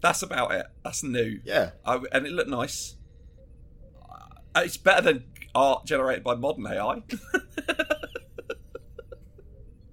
That's 0.00 0.22
about 0.22 0.52
it. 0.52 0.66
That's 0.84 1.02
new. 1.02 1.40
yeah, 1.44 1.70
I, 1.84 2.00
and 2.12 2.26
it 2.26 2.32
looked 2.32 2.48
nice. 2.48 2.96
Uh, 4.54 4.60
It's 4.60 4.76
better 4.76 5.02
than 5.02 5.24
art 5.54 5.84
generated 5.86 6.22
by 6.24 6.34
modern 6.34 6.66
AI. 6.66 7.02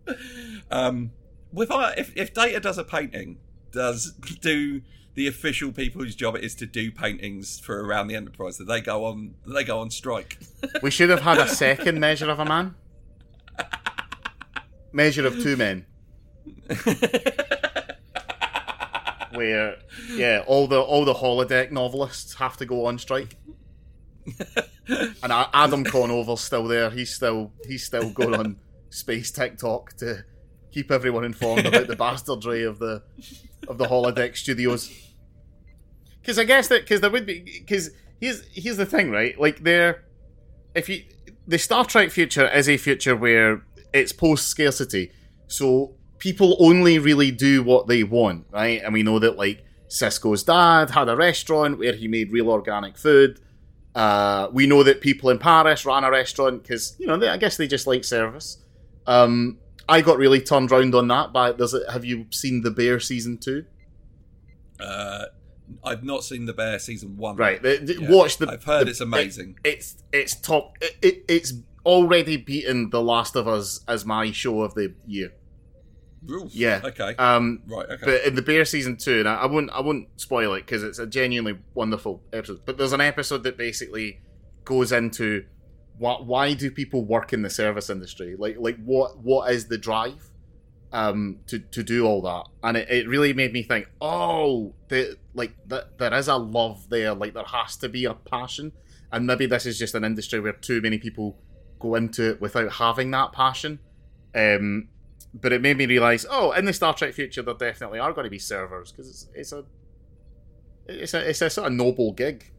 um, 0.71 1.11
with 1.51 1.71
our, 1.71 1.93
if 1.97 2.13
if 2.15 2.33
Data 2.33 2.59
does 2.59 2.77
a 2.77 2.83
painting, 2.83 3.37
does 3.71 4.13
do 4.41 4.81
the 5.15 5.27
official 5.27 5.71
people 5.71 6.01
whose 6.01 6.15
job 6.15 6.35
it 6.35 6.43
is 6.43 6.55
to 6.55 6.65
do 6.65 6.91
paintings 6.91 7.59
for 7.59 7.83
around 7.85 8.07
the 8.07 8.15
Enterprise? 8.15 8.57
That 8.57 8.65
they 8.65 8.81
go 8.81 9.05
on, 9.05 9.35
they 9.45 9.63
go 9.63 9.79
on 9.79 9.91
strike. 9.91 10.39
we 10.81 10.91
should 10.91 11.09
have 11.09 11.21
had 11.21 11.37
a 11.37 11.47
second 11.47 11.99
measure 11.99 12.29
of 12.29 12.39
a 12.39 12.45
man. 12.45 12.75
Measure 14.91 15.25
of 15.25 15.41
two 15.41 15.57
men. 15.57 15.85
where 19.33 19.77
yeah, 20.11 20.43
all 20.47 20.67
the 20.67 20.79
all 20.79 21.05
the 21.05 21.13
holodeck 21.13 21.71
novelists 21.71 22.35
have 22.35 22.57
to 22.57 22.65
go 22.65 22.85
on 22.85 22.97
strike. 22.97 23.35
and 24.25 25.31
Adam 25.31 25.83
Conover's 25.83 26.41
still 26.41 26.67
there. 26.67 26.89
He's 26.89 27.13
still 27.13 27.51
he's 27.67 27.83
still 27.83 28.09
going 28.09 28.35
on 28.35 28.57
space 28.89 29.31
TikTok 29.31 29.93
to 29.97 30.23
keep 30.71 30.91
everyone 30.91 31.23
informed 31.23 31.65
about 31.65 31.87
the 31.87 31.95
bastardry 31.95 32.63
of 32.63 32.79
the 32.79 33.03
of 33.67 33.77
the 33.77 33.85
holodeck 33.85 34.35
studios. 34.37 34.91
Because 36.23 36.39
I 36.39 36.45
guess 36.45 36.69
that 36.69 36.83
because 36.83 37.01
there 37.01 37.09
would 37.09 37.25
be 37.25 37.41
because 37.41 37.91
here's 38.21 38.43
here's 38.53 38.77
the 38.77 38.85
thing, 38.85 39.11
right? 39.11 39.37
Like 39.37 39.63
there, 39.63 40.05
if 40.73 40.87
you 40.87 41.03
the 41.45 41.59
Star 41.59 41.83
Trek 41.83 42.11
future 42.11 42.47
is 42.47 42.69
a 42.69 42.77
future 42.77 43.13
where 43.13 43.61
it's 43.93 44.13
post 44.13 44.47
scarcity, 44.47 45.11
so 45.47 45.95
people 46.19 46.55
only 46.59 46.97
really 46.97 47.29
do 47.29 47.61
what 47.61 47.87
they 47.87 48.03
want, 48.03 48.45
right? 48.51 48.81
And 48.81 48.93
we 48.93 49.03
know 49.03 49.19
that 49.19 49.37
like 49.37 49.65
Sisko's 49.89 50.43
dad 50.43 50.91
had 50.91 51.09
a 51.09 51.17
restaurant 51.17 51.77
where 51.77 51.93
he 51.93 52.07
made 52.07 52.31
real 52.31 52.49
organic 52.49 52.97
food. 52.97 53.41
Uh, 53.93 54.47
we 54.53 54.65
know 54.65 54.81
that 54.81 55.01
people 55.01 55.29
in 55.29 55.37
Paris 55.37 55.85
ran 55.85 56.05
a 56.05 56.09
restaurant 56.09 56.63
because 56.63 56.95
you 56.99 57.05
know 57.05 57.17
they, 57.17 57.27
I 57.27 57.35
guess 57.35 57.57
they 57.57 57.67
just 57.67 57.85
like 57.85 58.05
service. 58.05 58.63
Um, 59.05 59.59
I 59.89 59.99
got 59.99 60.17
really 60.17 60.39
turned 60.39 60.71
round 60.71 60.95
on 60.95 61.09
that. 61.09 61.33
But 61.33 61.57
there's 61.57 61.73
a, 61.73 61.91
have 61.91 62.05
you 62.05 62.27
seen 62.29 62.61
the 62.61 62.71
Bear 62.71 63.01
season 63.01 63.37
two? 63.37 63.65
Uh, 64.79 65.25
I've 65.83 66.03
not 66.03 66.23
seen 66.23 66.45
the 66.45 66.53
Bear 66.53 66.79
season 66.79 67.17
one. 67.17 67.35
Right, 67.35 67.61
the- 67.61 67.77
the- 67.77 68.01
Yeah. 68.01 68.09
watch 68.11 68.37
the. 68.37 68.49
I've 68.49 68.63
heard 68.63 68.87
the- 68.87 68.91
it's 68.91 69.01
amazing. 69.01 69.57
it- 69.63 69.73
it's 69.73 70.03
it's 70.11 70.35
top. 70.35 70.75
It, 70.81 70.95
it, 71.01 71.25
it's 71.27 71.53
already 71.85 72.37
beaten 72.37 72.89
The 72.89 73.01
Last 73.01 73.35
of 73.35 73.47
Us 73.47 73.81
as 73.87 74.05
my 74.05 74.31
show 74.31 74.61
of 74.61 74.73
the 74.73 74.93
year. 75.07 75.33
Oof, 76.29 76.55
Yeah. 76.55 76.79
Okay. 76.83 77.15
Um, 77.17 77.61
right. 77.67 77.85
Okay. 77.89 78.05
But 78.05 78.23
in 78.25 78.35
the 78.35 78.41
Bear 78.41 78.63
season 78.63 78.95
two, 78.95 79.19
and 79.19 79.27
I, 79.27 79.35
I 79.35 79.45
won't 79.45 79.69
I 79.71 79.81
won't 79.81 80.07
spoil 80.15 80.53
it 80.53 80.61
because 80.61 80.81
it's 80.83 80.99
a 80.99 81.05
genuinely 81.05 81.59
wonderful 81.73 82.23
episode. 82.31 82.61
But 82.65 82.77
there's 82.77 82.93
an 82.93 83.01
episode 83.01 83.43
that 83.43 83.57
basically 83.57 84.21
goes 84.63 84.93
into 84.93 85.43
what 85.97 86.25
why 86.25 86.53
do 86.53 86.71
people 86.71 87.03
work 87.03 87.33
in 87.33 87.41
the 87.41 87.49
service 87.49 87.89
industry? 87.89 88.35
Like 88.37 88.55
like 88.57 88.77
what 88.85 89.19
what 89.19 89.51
is 89.51 89.67
the 89.67 89.77
drive 89.77 90.29
um 90.93 91.39
to 91.47 91.59
to 91.59 91.83
do 91.83 92.05
all 92.05 92.21
that? 92.21 92.45
And 92.63 92.77
it, 92.77 92.89
it 92.89 93.07
really 93.07 93.33
made 93.33 93.51
me 93.51 93.63
think, 93.63 93.89
oh, 93.99 94.73
the, 94.87 95.17
like 95.33 95.55
that 95.67 95.97
there 95.97 96.13
is 96.13 96.27
a 96.27 96.37
love 96.37 96.89
there. 96.89 97.13
Like 97.13 97.33
there 97.33 97.43
has 97.43 97.75
to 97.77 97.89
be 97.89 98.05
a 98.05 98.13
passion, 98.13 98.71
and 99.11 99.27
maybe 99.27 99.47
this 99.47 99.65
is 99.65 99.77
just 99.77 99.95
an 99.95 100.05
industry 100.05 100.39
where 100.39 100.53
too 100.53 100.79
many 100.81 100.99
people 100.99 101.37
go 101.79 101.95
into 101.95 102.31
it 102.31 102.41
without 102.41 102.73
having 102.73 103.11
that 103.11 103.33
passion. 103.33 103.79
Um, 104.35 104.87
but 105.33 105.51
it 105.51 105.61
made 105.61 105.77
me 105.77 105.87
realize, 105.87 106.25
oh, 106.29 106.51
in 106.51 106.65
the 106.65 106.73
Star 106.73 106.93
Trek 106.93 107.13
future, 107.13 107.41
there 107.41 107.55
definitely 107.55 107.99
are 107.99 108.13
going 108.13 108.25
to 108.25 108.29
be 108.29 108.39
servers 108.39 108.91
because 108.91 109.09
it's, 109.09 109.27
it's 109.33 109.51
a 109.51 109.65
it's 110.87 111.13
a 111.13 111.29
it's 111.29 111.41
a 111.41 111.49
sort 111.49 111.67
of 111.67 111.73
noble 111.73 112.13
gig. 112.13 112.51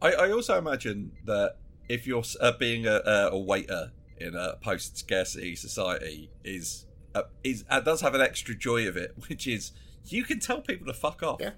I, 0.00 0.12
I 0.12 0.32
also 0.32 0.56
imagine 0.56 1.12
that 1.26 1.56
if 1.88 2.06
you're 2.06 2.24
uh, 2.40 2.52
being 2.58 2.86
a 2.86 3.02
a 3.30 3.38
waiter 3.38 3.92
in 4.16 4.34
a 4.34 4.56
post 4.62 4.96
scarcity 4.96 5.54
society 5.54 6.30
is 6.44 6.86
uh, 7.14 7.22
is 7.44 7.64
uh, 7.70 7.80
does 7.80 8.00
have 8.00 8.14
an 8.14 8.20
extra 8.20 8.54
joy 8.54 8.86
of 8.88 8.96
it, 8.96 9.14
which 9.28 9.46
is 9.46 9.72
you 10.06 10.24
can 10.24 10.40
tell 10.40 10.60
people 10.60 10.86
to 10.86 10.94
fuck 10.94 11.22
off. 11.22 11.40
Yeah. 11.40 11.50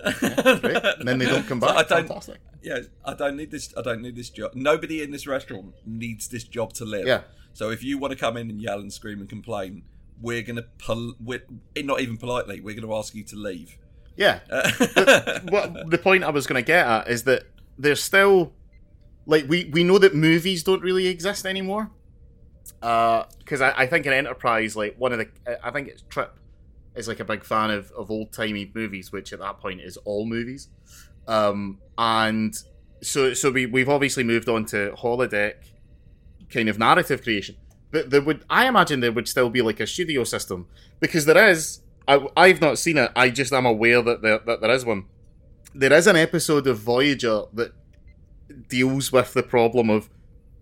Great. 0.60 0.84
And 0.84 1.08
then 1.08 1.18
they 1.18 1.26
don't 1.26 1.46
come 1.46 1.60
So 1.60 1.66
back. 1.66 1.76
I 1.76 1.82
don't. 1.82 2.06
Fantastic. 2.08 2.38
Yeah, 2.62 2.80
I 3.04 3.14
don't 3.14 3.36
need 3.36 3.50
this. 3.50 3.72
I 3.76 3.82
don't 3.82 4.02
need 4.02 4.16
this 4.16 4.30
job. 4.30 4.52
Nobody 4.54 5.02
in 5.02 5.10
this 5.10 5.26
restaurant 5.26 5.74
needs 5.86 6.28
this 6.28 6.44
job 6.44 6.72
to 6.74 6.84
live. 6.84 7.06
Yeah. 7.06 7.22
So 7.52 7.70
if 7.70 7.82
you 7.82 7.98
want 7.98 8.12
to 8.12 8.18
come 8.18 8.36
in 8.36 8.50
and 8.50 8.60
yell 8.60 8.78
and 8.78 8.92
scream 8.92 9.20
and 9.20 9.28
complain, 9.28 9.82
we're 10.20 10.42
gonna 10.42 10.64
pol- 10.78 11.14
we're, 11.20 11.42
not 11.76 12.00
even 12.00 12.16
politely. 12.16 12.60
We're 12.60 12.74
gonna 12.80 12.94
ask 12.96 13.14
you 13.14 13.24
to 13.24 13.36
leave. 13.36 13.76
Yeah. 14.16 14.40
Uh, 14.50 15.40
What 15.48 15.90
the 15.90 15.98
point 15.98 16.24
I 16.24 16.30
was 16.30 16.46
going 16.46 16.60
to 16.62 16.66
get 16.66 16.84
at 16.86 17.08
is 17.08 17.22
that 17.24 17.44
there's 17.78 18.02
still 18.02 18.52
like 19.26 19.48
we 19.48 19.66
we 19.66 19.84
know 19.84 19.98
that 19.98 20.14
movies 20.14 20.62
don't 20.64 20.82
really 20.82 21.06
exist 21.06 21.46
anymore. 21.46 21.90
Because 22.80 23.60
I, 23.60 23.72
I 23.76 23.86
think 23.86 24.06
in 24.06 24.12
Enterprise, 24.12 24.76
like 24.76 24.96
one 24.98 25.12
of 25.12 25.18
the 25.18 25.28
I 25.64 25.70
think 25.70 25.88
it's 25.88 26.02
Trip 26.02 26.38
is 26.94 27.08
like 27.08 27.20
a 27.20 27.24
big 27.24 27.44
fan 27.44 27.70
of, 27.70 27.90
of 27.92 28.10
old 28.10 28.32
timey 28.32 28.70
movies, 28.74 29.12
which 29.12 29.32
at 29.32 29.38
that 29.38 29.60
point 29.60 29.80
is 29.80 29.96
all 29.98 30.26
movies. 30.26 30.68
Um, 31.26 31.78
and 31.96 32.54
so 33.02 33.34
so 33.34 33.50
we 33.50 33.66
we've 33.66 33.88
obviously 33.88 34.24
moved 34.24 34.48
on 34.48 34.64
to 34.66 34.92
holodeck 34.96 35.54
kind 36.50 36.68
of 36.68 36.78
narrative 36.78 37.22
creation. 37.22 37.56
But 37.90 38.10
there 38.10 38.22
would 38.22 38.44
I 38.50 38.66
imagine 38.66 39.00
there 39.00 39.12
would 39.12 39.28
still 39.28 39.50
be 39.50 39.62
like 39.62 39.80
a 39.80 39.86
studio 39.86 40.24
system 40.24 40.66
because 41.00 41.24
there 41.24 41.48
is. 41.48 41.80
I, 42.06 42.26
I've 42.38 42.60
not 42.62 42.78
seen 42.78 42.96
it. 42.96 43.12
I 43.14 43.28
just 43.28 43.52
am 43.52 43.66
aware 43.66 44.00
that 44.02 44.22
there 44.22 44.38
that 44.46 44.60
there 44.60 44.70
is 44.70 44.84
one. 44.84 45.06
There 45.74 45.92
is 45.92 46.06
an 46.06 46.16
episode 46.16 46.66
of 46.66 46.78
Voyager 46.78 47.42
that 47.52 47.72
deals 48.68 49.12
with 49.12 49.34
the 49.34 49.42
problem 49.42 49.90
of 49.90 50.08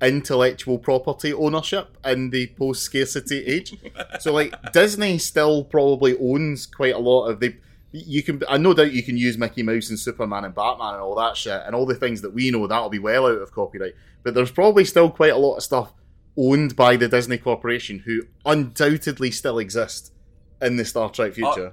intellectual 0.02 0.78
property 0.78 1.32
ownership 1.32 1.96
in 2.04 2.30
the 2.30 2.48
post 2.58 2.82
scarcity 2.82 3.44
age. 3.46 3.74
So 4.20 4.32
like 4.32 4.54
Disney 4.72 5.18
still 5.18 5.64
probably 5.64 6.16
owns 6.18 6.66
quite 6.66 6.94
a 6.94 6.98
lot 6.98 7.26
of 7.26 7.40
the 7.40 7.56
you 7.92 8.22
can 8.22 8.42
I 8.48 8.58
no 8.58 8.74
doubt 8.74 8.92
you 8.92 9.02
can 9.02 9.16
use 9.16 9.38
Mickey 9.38 9.62
Mouse 9.62 9.88
and 9.88 9.98
Superman 9.98 10.44
and 10.44 10.54
Batman 10.54 10.94
and 10.94 11.02
all 11.02 11.14
that 11.16 11.36
shit 11.36 11.62
and 11.64 11.74
all 11.74 11.86
the 11.86 11.94
things 11.94 12.22
that 12.22 12.34
we 12.34 12.50
know 12.50 12.66
that'll 12.66 12.90
be 12.90 12.98
well 12.98 13.26
out 13.26 13.40
of 13.40 13.52
copyright. 13.52 13.94
But 14.22 14.34
there's 14.34 14.50
probably 14.50 14.84
still 14.84 15.10
quite 15.10 15.32
a 15.32 15.38
lot 15.38 15.56
of 15.56 15.62
stuff 15.62 15.92
owned 16.36 16.76
by 16.76 16.96
the 16.96 17.08
Disney 17.08 17.38
Corporation 17.38 18.00
who 18.00 18.22
undoubtedly 18.44 19.30
still 19.30 19.58
exist 19.58 20.12
in 20.60 20.76
the 20.76 20.84
Star 20.84 21.10
Trek 21.10 21.32
uh, 21.32 21.34
future. 21.34 21.72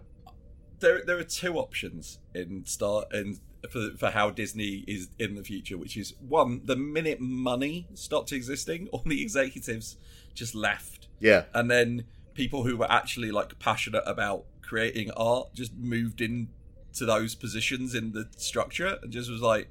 there 0.79 1.03
there 1.05 1.17
are 1.17 1.23
two 1.23 1.55
options 1.57 2.19
in 2.33 2.63
Star 2.65 3.05
in 3.11 3.39
for 3.69 3.91
for 3.97 4.09
how 4.09 4.29
Disney 4.29 4.83
is 4.87 5.09
in 5.19 5.35
the 5.35 5.43
future, 5.43 5.77
which 5.77 5.97
is 5.97 6.13
one, 6.19 6.61
the 6.65 6.75
minute 6.75 7.19
money 7.19 7.87
stopped 7.93 8.31
existing, 8.31 8.87
all 8.91 9.03
the 9.05 9.21
executives 9.21 9.97
just 10.33 10.55
left, 10.55 11.07
yeah. 11.19 11.43
and 11.53 11.69
then 11.69 12.05
people 12.33 12.63
who 12.63 12.77
were 12.77 12.91
actually 12.91 13.31
like 13.31 13.57
passionate 13.59 14.03
about 14.05 14.45
creating 14.61 15.11
art 15.11 15.53
just 15.53 15.75
moved 15.75 16.21
in 16.21 16.49
to 16.93 17.05
those 17.05 17.35
positions 17.35 17.93
in 17.93 18.11
the 18.11 18.27
structure 18.37 18.97
and 19.01 19.11
just 19.11 19.29
was 19.29 19.41
like, 19.41 19.69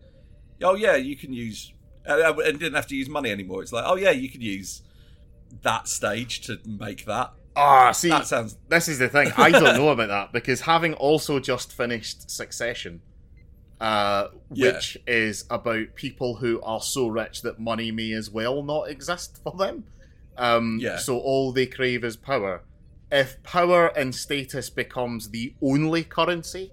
oh 0.62 0.74
yeah, 0.74 0.96
you 0.96 1.16
can 1.16 1.32
use 1.32 1.72
and 2.04 2.40
and 2.40 2.58
didn't 2.58 2.74
have 2.74 2.86
to 2.88 2.96
use 2.96 3.08
money 3.08 3.30
anymore. 3.30 3.62
It's 3.62 3.72
like, 3.72 3.84
oh 3.86 3.96
yeah, 3.96 4.10
you 4.10 4.28
can 4.28 4.40
use 4.40 4.82
that 5.62 5.88
stage 5.88 6.40
to 6.42 6.58
make 6.66 7.04
that. 7.06 7.32
Ah, 7.54 7.92
see, 7.92 8.08
That 8.08 8.26
sounds 8.26 8.56
this 8.68 8.88
is 8.88 8.98
the 8.98 9.08
thing. 9.08 9.30
I 9.36 9.50
don't 9.50 9.76
know 9.76 9.90
about 9.90 10.08
that 10.08 10.32
because 10.32 10.62
having 10.62 10.94
also 10.94 11.38
just 11.38 11.72
finished 11.72 12.30
Succession, 12.30 13.02
uh, 13.82 14.28
Yeah. 14.52 14.74
which 14.74 14.96
is 15.06 15.44
about 15.50 15.94
people 15.96 16.36
who 16.36 16.60
are 16.62 16.80
so 16.80 17.08
rich 17.08 17.42
that 17.42 17.58
money 17.58 17.90
may 17.90 18.12
as 18.12 18.30
well 18.30 18.62
not 18.62 18.88
exist 18.88 19.40
for 19.42 19.52
them. 19.58 19.84
Um, 20.38 20.78
Yeah. 20.80 20.98
So 20.98 21.18
all 21.18 21.52
they 21.52 21.66
crave 21.66 22.04
is 22.04 22.16
power. 22.16 22.62
If 23.10 23.42
power 23.42 23.88
and 23.88 24.14
status 24.14 24.70
becomes 24.70 25.30
the 25.30 25.54
only 25.60 26.04
currency, 26.04 26.70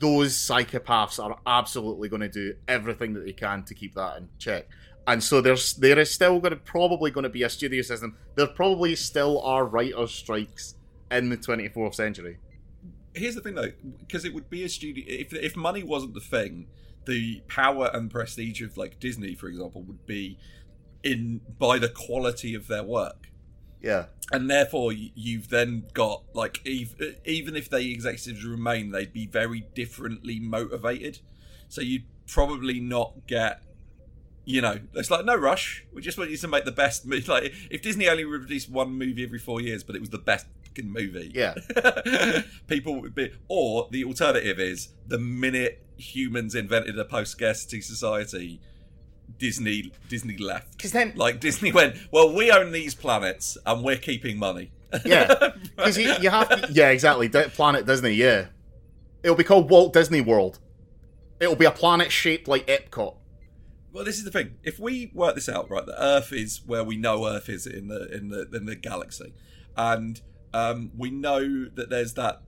those 0.00 0.34
psychopaths 0.34 1.22
are 1.22 1.38
absolutely 1.46 2.08
going 2.08 2.22
to 2.22 2.28
do 2.28 2.54
everything 2.66 3.12
that 3.14 3.24
they 3.24 3.32
can 3.32 3.62
to 3.64 3.74
keep 3.74 3.94
that 3.94 4.16
in 4.18 4.28
check. 4.38 4.66
And 5.06 5.22
so 5.22 5.40
there's 5.40 5.74
there 5.74 5.98
is 5.98 6.10
still 6.10 6.40
going 6.40 6.50
to 6.50 6.56
probably 6.56 7.10
going 7.10 7.22
to 7.24 7.30
be 7.30 7.42
a 7.44 7.48
studio 7.48 7.82
system. 7.82 8.16
There 8.34 8.46
probably 8.48 8.96
still 8.96 9.40
are 9.42 9.64
writers' 9.64 10.12
strikes 10.12 10.74
in 11.10 11.28
the 11.28 11.36
24th 11.36 11.94
century. 11.94 12.38
Here's 13.16 13.34
the 13.34 13.40
thing 13.40 13.54
though, 13.54 13.72
because 13.98 14.24
it 14.24 14.34
would 14.34 14.50
be 14.50 14.64
a 14.64 14.68
studio. 14.68 15.04
If 15.08 15.32
if 15.32 15.56
money 15.56 15.82
wasn't 15.82 16.14
the 16.14 16.20
thing, 16.20 16.68
the 17.06 17.42
power 17.48 17.90
and 17.92 18.10
prestige 18.10 18.62
of 18.62 18.76
like 18.76 19.00
Disney, 19.00 19.34
for 19.34 19.48
example, 19.48 19.82
would 19.82 20.06
be 20.06 20.38
in 21.02 21.40
by 21.58 21.78
the 21.78 21.88
quality 21.88 22.54
of 22.54 22.68
their 22.68 22.84
work, 22.84 23.28
Yeah, 23.80 24.06
and 24.32 24.50
therefore 24.50 24.92
you've 24.92 25.48
then 25.48 25.84
got 25.94 26.24
like 26.34 26.60
ev- 26.66 26.96
even 27.24 27.56
if 27.56 27.70
the 27.70 27.78
executives 27.92 28.44
remain, 28.44 28.90
they'd 28.90 29.12
be 29.12 29.26
very 29.26 29.66
differently 29.74 30.40
motivated. 30.40 31.20
So 31.68 31.80
you'd 31.80 32.04
probably 32.26 32.80
not 32.80 33.26
get. 33.26 33.62
You 34.48 34.60
know, 34.60 34.78
it's 34.94 35.10
like 35.10 35.24
no 35.24 35.34
rush. 35.34 35.84
We 35.92 36.02
just 36.02 36.18
want 36.18 36.30
you 36.30 36.36
to 36.36 36.48
make 36.48 36.64
the 36.64 36.72
best 36.72 37.04
movie. 37.04 37.24
Like 37.28 37.52
if 37.70 37.82
Disney 37.82 38.08
only 38.08 38.24
released 38.24 38.70
one 38.70 38.92
movie 38.92 39.24
every 39.24 39.40
four 39.40 39.60
years, 39.60 39.82
but 39.82 39.96
it 39.96 40.00
was 40.00 40.10
the 40.10 40.18
best 40.18 40.46
fucking 40.76 40.92
movie, 40.92 41.30
yeah, 41.34 41.54
people 42.66 43.00
would 43.00 43.14
be 43.14 43.32
or 43.48 43.88
the 43.90 44.04
alternative 44.04 44.58
is 44.58 44.88
the 45.06 45.18
minute 45.18 45.82
humans 45.96 46.54
invented 46.54 46.98
a 46.98 47.04
post 47.04 47.32
scarcity 47.32 47.80
society 47.80 48.60
disney 49.38 49.90
disney 50.08 50.36
left 50.36 50.76
because 50.76 50.92
then 50.92 51.12
like 51.16 51.40
disney 51.40 51.72
went 51.72 51.96
well 52.12 52.32
we 52.32 52.50
own 52.52 52.70
these 52.70 52.94
planets 52.94 53.58
and 53.66 53.82
we're 53.82 53.96
keeping 53.96 54.38
money 54.38 54.70
Yeah. 55.04 55.52
because 55.76 55.98
you, 55.98 56.12
you 56.20 56.30
have 56.30 56.48
to, 56.48 56.72
yeah 56.72 56.90
exactly 56.90 57.28
Planet 57.28 57.86
Disney. 57.86 58.12
Yeah, 58.12 58.46
it'll 59.22 59.36
be 59.36 59.42
called 59.44 59.68
Walt 59.68 59.92
Disney 59.92 60.20
World. 60.20 60.58
It'll 61.40 61.56
be 61.56 61.64
a 61.64 61.70
planet 61.72 62.12
shaped 62.12 62.46
like 62.46 62.66
Epcot. 62.68 63.16
well 63.92 64.04
this 64.04 64.16
is 64.18 64.24
the 64.24 64.30
thing 64.30 64.54
if 64.62 64.78
we 64.78 65.10
work 65.12 65.34
this 65.34 65.48
out 65.48 65.68
right 65.70 65.84
the 65.86 66.00
earth 66.02 66.32
is 66.32 66.60
where 66.66 66.84
we 66.84 66.96
know 66.96 67.26
earth 67.26 67.48
is 67.48 67.66
in 67.66 67.88
the 67.88 68.06
in 68.14 68.28
the 68.28 68.48
in 68.54 68.66
the 68.66 68.76
galaxy 68.76 69.34
and 69.76 70.20
um 70.54 70.90
we 70.96 71.10
know 71.10 71.66
that 71.74 71.90
there's 71.90 72.14
that 72.14 72.42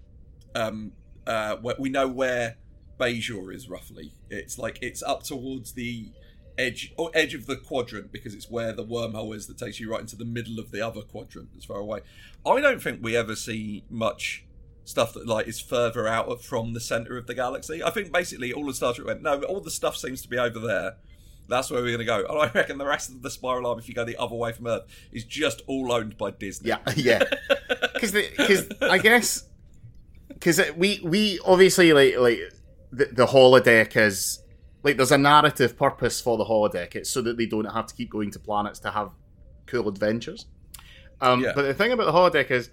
um 0.54 0.92
uh 1.26 1.56
we 1.78 1.88
know 1.88 2.08
where 2.08 2.56
Bajor 2.98 3.54
is 3.54 3.68
roughly. 3.68 4.12
It's 4.28 4.58
like 4.58 4.78
it's 4.82 5.02
up 5.02 5.22
towards 5.22 5.72
the 5.72 6.10
edge 6.58 6.92
or 6.98 7.10
edge 7.14 7.34
of 7.34 7.46
the 7.46 7.56
quadrant 7.56 8.10
because 8.10 8.34
it's 8.34 8.50
where 8.50 8.72
the 8.72 8.84
wormhole 8.84 9.34
is 9.34 9.46
that 9.46 9.56
takes 9.56 9.78
you 9.78 9.90
right 9.90 10.00
into 10.00 10.16
the 10.16 10.24
middle 10.24 10.58
of 10.58 10.72
the 10.72 10.84
other 10.84 11.02
quadrant 11.02 11.50
as 11.56 11.64
far 11.64 11.78
away. 11.78 12.00
I 12.44 12.60
don't 12.60 12.82
think 12.82 13.02
we 13.02 13.16
ever 13.16 13.36
see 13.36 13.84
much 13.88 14.44
stuff 14.84 15.12
that 15.12 15.26
like 15.26 15.46
is 15.46 15.60
further 15.60 16.08
out 16.08 16.42
from 16.42 16.72
the 16.72 16.80
center 16.80 17.16
of 17.16 17.26
the 17.26 17.34
galaxy. 17.34 17.82
I 17.82 17.90
think 17.90 18.12
basically 18.12 18.52
all 18.52 18.68
of 18.68 18.76
star 18.76 18.92
trek 18.92 19.06
went 19.06 19.22
no 19.22 19.42
all 19.42 19.60
the 19.60 19.70
stuff 19.70 19.96
seems 19.96 20.20
to 20.22 20.28
be 20.28 20.38
over 20.38 20.58
there. 20.58 20.96
That's 21.48 21.70
where 21.70 21.80
we're 21.80 21.96
going 21.96 21.98
to 21.98 22.04
go. 22.04 22.26
And 22.28 22.38
i 22.38 22.50
reckon 22.52 22.76
the 22.76 22.86
rest 22.86 23.10
of 23.10 23.22
the 23.22 23.30
spiral 23.30 23.66
arm 23.66 23.78
if 23.78 23.88
you 23.88 23.94
go 23.94 24.04
the 24.04 24.18
other 24.18 24.34
way 24.34 24.52
from 24.52 24.66
earth 24.66 24.84
is 25.12 25.24
just 25.24 25.62
all 25.66 25.92
owned 25.92 26.18
by 26.18 26.30
disney. 26.32 26.70
Yeah, 26.70 26.78
yeah. 26.96 27.22
Because 28.00 28.12
because 28.12 28.66
I 28.80 28.98
guess 28.98 29.44
because 30.28 30.60
we 30.76 31.00
we 31.02 31.40
obviously 31.44 31.92
like 31.92 32.16
like 32.18 32.40
the, 32.92 33.06
the 33.06 33.26
holodeck 33.26 33.96
is 33.96 34.42
like 34.82 34.96
there's 34.96 35.12
a 35.12 35.18
narrative 35.18 35.76
purpose 35.76 36.20
for 36.20 36.36
the 36.36 36.44
holodeck. 36.44 36.94
It's 36.94 37.10
so 37.10 37.20
that 37.22 37.36
they 37.36 37.46
don't 37.46 37.64
have 37.66 37.86
to 37.86 37.94
keep 37.94 38.10
going 38.10 38.30
to 38.32 38.38
planets 38.38 38.78
to 38.80 38.90
have 38.90 39.10
cool 39.66 39.88
adventures. 39.88 40.46
Um, 41.20 41.42
Yeah. 41.42 41.52
But 41.54 41.62
the 41.62 41.74
thing 41.74 41.92
about 41.92 42.06
the 42.06 42.12
holodeck 42.12 42.50
is, 42.50 42.70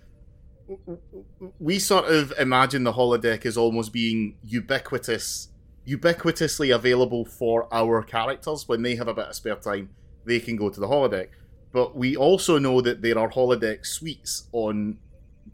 we 1.60 1.80
sort 1.80 2.06
of 2.06 2.34
imagine 2.40 2.84
the 2.84 2.94
holodeck 2.94 3.46
as 3.46 3.58
almost 3.58 3.92
being 3.92 4.38
ubiquitous, 4.44 5.50
ubiquitously 5.88 6.74
available 6.74 7.26
for 7.26 7.68
our 7.74 8.04
characters 8.04 8.68
when 8.68 8.82
they 8.84 8.96
have 8.96 9.08
a 9.08 9.14
bit 9.14 9.26
of 9.26 9.36
spare 9.36 9.56
time. 9.56 9.90
They 10.26 10.40
can 10.40 10.56
go 10.56 10.70
to 10.70 10.80
the 10.80 10.88
holodeck. 10.88 11.30
But 11.72 11.96
we 11.96 12.16
also 12.16 12.58
know 12.58 12.82
that 12.82 13.02
there 13.02 13.18
are 13.20 13.30
holodeck 13.30 13.86
suites 13.86 14.48
on 14.54 14.98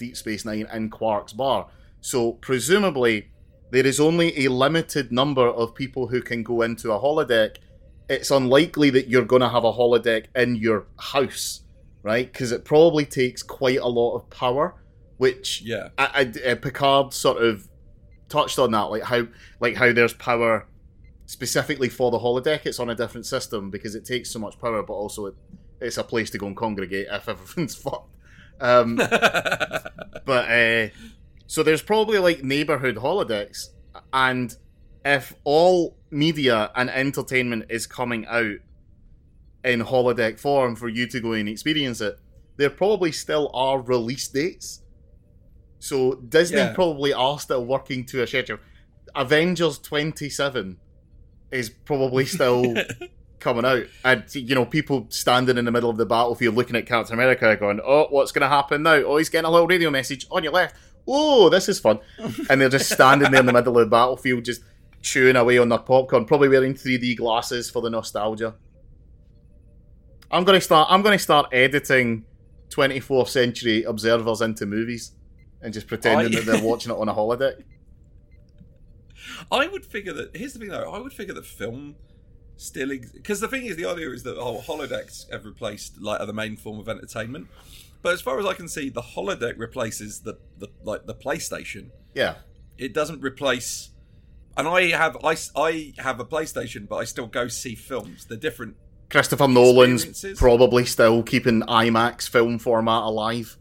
Deep 0.02 0.18
Space 0.18 0.43
Nine 0.45 0.68
and 0.72 0.91
Quark's 0.91 1.32
Bar. 1.32 1.68
So 2.02 2.34
presumably, 2.34 3.30
there 3.70 3.86
is 3.86 3.99
only 3.99 4.45
a 4.45 4.49
limited 4.49 5.12
number 5.12 5.47
of 5.47 5.76
people 5.76 6.08
who 6.08 6.22
can 6.22 6.41
go 6.41 6.64
into 6.64 6.91
a 6.91 6.99
holodeck. 6.99 7.58
It's 8.10 8.32
unlikely 8.32 8.89
that 8.89 9.08
you're 9.08 9.26
going 9.26 9.43
to 9.43 9.49
have 9.49 9.64
a 9.64 9.72
holodeck 9.72 10.26
in 10.36 10.56
your 10.56 10.88
house, 10.97 11.62
right? 12.02 12.26
Because 12.32 12.52
it 12.52 12.66
probably 12.66 13.06
takes 13.06 13.43
quite 13.43 13.78
a 13.78 13.88
lot 13.88 14.16
of 14.16 14.28
power, 14.32 14.74
which 15.18 15.62
Yeah. 15.62 15.89
I, 15.99 16.32
I, 16.45 16.49
uh, 16.49 16.56
Picard 16.56 17.14
sort 17.14 17.43
of 17.43 17.68
touched 18.28 18.58
on 18.58 18.72
that, 18.72 18.89
like 18.89 19.04
how 19.04 19.28
like 19.60 19.76
how 19.76 19.93
there's 19.93 20.14
power 20.14 20.68
specifically 21.28 21.89
for 21.89 22.10
the 22.10 22.18
holodeck. 22.18 22.66
It's 22.66 22.80
on 22.80 22.89
a 22.89 22.95
different 22.95 23.28
system 23.28 23.70
because 23.70 23.93
it 23.93 24.04
takes 24.04 24.32
so 24.32 24.39
much 24.39 24.60
power, 24.60 24.82
but 24.82 24.93
also 24.93 25.28
it, 25.28 25.36
it's 25.80 25.99
a 25.99 26.04
place 26.04 26.32
to 26.32 26.39
go 26.39 26.47
and 26.47 26.58
congregate 26.58 27.08
if 27.12 27.30
everything's 27.30 27.76
fucked. 27.84 28.16
Um, 28.62 28.95
but 30.26 30.49
uh, 30.49 30.88
so 31.47 31.64
there's 31.64 31.82
probably 31.82 32.20
like 32.20 32.43
neighborhood 32.43 32.95
holodecks, 32.95 33.68
and 34.14 34.55
if 35.03 35.34
all 35.43 35.97
media 36.12 36.72
and 36.76 36.89
entertainment 36.89 37.66
is 37.70 37.88
coming 37.88 38.26
out 38.28 38.57
in 39.64 39.82
holodeck 39.82 40.39
form 40.39 40.76
for 40.76 40.88
you 40.89 41.07
to 41.07 41.20
go 41.20 41.34
and 41.34 41.49
experience 41.49 42.01
it, 42.01 42.18
there 42.57 42.70
probably 42.70 43.12
still 43.12 43.49
are 43.53 43.82
release 43.82 44.28
dates. 44.28 44.82
So 45.80 46.14
Disney 46.16 46.57
Yeah. 46.59 46.74
probably 46.74 47.14
are 47.14 47.39
still 47.39 47.66
working 47.66 48.05
to 48.07 48.22
a 48.22 48.28
schedule. 48.28 48.59
Avengers 49.16 49.80
27 49.80 50.78
is 51.51 51.70
probably 51.70 52.26
still 52.26 52.76
coming 53.42 53.66
out. 53.66 53.84
And, 54.06 54.24
you 54.34 54.56
know, 54.56 54.66
people 54.66 55.08
standing 55.10 55.58
in 55.58 55.66
the 55.66 55.72
middle 55.72 55.89
of 55.89 55.98
the 55.98 56.06
battlefield 56.06 56.56
looking 56.56 56.76
at 56.76 56.86
Captain 56.86 57.14
America 57.14 57.56
going, 57.58 57.82
oh, 57.84 58.08
what's 58.10 58.32
going 58.32 58.42
to 58.44 58.48
happen 58.48 58.84
now? 58.84 58.94
Oh, 59.04 59.18
he's 59.18 59.30
getting 59.30 59.48
a 59.48 59.52
little 59.52 59.68
radio 59.68 59.89
message 59.89 60.26
on 60.32 60.44
your 60.44 60.54
left. 60.54 60.76
Oh, 61.08 61.50
this 61.50 61.68
is 61.68 61.80
fun. 61.80 62.00
and 62.50 62.62
they're 62.62 62.70
just 62.70 62.89
standing 62.89 63.32
there 63.32 63.42
in 63.42 63.46
the 63.46 63.54
middle 63.54 63.78
of 63.78 63.86
the 63.86 63.89
battlefield, 63.89 64.46
just 64.46 64.62
chewing 65.02 65.36
away 65.36 65.58
on 65.58 65.68
their 65.70 65.80
popcorn, 65.80 66.26
probably 66.26 66.48
wearing 66.48 66.74
3D 66.74 67.18
glasses 67.18 67.70
for 67.70 67.82
the 67.82 67.89
nostalgia. 67.89 68.56
I'm 70.30 70.46
gonna 70.46 70.62
start. 70.62 70.88
I'm 70.89 71.02
gonna 71.02 71.20
start 71.20 71.50
editing 71.52 72.24
24th 72.70 73.28
century 73.28 73.84
observers 73.84 74.39
into 74.39 74.66
movies 74.66 75.12
and 75.62 75.74
just 75.74 75.88
pretending 75.88 76.28
I- 76.28 76.39
that 76.39 76.46
they're 76.46 76.64
watching 76.70 76.92
it 76.92 76.98
on 76.98 77.10
a 77.10 77.14
holiday. 77.14 77.54
I 79.52 79.68
would 79.68 79.86
figure 79.86 80.14
that. 80.14 80.36
Here's 80.36 80.54
the 80.54 80.60
thing, 80.60 80.70
though. 80.70 80.92
I 80.92 81.00
would 81.00 81.14
figure 81.14 81.34
that 81.34 81.46
film 81.46 81.96
still 82.62 82.89
because 82.89 83.39
the 83.39 83.47
thing 83.47 83.66
is, 83.66 83.76
the 83.76 83.86
idea 83.86 84.09
is 84.12 84.24
that 84.24 84.38
oh, 84.38 84.59
holodecks 84.59 85.30
have 85.32 85.45
replaced 85.45 85.99
like 85.99 86.20
are 86.20 86.26
the 86.26 86.34
main 86.34 86.55
form 86.55 86.80
of 86.80 86.88
entertainment. 86.88 87.47
But 88.01 88.14
as 88.14 88.22
far 88.22 88.39
as 88.39 88.45
I 88.45 88.53
can 88.53 88.68
see, 88.68 88.89
the 88.89 89.01
holodeck 89.01 89.57
replaces 89.57 90.22
the, 90.22 90.38
the 90.57 90.70
like 90.84 91.05
the 91.05 91.16
PlayStation. 91.16 91.89
Yeah, 92.14 92.36
It 92.78 92.93
doesn't 92.93 93.22
replace. 93.22 93.89
And 94.57 94.68
I 94.68 94.89
have 94.89 95.18
I, 95.24 95.38
I 95.55 95.93
have 95.97 96.20
a 96.20 96.26
PlayStation, 96.26 96.88
but 96.88 96.97
I 96.97 97.05
still 97.05 97.28
go 97.28 97.47
see 97.47 97.76
films. 97.76 98.26
They're 98.26 98.38
different. 98.38 98.76
Christopher 99.09 99.47
Nolan's 99.47 100.26
probably 100.36 100.86
still 100.86 101.22
keeping 101.22 101.62
IMAX 101.64 102.30
film 102.30 102.59
format 102.59 103.03
alive. 103.03 103.57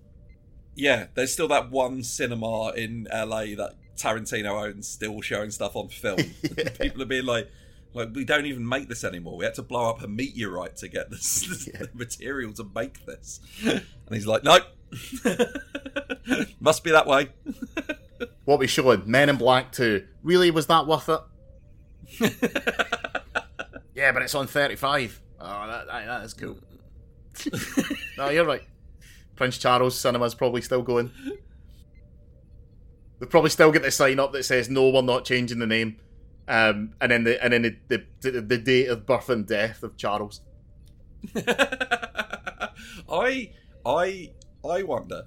Yeah, 0.77 1.07
there's 1.15 1.33
still 1.33 1.49
that 1.49 1.71
one 1.71 2.05
cinema 2.05 2.71
in 2.71 3.09
LA 3.13 3.57
that 3.57 3.75
Tarantino 3.97 4.67
owns, 4.67 4.89
still 4.89 5.21
showing 5.21 5.51
stuff 5.51 5.77
on 5.77 5.89
film. 5.89 6.19
People 6.81 7.03
are 7.03 7.07
being 7.07 7.27
like, 7.27 7.51
like 7.95 8.11
we 8.15 8.25
don't 8.25 8.47
even 8.47 8.67
make 8.69 8.89
this 8.89 9.05
anymore. 9.05 9.37
We 9.37 9.45
had 9.45 9.55
to 9.55 9.63
blow 9.63 9.91
up 9.91 10.03
a 10.03 10.09
meteorite 10.09 10.77
to 10.77 10.89
get 10.89 11.11
this, 11.11 11.41
this 11.49 11.69
Yeah. 11.73 11.87
material 11.95 12.53
to 12.55 12.65
make 12.75 13.05
this. 13.07 13.41
And 13.65 13.83
he's 14.11 14.27
like, 14.27 14.45
nope, 14.45 14.63
must 16.61 16.85
be 16.85 16.91
that 16.91 17.07
way. 17.07 17.31
What 18.45 18.59
we 18.59 18.67
showing? 18.67 19.03
Men 19.07 19.29
in 19.31 19.37
Black 19.37 19.71
2. 19.73 20.05
Really, 20.23 20.51
was 20.51 20.67
that 20.67 20.87
worth 20.87 21.09
it? 21.09 21.21
Yeah, 23.95 24.13
but 24.13 24.23
it's 24.23 24.35
on 24.35 24.47
35. 24.47 25.21
Oh, 25.41 25.67
that, 25.67 25.87
that, 25.87 26.07
that 26.07 26.25
is 26.25 26.35
cool. 26.35 26.59
no, 28.19 28.29
you're 28.31 28.45
right. 28.45 28.63
Prince 29.37 29.57
Charles 29.59 29.99
Cinema's 29.99 30.35
probably 30.35 30.61
still 30.63 30.83
going. 30.83 31.11
They 33.21 33.27
probably 33.27 33.51
still 33.51 33.73
get 33.73 33.83
the 33.83 33.91
sign 33.91 34.19
up 34.19 34.33
that 34.33 34.45
says 34.45 34.69
no, 34.69 34.91
we're 34.91 35.03
not 35.03 35.25
changing 35.25 35.59
the 35.59 35.67
name. 35.67 35.97
Um, 36.51 36.95
and 37.01 37.13
then 37.13 37.23
the 37.23 37.43
and 37.45 37.53
then 37.53 37.63
the, 37.87 38.05
the, 38.21 38.41
the, 38.41 38.59
date 38.59 38.89
of 38.89 39.07
birth 39.07 39.29
and 39.29 39.47
death 39.47 39.85
of 39.85 39.97
Charles. 39.97 40.41
I 43.09 43.53
I 43.87 44.33
I 44.69 44.83
wonder, 44.83 45.27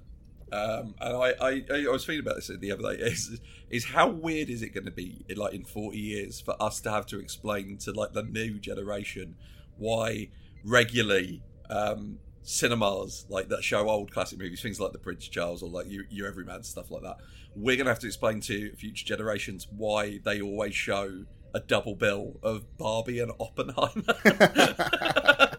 um, 0.52 0.94
and 1.00 1.16
I, 1.16 1.32
I 1.40 1.62
I 1.72 1.88
was 1.90 2.04
thinking 2.04 2.26
about 2.26 2.36
this 2.36 2.50
the 2.60 2.70
other 2.70 2.94
day. 2.94 3.02
Is 3.04 3.40
is 3.70 3.86
how 3.86 4.08
weird 4.08 4.50
is 4.50 4.60
it 4.60 4.74
going 4.74 4.84
to 4.84 4.90
be 4.90 5.24
like 5.34 5.54
in 5.54 5.64
forty 5.64 5.98
years 5.98 6.42
for 6.42 6.62
us 6.62 6.78
to 6.82 6.90
have 6.90 7.06
to 7.06 7.18
explain 7.18 7.78
to 7.78 7.92
like 7.92 8.12
the 8.12 8.22
new 8.22 8.58
generation 8.58 9.36
why 9.78 10.28
regularly 10.62 11.42
um, 11.70 12.18
cinemas 12.44 13.26
like 13.28 13.48
that 13.48 13.64
show 13.64 13.88
old 13.88 14.12
classic 14.12 14.38
movies, 14.38 14.62
things 14.62 14.78
like 14.78 14.92
the 14.92 14.98
Prince 14.98 15.26
Charles 15.26 15.62
or 15.62 15.70
like 15.70 15.90
your, 15.90 16.04
your 16.10 16.28
Everyman 16.28 16.62
stuff 16.62 16.90
like 16.90 17.02
that. 17.02 17.16
We're 17.56 17.76
going 17.76 17.86
to 17.86 17.90
have 17.90 18.00
to 18.00 18.06
explain 18.06 18.40
to 18.42 18.72
future 18.76 19.04
generations 19.04 19.66
why 19.74 20.20
they 20.24 20.40
always 20.40 20.74
show 20.74 21.24
a 21.54 21.60
double 21.60 21.94
bill 21.94 22.38
of 22.42 22.76
Barbie 22.76 23.20
and 23.20 23.32
Oppenheimer. 23.40 24.02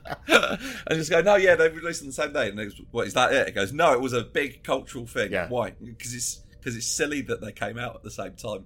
and 0.88 1.00
just 1.00 1.10
go, 1.10 1.22
no, 1.22 1.36
yeah, 1.36 1.56
they 1.56 1.70
released 1.70 2.02
on 2.02 2.08
the 2.08 2.14
same 2.14 2.34
day. 2.34 2.50
And 2.50 2.58
goes, 2.58 2.80
what 2.92 3.08
is 3.08 3.14
that? 3.14 3.34
It? 3.34 3.48
It 3.50 3.56
goes, 3.56 3.74
no, 3.74 3.94
it 3.94 4.02
was 4.02 4.14
a 4.14 4.24
big 4.24 4.64
cultural 4.64 5.08
thing. 5.08 5.32
Yeah. 5.32 5.48
Why? 5.50 5.72
Because 5.72 6.14
it's 6.14 6.42
because 6.52 6.76
it's 6.76 6.88
silly 6.88 7.22
that 7.22 7.42
they 7.42 7.52
came 7.52 7.78
out 7.78 7.96
at 7.96 8.04
the 8.04 8.10
same 8.10 8.34
time, 8.34 8.66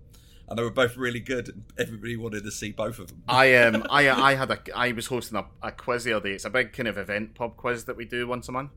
and 0.49 0.57
they 0.57 0.63
were 0.63 0.71
both 0.71 0.97
really 0.97 1.19
good, 1.19 1.47
and 1.49 1.63
everybody 1.77 2.17
wanted 2.17 2.43
to 2.43 2.51
see 2.51 2.71
both 2.71 2.97
of 2.99 3.07
them. 3.07 3.23
I 3.27 3.55
um 3.55 3.85
I 3.89 4.09
I 4.09 4.33
had 4.35 4.49
a 4.49 4.59
I 4.75 4.91
was 4.91 5.07
hosting 5.07 5.37
a, 5.37 5.45
a 5.61 5.71
quiz 5.71 6.03
the 6.03 6.13
other 6.13 6.29
day. 6.29 6.35
It's 6.35 6.45
a 6.45 6.49
big 6.49 6.73
kind 6.73 6.87
of 6.87 6.97
event 6.97 7.35
pub 7.35 7.55
quiz 7.55 7.85
that 7.85 7.95
we 7.95 8.05
do 8.05 8.27
once 8.27 8.49
a 8.49 8.51
month, 8.51 8.71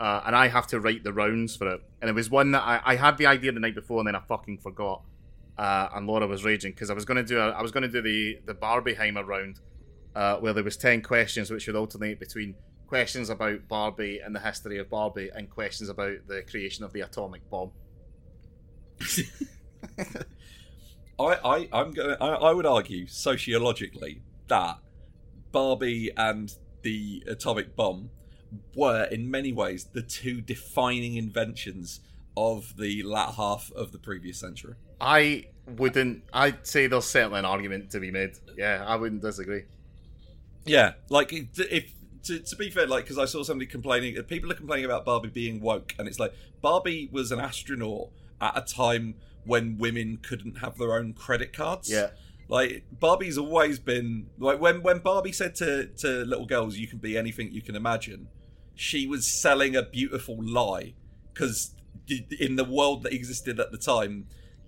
uh, 0.00 0.22
and 0.24 0.34
I 0.34 0.48
have 0.48 0.66
to 0.68 0.80
write 0.80 1.04
the 1.04 1.12
rounds 1.12 1.54
for 1.54 1.68
it. 1.74 1.80
And 2.00 2.08
it 2.08 2.14
was 2.14 2.30
one 2.30 2.52
that 2.52 2.62
I, 2.62 2.80
I 2.84 2.96
had 2.96 3.18
the 3.18 3.26
idea 3.26 3.52
the 3.52 3.60
night 3.60 3.74
before, 3.74 4.00
and 4.00 4.08
then 4.08 4.16
I 4.16 4.20
fucking 4.20 4.58
forgot. 4.58 5.02
Uh, 5.58 5.88
and 5.94 6.06
Laura 6.06 6.26
was 6.26 6.44
raging 6.44 6.72
because 6.72 6.88
I 6.88 6.94
was 6.94 7.04
going 7.04 7.18
to 7.18 7.22
do 7.22 7.38
a, 7.38 7.50
I 7.50 7.60
was 7.60 7.72
going 7.72 7.82
to 7.82 7.88
do 7.88 8.00
the 8.00 8.38
the 8.46 8.54
Barbieheimer 8.54 9.26
round, 9.26 9.60
uh, 10.16 10.36
where 10.36 10.54
there 10.54 10.64
was 10.64 10.78
ten 10.78 11.02
questions 11.02 11.50
which 11.50 11.66
would 11.66 11.76
alternate 11.76 12.18
between 12.20 12.54
questions 12.86 13.28
about 13.28 13.68
Barbie 13.68 14.20
and 14.24 14.34
the 14.34 14.40
history 14.40 14.78
of 14.78 14.88
Barbie 14.88 15.30
and 15.34 15.48
questions 15.50 15.90
about 15.90 16.26
the 16.26 16.42
creation 16.42 16.84
of 16.84 16.92
the 16.94 17.02
atomic 17.02 17.48
bomb. 17.50 17.70
I, 21.18 21.38
I, 21.44 21.68
I'm 21.72 21.92
gonna. 21.92 22.16
I, 22.20 22.28
I 22.28 22.52
would 22.52 22.66
argue 22.66 23.06
sociologically 23.06 24.22
that 24.48 24.78
Barbie 25.52 26.10
and 26.16 26.54
the 26.82 27.22
atomic 27.26 27.76
bomb 27.76 28.10
were, 28.74 29.04
in 29.04 29.30
many 29.30 29.52
ways, 29.52 29.84
the 29.92 30.02
two 30.02 30.40
defining 30.40 31.16
inventions 31.16 32.00
of 32.36 32.76
the 32.76 33.02
latter 33.02 33.32
half 33.32 33.70
of 33.72 33.92
the 33.92 33.98
previous 33.98 34.38
century. 34.38 34.74
I 35.00 35.46
wouldn't. 35.66 36.24
I'd 36.32 36.66
say 36.66 36.86
there's 36.86 37.04
certainly 37.04 37.38
an 37.38 37.44
argument 37.44 37.90
to 37.90 38.00
be 38.00 38.10
made. 38.10 38.32
Yeah, 38.56 38.84
I 38.86 38.96
wouldn't 38.96 39.22
disagree. 39.22 39.64
Yeah, 40.64 40.92
like 41.08 41.32
if, 41.32 41.58
if 41.58 41.92
to, 42.24 42.38
to 42.38 42.56
be 42.56 42.70
fair, 42.70 42.86
like 42.86 43.04
because 43.04 43.18
I 43.18 43.24
saw 43.24 43.42
somebody 43.42 43.66
complaining, 43.66 44.20
people 44.24 44.50
are 44.50 44.56
complaining 44.56 44.84
about 44.84 45.04
Barbie 45.04 45.28
being 45.28 45.60
woke, 45.60 45.94
and 45.98 46.08
it's 46.08 46.18
like 46.18 46.32
Barbie 46.60 47.08
was 47.12 47.32
an 47.32 47.40
astronaut 47.40 48.10
at 48.40 48.56
a 48.56 48.60
time 48.60 49.14
when 49.44 49.78
women 49.78 50.18
couldn't 50.22 50.58
have 50.58 50.78
their 50.78 50.94
own 50.94 51.12
credit 51.12 51.52
cards. 51.52 51.90
Yeah. 51.90 52.10
Like 52.48 52.84
Barbie's 52.92 53.38
always 53.38 53.78
been 53.78 54.26
like 54.38 54.60
when 54.60 54.82
when 54.82 54.98
Barbie 54.98 55.32
said 55.32 55.54
to 55.56 55.86
to 55.98 56.24
little 56.24 56.46
girls, 56.46 56.76
"You 56.76 56.86
can 56.86 56.98
be 56.98 57.16
anything 57.16 57.52
you 57.52 57.62
can 57.62 57.76
imagine," 57.76 58.28
she 58.74 59.06
was 59.06 59.40
selling 59.40 59.74
a 59.74 59.82
beautiful 59.82 60.36
lie 60.42 60.94
because 61.32 61.74
in 62.38 62.56
the 62.56 62.64
world 62.64 63.04
that 63.04 63.12
existed 63.12 63.58
at 63.60 63.70
the 63.70 63.78
time, 63.78 64.26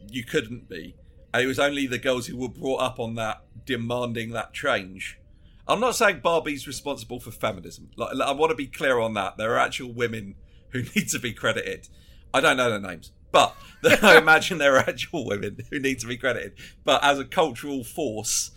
you 0.09 0.25
couldn't 0.25 0.69
be, 0.69 0.95
and 1.33 1.43
it 1.43 1.47
was 1.47 1.59
only 1.59 1.87
the 1.87 1.99
girls 1.99 2.27
who 2.27 2.37
were 2.37 2.49
brought 2.49 2.81
up 2.81 2.99
on 2.99 3.17
that 3.17 3.43
demanding 3.67 4.31
that 4.31 4.53
change. 4.53 5.19
I'm 5.67 5.81
not 5.81 5.97
saying 5.97 6.21
Barbie's 6.21 6.67
responsible 6.67 7.21
for 7.21 7.31
feminism. 7.31 7.91
Like, 7.97 8.21
I 8.21 8.33
want 8.33 8.51
to 8.51 8.57
be 8.57 8.67
clear 8.67 8.99
on 8.99 9.15
that. 9.15 9.39
There 9.39 9.53
are 9.55 9.59
actual 9.59 9.93
women 9.93 10.35
who 10.71 10.83
need 10.95 11.09
to 11.09 11.19
be 11.19 11.33
credited. 11.33 11.89
I 12.33 12.41
don't 12.41 12.57
know 12.57 12.71
their 12.71 12.81
names, 12.81 13.13
but 13.35 13.57
I 14.03 14.17
imagine 14.23 14.59
there 14.59 14.77
are 14.77 14.89
actual 14.89 15.27
women 15.27 15.59
who 15.71 15.79
need 15.81 15.99
to 15.99 16.07
be 16.07 16.17
credited. 16.17 16.55
But 16.85 17.03
as 17.05 17.19
a 17.19 17.25
cultural 17.25 17.83
force, 17.85 18.53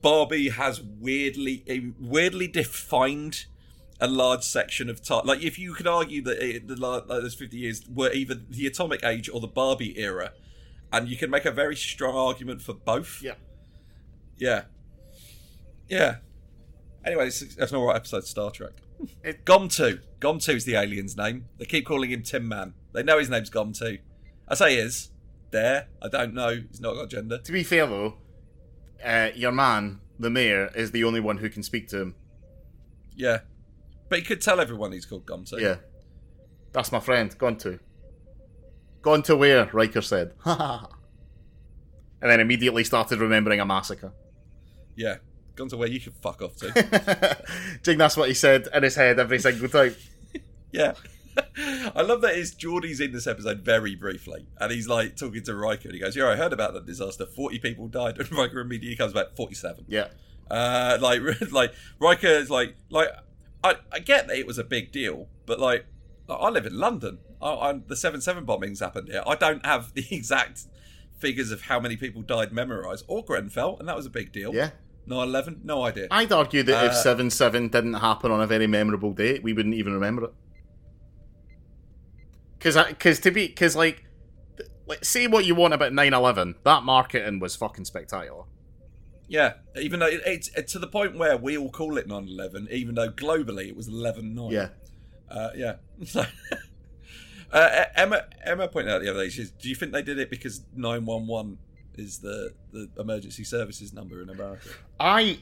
Barbie 0.00 0.50
has 0.50 0.80
weirdly 0.80 1.92
weirdly 1.98 2.46
defined 2.48 3.44
a 4.00 4.06
large 4.06 4.44
section 4.44 4.88
of 4.88 5.02
time. 5.02 5.26
Like 5.26 5.42
if 5.42 5.58
you 5.58 5.74
could 5.74 5.86
argue 5.86 6.22
that 6.22 6.42
it, 6.42 6.68
the 6.68 6.76
like, 6.76 7.08
those 7.08 7.34
fifty 7.34 7.58
years 7.58 7.84
were 7.92 8.12
either 8.12 8.34
the 8.34 8.66
Atomic 8.66 9.04
Age 9.04 9.28
or 9.28 9.40
the 9.40 9.48
Barbie 9.48 9.98
era, 9.98 10.32
and 10.92 11.08
you 11.08 11.16
can 11.16 11.28
make 11.28 11.44
a 11.44 11.50
very 11.50 11.76
strong 11.76 12.14
argument 12.14 12.62
for 12.62 12.72
both. 12.72 13.20
Yeah. 13.22 13.34
Yeah. 14.38 14.62
Yeah. 15.88 16.16
Anyway, 17.04 17.26
it's, 17.26 17.56
that's 17.56 17.72
an 17.72 17.78
alright 17.78 17.96
episode 17.96 18.18
of 18.18 18.26
Star 18.26 18.50
Trek. 18.50 18.72
It- 19.24 19.44
Gomtuu. 19.44 20.00
Gomtuu 20.20 20.54
is 20.54 20.64
the 20.64 20.76
alien's 20.76 21.16
name. 21.16 21.46
They 21.58 21.64
keep 21.64 21.86
calling 21.86 22.10
him 22.10 22.22
Tin 22.22 22.46
Man. 22.46 22.74
They 22.92 23.02
know 23.02 23.18
his 23.18 23.30
name's 23.30 23.50
Gomtuu. 23.50 24.00
I 24.48 24.54
say 24.54 24.76
is. 24.76 25.10
There. 25.50 25.88
I 26.00 26.08
don't 26.08 26.32
know. 26.32 26.62
He's 26.70 26.80
not 26.80 26.94
got 26.94 27.10
gender. 27.10 27.38
To 27.38 27.52
be 27.52 27.64
fair 27.64 27.86
though, 27.86 28.18
uh, 29.04 29.30
your 29.34 29.50
man, 29.50 30.00
the 30.18 30.30
mayor, 30.30 30.70
is 30.76 30.92
the 30.92 31.02
only 31.02 31.18
one 31.18 31.38
who 31.38 31.48
can 31.50 31.64
speak 31.64 31.88
to 31.88 32.00
him. 32.00 32.14
Yeah. 33.16 33.40
But 34.08 34.20
he 34.20 34.24
could 34.24 34.40
tell 34.40 34.60
everyone 34.60 34.92
he's 34.92 35.06
called 35.06 35.26
Gomtuu. 35.26 35.60
Yeah. 35.60 35.76
That's 36.72 36.92
my 36.92 37.00
friend. 37.00 37.36
Gone 37.36 37.56
to. 37.58 37.80
Gone 39.02 39.22
to 39.24 39.36
where? 39.36 39.68
Riker 39.72 40.02
said. 40.02 40.34
and 40.44 40.86
then 42.20 42.40
immediately 42.40 42.84
started 42.84 43.18
remembering 43.18 43.60
a 43.60 43.66
massacre. 43.66 44.12
Yeah. 44.96 45.16
Gone 45.56 45.68
to 45.68 45.76
where 45.76 45.88
you 45.88 46.00
should 46.00 46.14
fuck 46.14 46.42
off 46.42 46.56
to. 46.56 46.70
Think 47.82 47.98
that's 47.98 48.16
what 48.16 48.28
he 48.28 48.34
said 48.34 48.68
in 48.72 48.82
his 48.82 48.94
head 48.94 49.18
every 49.18 49.38
single 49.38 49.68
time? 49.68 49.94
yeah. 50.72 50.92
I 51.96 52.02
love 52.02 52.20
that 52.22 52.34
his 52.34 52.54
Geordie's 52.54 53.00
in 53.00 53.12
this 53.12 53.26
episode 53.26 53.60
very 53.60 53.94
briefly, 53.94 54.46
and 54.58 54.72
he's 54.72 54.88
like 54.88 55.16
talking 55.16 55.42
to 55.44 55.54
Riker, 55.54 55.88
and 55.88 55.94
he 55.94 56.00
goes, 56.00 56.16
"Yeah, 56.16 56.28
I 56.28 56.36
heard 56.36 56.52
about 56.52 56.74
that 56.74 56.86
disaster. 56.86 57.26
Forty 57.26 57.58
people 57.58 57.88
died." 57.88 58.18
And 58.20 58.32
Riker 58.32 58.60
immediately 58.60 58.96
comes 58.96 59.12
back, 59.12 59.34
forty-seven. 59.36 59.84
Yeah. 59.88 60.08
Uh, 60.50 60.98
like, 61.00 61.20
like 61.52 61.72
Riker 62.00 62.26
is 62.26 62.50
like, 62.50 62.74
like 62.90 63.08
I, 63.62 63.76
I 63.92 63.98
get 64.00 64.26
that 64.28 64.36
it 64.36 64.46
was 64.46 64.58
a 64.58 64.64
big 64.64 64.90
deal, 64.90 65.28
but 65.46 65.60
like, 65.60 65.86
I 66.28 66.48
live 66.48 66.66
in 66.66 66.76
London. 66.78 67.18
I, 67.40 67.52
I, 67.52 67.72
the 67.86 67.96
seven 67.96 68.20
seven 68.20 68.44
bombings 68.44 68.80
happened 68.80 69.08
here. 69.08 69.22
I 69.26 69.34
don't 69.36 69.64
have 69.64 69.94
the 69.94 70.06
exact 70.10 70.64
figures 71.18 71.50
of 71.52 71.62
how 71.62 71.78
many 71.78 71.96
people 71.96 72.22
died 72.22 72.52
memorized, 72.52 73.04
or 73.06 73.24
Grenfell, 73.24 73.78
and 73.78 73.88
that 73.88 73.96
was 73.96 74.06
a 74.06 74.10
big 74.10 74.32
deal. 74.32 74.54
Yeah. 74.54 74.70
9-11? 75.08 75.64
No 75.64 75.84
idea. 75.84 76.06
I'd 76.10 76.30
argue 76.30 76.62
that 76.62 76.84
if 76.84 76.92
Uh, 76.92 76.94
7 76.94 77.30
7 77.30 77.68
didn't 77.68 77.94
happen 77.94 78.30
on 78.30 78.40
a 78.40 78.46
very 78.46 78.66
memorable 78.66 79.12
date, 79.12 79.42
we 79.42 79.52
wouldn't 79.52 79.74
even 79.74 79.92
remember 79.92 80.24
it. 80.24 80.34
Because, 82.60 82.76
because 82.86 83.18
to 83.20 83.30
be, 83.30 83.48
because 83.48 83.74
like, 83.74 84.04
like, 84.86 85.02
say 85.02 85.26
what 85.26 85.46
you 85.46 85.54
want 85.54 85.72
about 85.72 85.94
9 85.94 86.12
11, 86.12 86.56
that 86.64 86.82
marketing 86.82 87.40
was 87.40 87.56
fucking 87.56 87.86
spectacular. 87.86 88.44
Yeah, 89.30 89.54
even 89.76 90.00
though 90.00 90.08
it, 90.08 90.22
it's 90.26 90.50
it's 90.56 90.72
to 90.72 90.80
the 90.80 90.88
point 90.88 91.16
where 91.16 91.36
we 91.36 91.56
all 91.56 91.70
call 91.70 91.98
it 91.98 92.08
9/11, 92.08 92.68
even 92.72 92.96
though 92.96 93.10
globally 93.10 93.68
it 93.68 93.76
was 93.76 93.88
11/9. 93.88 94.50
Yeah. 94.50 94.68
uh, 95.30 95.50
yeah. 95.54 95.76
So, 96.04 96.24
uh, 97.52 97.84
Emma 97.94 98.24
Emma 98.44 98.66
pointed 98.66 98.92
out 98.92 99.02
the 99.02 99.08
other 99.08 99.22
day. 99.22 99.30
She 99.30 99.42
says, 99.42 99.52
"Do 99.52 99.68
you 99.68 99.76
think 99.76 99.92
they 99.92 100.02
did 100.02 100.18
it 100.18 100.30
because 100.30 100.62
911 100.74 101.58
is 101.94 102.18
the 102.18 102.54
the 102.72 102.90
emergency 102.98 103.44
services 103.44 103.92
number 103.92 104.20
in 104.20 104.30
America?" 104.30 104.70
I, 104.98 105.38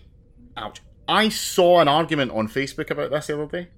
ouch, 0.54 0.82
I 1.08 1.30
saw 1.30 1.80
an 1.80 1.88
argument 1.88 2.32
on 2.32 2.46
Facebook 2.46 2.90
about 2.90 3.10
this 3.10 3.28
the 3.28 3.42
other 3.42 3.46
day. 3.46 3.68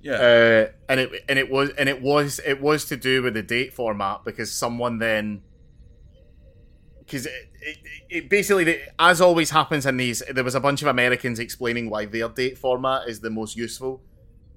Yeah, 0.00 0.12
uh, 0.12 0.68
and 0.88 1.00
it 1.00 1.24
and 1.28 1.38
it 1.38 1.50
was 1.50 1.70
and 1.70 1.88
it 1.88 2.00
was 2.00 2.40
it 2.46 2.60
was 2.60 2.84
to 2.86 2.96
do 2.96 3.22
with 3.22 3.34
the 3.34 3.42
date 3.42 3.74
format 3.74 4.24
because 4.24 4.52
someone 4.52 4.98
then 4.98 5.42
because 7.00 7.26
it, 7.26 7.32
it, 7.60 7.78
it 8.08 8.30
basically 8.30 8.78
as 8.98 9.20
always 9.20 9.50
happens 9.50 9.86
in 9.86 9.96
these 9.96 10.22
there 10.30 10.44
was 10.44 10.54
a 10.54 10.60
bunch 10.60 10.82
of 10.82 10.88
Americans 10.88 11.38
explaining 11.40 11.90
why 11.90 12.04
their 12.04 12.28
date 12.28 12.56
format 12.58 13.08
is 13.08 13.20
the 13.20 13.30
most 13.30 13.56
useful 13.56 14.00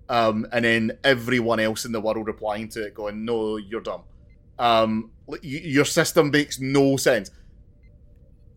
um, 0.10 0.46
and 0.52 0.66
then 0.66 0.92
everyone 1.04 1.60
else 1.60 1.86
in 1.86 1.92
the 1.92 2.02
world 2.02 2.28
replying 2.28 2.68
to 2.70 2.86
it 2.86 2.94
going 2.94 3.24
no 3.26 3.58
you're 3.58 3.82
dumb. 3.82 4.04
Um, 4.60 5.12
y- 5.26 5.40
your 5.42 5.86
system 5.86 6.30
makes 6.30 6.60
no 6.60 6.98
sense. 6.98 7.32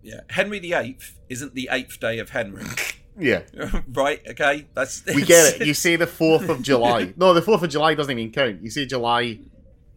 Yeah. 0.03 0.21
Henry 0.29 0.59
VIII 0.59 0.99
isn't 1.31 1.55
the 1.55 1.69
eighth 1.71 1.99
day 1.99 2.19
of 2.19 2.31
Henry, 2.31 2.65
yeah 3.19 3.43
right? 3.93 4.21
Okay, 4.31 4.67
that's 4.75 5.05
we 5.07 5.23
get 5.23 5.61
it 5.61 5.67
you 5.67 5.75
say 5.75 5.97
the 5.97 6.07
4th 6.07 6.49
of 6.49 6.63
July 6.63 7.13
no 7.17 7.33
the 7.33 7.41
4th 7.43 7.63
of 7.63 7.71
July 7.71 7.95
doesn't 7.95 8.19
even 8.19 8.33
count 8.33 8.63
you 8.63 8.71
say 8.71 8.87
July 8.87 9.39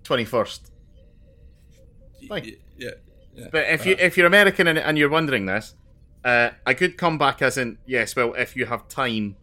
21st 0.03 0.59
Fine. 2.28 2.57
Yeah, 2.78 2.91
yeah. 3.36 3.47
But 3.51 3.70
if 3.70 3.86
you 3.86 3.95
if 3.99 4.18
you're 4.18 4.28
American 4.28 4.68
and, 4.68 4.78
and 4.78 4.97
you're 4.97 5.09
wondering 5.09 5.45
this, 5.45 5.76
uh, 6.24 6.49
I 6.65 6.74
could 6.74 6.97
come 6.97 7.18
back 7.18 7.41
as 7.41 7.57
in 7.57 7.78
yes. 7.86 8.15
Well, 8.15 8.34
if 8.34 8.55
you 8.55 8.65
have 8.65 8.88
time, 8.88 9.36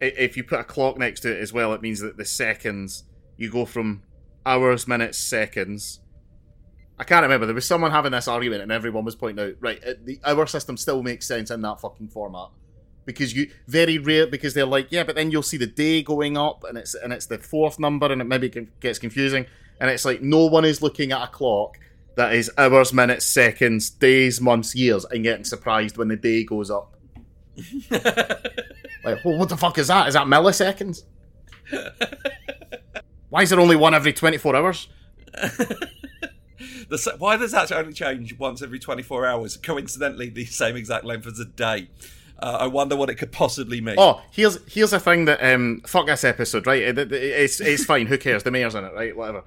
if 0.00 0.36
you 0.36 0.44
put 0.44 0.60
a 0.60 0.64
clock 0.64 0.98
next 0.98 1.20
to 1.20 1.36
it 1.36 1.40
as 1.40 1.52
well, 1.52 1.72
it 1.72 1.82
means 1.82 2.00
that 2.00 2.16
the 2.16 2.24
seconds 2.24 3.04
you 3.36 3.50
go 3.50 3.64
from 3.64 4.02
hours, 4.44 4.86
minutes, 4.88 5.18
seconds. 5.18 6.00
I 6.98 7.02
can't 7.02 7.22
remember. 7.22 7.46
There 7.46 7.54
was 7.54 7.66
someone 7.66 7.90
having 7.90 8.12
this 8.12 8.28
argument, 8.28 8.62
and 8.62 8.70
everyone 8.70 9.04
was 9.04 9.16
pointing 9.16 9.44
out, 9.44 9.54
right, 9.58 9.82
uh, 9.84 9.94
the 10.04 10.20
hour 10.24 10.46
system 10.46 10.76
still 10.76 11.02
makes 11.02 11.26
sense 11.26 11.50
in 11.50 11.60
that 11.62 11.80
fucking 11.80 12.08
format 12.08 12.50
because 13.04 13.34
you 13.34 13.50
very 13.66 13.98
rare 13.98 14.26
because 14.26 14.54
they're 14.54 14.66
like, 14.66 14.88
yeah, 14.90 15.04
but 15.04 15.14
then 15.14 15.30
you'll 15.30 15.42
see 15.42 15.56
the 15.56 15.66
day 15.66 16.02
going 16.02 16.36
up, 16.36 16.64
and 16.64 16.78
it's 16.78 16.94
and 16.94 17.12
it's 17.12 17.26
the 17.26 17.38
fourth 17.38 17.78
number, 17.78 18.10
and 18.10 18.20
it 18.20 18.24
maybe 18.24 18.48
gets 18.80 18.98
confusing, 18.98 19.46
and 19.80 19.90
it's 19.90 20.04
like 20.04 20.22
no 20.22 20.46
one 20.46 20.64
is 20.64 20.82
looking 20.82 21.12
at 21.12 21.22
a 21.22 21.26
clock 21.28 21.78
that 22.16 22.34
is 22.34 22.50
hours, 22.56 22.92
minutes, 22.92 23.26
seconds, 23.26 23.90
days, 23.90 24.40
months, 24.40 24.74
years, 24.74 25.04
and 25.06 25.24
getting 25.24 25.44
surprised 25.44 25.96
when 25.96 26.08
the 26.08 26.16
day 26.16 26.44
goes 26.44 26.70
up. 26.70 26.94
Like, 29.04 29.22
well, 29.22 29.36
what 29.36 29.50
the 29.50 29.56
fuck 29.56 29.76
is 29.78 29.88
that? 29.88 30.08
Is 30.08 30.14
that 30.14 30.26
milliseconds? 30.26 31.02
Why 33.28 33.42
is 33.42 33.50
there 33.50 33.60
only 33.60 33.76
one 33.76 33.94
every 33.94 34.12
24 34.12 34.56
hours? 34.56 34.88
The, 36.88 37.14
why 37.18 37.38
does 37.38 37.52
that 37.52 37.72
only 37.72 37.94
change 37.94 38.38
once 38.38 38.60
every 38.60 38.78
24 38.78 39.24
hours? 39.24 39.56
Coincidentally, 39.56 40.28
the 40.28 40.44
same 40.44 40.76
exact 40.76 41.06
length 41.06 41.26
as 41.26 41.38
a 41.38 41.46
day. 41.46 41.88
Uh, 42.38 42.58
I 42.60 42.66
wonder 42.66 42.96
what 42.96 43.08
it 43.10 43.14
could 43.14 43.32
possibly 43.32 43.80
mean. 43.80 43.94
Oh, 43.98 44.20
here's 44.30 44.58
here's 44.72 44.92
a 44.92 45.00
thing 45.00 45.24
that 45.26 45.42
um 45.42 45.82
fuck 45.86 46.06
this 46.06 46.24
episode, 46.24 46.66
right? 46.66 46.82
It- 46.82 46.98
it- 46.98 47.12
it's 47.12 47.60
it's 47.60 47.84
fine. 47.92 48.06
Who 48.06 48.18
cares? 48.18 48.42
The 48.42 48.50
mayor's 48.50 48.74
in 48.74 48.84
it, 48.84 48.92
right? 48.94 49.16
Whatever. 49.16 49.44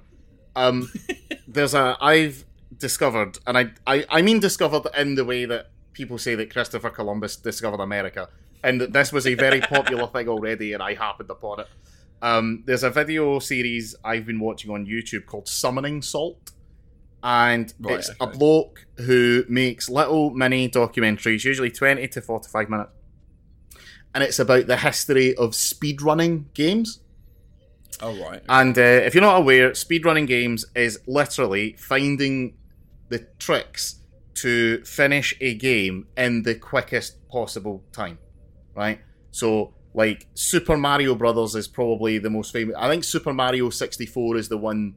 Um, 0.56 0.90
there's 1.48 1.74
a 1.74 1.96
I've 2.00 2.44
discovered, 2.76 3.38
and 3.46 3.56
I, 3.58 3.70
I 3.86 4.04
I 4.08 4.22
mean 4.22 4.40
discovered 4.40 4.86
in 4.96 5.14
the 5.14 5.24
way 5.24 5.44
that 5.44 5.70
people 5.92 6.18
say 6.18 6.34
that 6.36 6.50
Christopher 6.52 6.90
Columbus 6.90 7.36
discovered 7.36 7.80
America, 7.80 8.28
and 8.64 8.80
that 8.80 8.92
this 8.92 9.12
was 9.12 9.26
a 9.26 9.34
very 9.34 9.60
popular 9.76 10.06
thing 10.08 10.28
already, 10.28 10.72
and 10.72 10.82
I 10.82 10.94
happened 10.94 11.30
upon 11.30 11.60
it. 11.60 11.66
Um, 12.20 12.62
there's 12.66 12.82
a 12.82 12.90
video 12.90 13.38
series 13.38 13.94
I've 14.02 14.26
been 14.26 14.40
watching 14.40 14.70
on 14.72 14.86
YouTube 14.86 15.26
called 15.26 15.46
Summoning 15.46 16.02
Salt. 16.02 16.50
And 17.22 17.72
Right, 17.80 17.98
it's 17.98 18.10
a 18.20 18.26
bloke 18.26 18.86
who 18.98 19.44
makes 19.48 19.88
little 19.88 20.30
mini 20.30 20.68
documentaries, 20.68 21.44
usually 21.44 21.70
20 21.70 22.06
to 22.08 22.20
45 22.20 22.70
minutes. 22.70 22.90
And 24.14 24.24
it's 24.24 24.38
about 24.38 24.66
the 24.66 24.76
history 24.76 25.34
of 25.34 25.50
speedrunning 25.50 26.52
games. 26.54 27.00
oh, 28.00 28.16
right. 28.22 28.42
And 28.48 28.76
uh, 28.78 28.82
if 28.82 29.14
you're 29.14 29.22
not 29.22 29.38
aware, 29.38 29.70
speedrunning 29.72 30.26
games 30.26 30.64
is 30.74 31.00
literally 31.06 31.74
finding 31.78 32.56
the 33.08 33.26
tricks 33.38 33.96
to 34.34 34.84
finish 34.84 35.34
a 35.40 35.54
game 35.54 36.06
in 36.16 36.42
the 36.44 36.54
quickest 36.54 37.28
possible 37.28 37.82
time, 37.92 38.18
right? 38.74 39.00
So, 39.32 39.74
like 39.94 40.26
Super 40.34 40.76
Mario 40.76 41.14
Brothers 41.16 41.54
is 41.56 41.66
probably 41.66 42.18
the 42.18 42.30
most 42.30 42.52
famous. 42.52 42.76
I 42.78 42.88
think 42.88 43.02
Super 43.02 43.32
Mario 43.32 43.70
64 43.70 44.36
is 44.36 44.48
the 44.48 44.58
one 44.58 44.94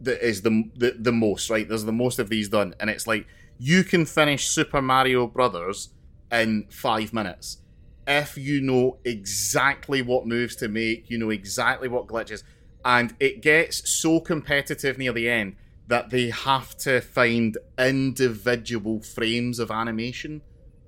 that 0.00 0.26
is 0.26 0.42
the, 0.42 0.70
the 0.76 0.96
the 0.98 1.12
most 1.12 1.50
right. 1.50 1.68
There's 1.68 1.84
the 1.84 1.92
most 1.92 2.18
of 2.18 2.28
these 2.28 2.48
done, 2.48 2.74
and 2.80 2.90
it's 2.90 3.06
like 3.06 3.26
you 3.58 3.84
can 3.84 4.04
finish 4.06 4.48
Super 4.48 4.82
Mario 4.82 5.26
Brothers 5.26 5.90
in 6.30 6.66
five 6.70 7.12
minutes 7.12 7.58
if 8.06 8.38
you 8.38 8.60
know 8.60 8.98
exactly 9.04 10.00
what 10.00 10.26
moves 10.26 10.54
to 10.56 10.68
make, 10.68 11.10
you 11.10 11.18
know 11.18 11.30
exactly 11.30 11.88
what 11.88 12.06
glitches, 12.06 12.42
and 12.84 13.14
it 13.18 13.42
gets 13.42 13.88
so 13.90 14.20
competitive 14.20 14.96
near 14.96 15.12
the 15.12 15.28
end 15.28 15.56
that 15.88 16.10
they 16.10 16.30
have 16.30 16.76
to 16.76 17.00
find 17.00 17.58
individual 17.78 19.00
frames 19.00 19.58
of 19.58 19.70
animation 19.70 20.42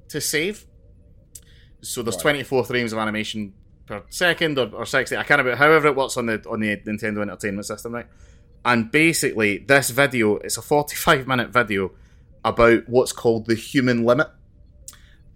to 0.09 0.21
save. 0.21 0.67
So 1.81 2.03
there's 2.03 2.17
Right. 2.17 2.23
24 2.23 2.65
frames 2.65 2.93
of 2.93 2.99
animation 2.99 3.53
per 3.87 4.03
second 4.11 4.59
or, 4.59 4.69
or 4.75 4.85
60. 4.87 5.17
I 5.17 5.23
can't 5.23 5.39
remember 5.39 5.57
however 5.57 5.89
it 5.89 5.97
works 5.97 6.17
on 6.17 6.27
the 6.27 6.45
on 6.49 6.61
the 6.61 6.77
Nintendo 6.77 7.23
Entertainment 7.23 7.67
System, 7.67 7.95
right? 7.95 8.07
And 8.69 8.91
basically, 8.91 9.57
this 9.57 9.89
video 9.89 10.37
it's 10.37 10.59
a 10.59 10.63
45 10.63 11.27
minute 11.27 11.49
video 11.49 11.93
about 12.45 12.87
what's 12.87 13.13
called 13.13 13.47
the 13.47 13.55
human 13.55 14.05
limit. 14.05 14.29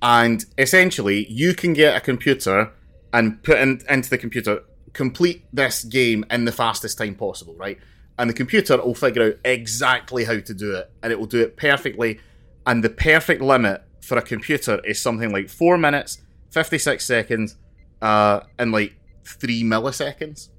And 0.02 0.44
essentially, 0.58 1.26
you 1.32 1.54
can 1.54 1.72
get 1.72 1.96
a 1.96 2.00
computer 2.00 2.72
and 3.10 3.42
put 3.42 3.56
in, 3.56 3.80
into 3.88 4.10
the 4.10 4.18
computer, 4.18 4.64
complete 4.92 5.46
this 5.50 5.82
game 5.82 6.26
in 6.30 6.44
the 6.44 6.52
fastest 6.52 6.98
time 6.98 7.14
possible, 7.14 7.54
right? 7.54 7.78
And 8.18 8.28
the 8.28 8.34
computer 8.34 8.76
will 8.76 8.94
figure 8.94 9.22
out 9.28 9.34
exactly 9.46 10.24
how 10.24 10.38
to 10.38 10.52
do 10.54 10.76
it, 10.76 10.90
and 11.02 11.10
it 11.10 11.18
will 11.18 11.24
do 11.24 11.40
it 11.40 11.56
perfectly. 11.56 12.20
And 12.66 12.84
the 12.84 12.90
perfect 12.90 13.40
limit 13.40 13.82
for 14.02 14.18
a 14.18 14.22
computer 14.22 14.78
is 14.84 15.00
something 15.00 15.32
like 15.32 15.48
four 15.48 15.78
minutes, 15.78 16.20
fifty 16.50 16.76
six 16.76 17.06
seconds, 17.06 17.56
uh, 18.02 18.40
and 18.58 18.72
like 18.72 18.92
three 19.24 19.62
milliseconds, 19.62 20.50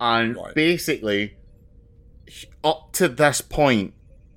and 0.00 0.34
Right. 0.34 0.54
basically 0.54 1.36
up 2.64 2.92
to 2.92 3.08
this 3.08 3.40
point, 3.40 3.94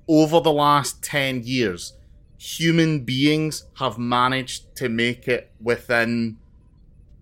over 0.08 0.40
the 0.40 0.52
last 0.52 1.02
10 1.02 1.42
years, 1.44 1.94
human 2.38 3.00
beings 3.00 3.66
have 3.78 3.98
managed 3.98 4.74
to 4.76 4.88
make 4.88 5.28
it 5.28 5.50
within 5.60 6.36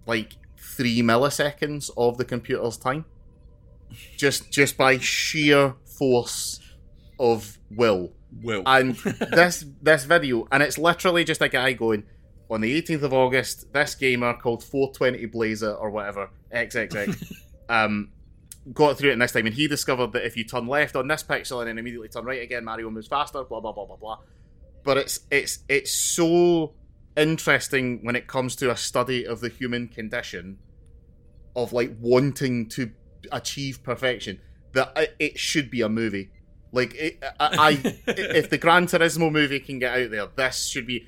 like 0.06 0.32
three 0.58 1.00
milliseconds 1.02 1.90
of 1.96 2.18
the 2.18 2.24
computer's 2.24 2.76
time. 2.76 3.04
Just 4.16 4.50
just 4.50 4.76
by 4.76 4.98
sheer 4.98 5.74
force 5.84 6.60
of 7.18 7.58
will. 7.70 8.12
Will. 8.42 8.62
And 8.64 8.96
this 9.32 9.64
this 9.82 10.04
video, 10.04 10.48
and 10.50 10.62
it's 10.62 10.78
literally 10.78 11.24
just 11.24 11.42
a 11.42 11.48
guy 11.48 11.74
going, 11.74 12.04
on 12.50 12.60
the 12.60 12.82
18th 12.82 13.02
of 13.02 13.12
August, 13.12 13.72
this 13.72 13.94
gamer 13.94 14.34
called 14.34 14.62
420 14.62 15.26
Blazer 15.26 15.72
or 15.72 15.90
whatever, 15.90 16.30
XXX, 16.54 17.32
um, 17.68 18.10
got 18.72 18.98
through 18.98 19.10
it 19.12 19.18
next 19.18 19.32
time, 19.32 19.46
and 19.46 19.54
he 19.54 19.66
discovered 19.66 20.12
that 20.12 20.24
if 20.24 20.36
you 20.36 20.44
turn 20.44 20.66
left 20.66 20.94
on 20.96 21.08
this 21.08 21.22
pixel 21.22 21.60
and 21.60 21.68
then 21.68 21.78
immediately 21.78 22.08
turn 22.08 22.24
right 22.24 22.42
again, 22.42 22.64
Mario 22.64 22.90
moves 22.90 23.08
faster. 23.08 23.42
Blah 23.44 23.60
blah 23.60 23.72
blah 23.72 23.86
blah 23.86 23.96
blah. 23.96 24.18
But 24.84 24.98
it's 24.98 25.20
it's 25.30 25.60
it's 25.68 25.92
so 25.92 26.74
interesting 27.16 28.04
when 28.04 28.16
it 28.16 28.26
comes 28.26 28.56
to 28.56 28.70
a 28.70 28.76
study 28.76 29.26
of 29.26 29.40
the 29.40 29.48
human 29.48 29.88
condition, 29.88 30.58
of 31.56 31.72
like 31.72 31.96
wanting 32.00 32.68
to 32.70 32.90
achieve 33.30 33.82
perfection. 33.82 34.40
That 34.72 35.14
it- 35.18 35.38
should 35.38 35.70
be 35.70 35.82
a 35.82 35.88
movie. 35.88 36.30
Like 36.72 36.94
it, 36.94 37.22
I, 37.38 37.78
I 37.84 37.94
if 38.06 38.48
the 38.48 38.58
Gran 38.58 38.86
Turismo 38.86 39.30
movie 39.30 39.60
can 39.60 39.78
get 39.78 39.98
out 39.98 40.10
there, 40.10 40.26
this 40.34 40.66
should 40.66 40.86
be. 40.86 41.06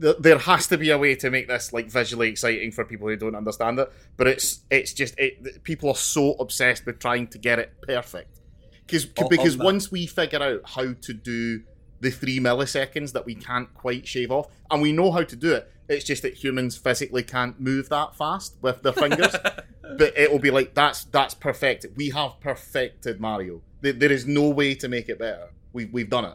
Th- 0.00 0.16
There 0.18 0.38
has 0.38 0.66
to 0.68 0.78
be 0.78 0.90
a 0.90 0.98
way 0.98 1.14
to 1.16 1.30
make 1.30 1.48
this 1.48 1.72
like 1.72 1.90
visually 1.90 2.28
exciting 2.28 2.72
for 2.72 2.84
people 2.84 3.08
who 3.08 3.16
don't 3.16 3.34
understand 3.34 3.78
it. 3.78 3.92
But 4.16 4.26
it's 4.28 4.60
it's 4.70 4.92
just 4.92 5.14
it, 5.18 5.62
people 5.64 5.88
are 5.90 5.94
so 5.94 6.32
obsessed 6.34 6.86
with 6.86 6.98
trying 6.98 7.28
to 7.28 7.38
get 7.38 7.58
it 7.58 7.72
perfect. 7.82 8.40
Because 8.86 9.06
On- 9.18 9.28
because 9.28 9.58
on 9.58 9.64
once 9.64 9.90
we 9.90 10.06
figure 10.06 10.42
out 10.42 10.60
how 10.64 10.92
to 10.92 11.12
do 11.12 11.62
the 12.00 12.10
three 12.10 12.38
milliseconds 12.38 13.12
that 13.12 13.26
we 13.26 13.34
can't 13.34 13.72
quite 13.74 14.06
shave 14.06 14.30
off, 14.30 14.48
and 14.70 14.80
we 14.80 14.92
know 14.92 15.10
how 15.10 15.22
to 15.24 15.34
do 15.36 15.52
it, 15.54 15.70
it's 15.88 16.04
just 16.04 16.22
that 16.22 16.34
humans 16.34 16.76
physically 16.76 17.22
can't 17.24 17.58
move 17.60 17.88
that 17.88 18.14
fast 18.14 18.56
with 18.62 18.82
their 18.82 18.92
fingers. 18.92 19.34
but 19.98 20.16
it 20.16 20.30
will 20.30 20.38
be 20.38 20.50
like 20.50 20.74
that's 20.74 21.04
that's 21.04 21.34
perfect. 21.34 21.86
We 21.96 22.10
have 22.10 22.38
perfected 22.40 23.20
Mario. 23.20 23.62
There, 23.80 23.92
there 23.92 24.12
is 24.12 24.26
no 24.26 24.48
way 24.48 24.74
to 24.76 24.88
make 24.88 25.08
it 25.08 25.18
better. 25.18 25.48
We've 25.72 25.92
we've 25.92 26.08
done 26.10 26.24
it. 26.26 26.34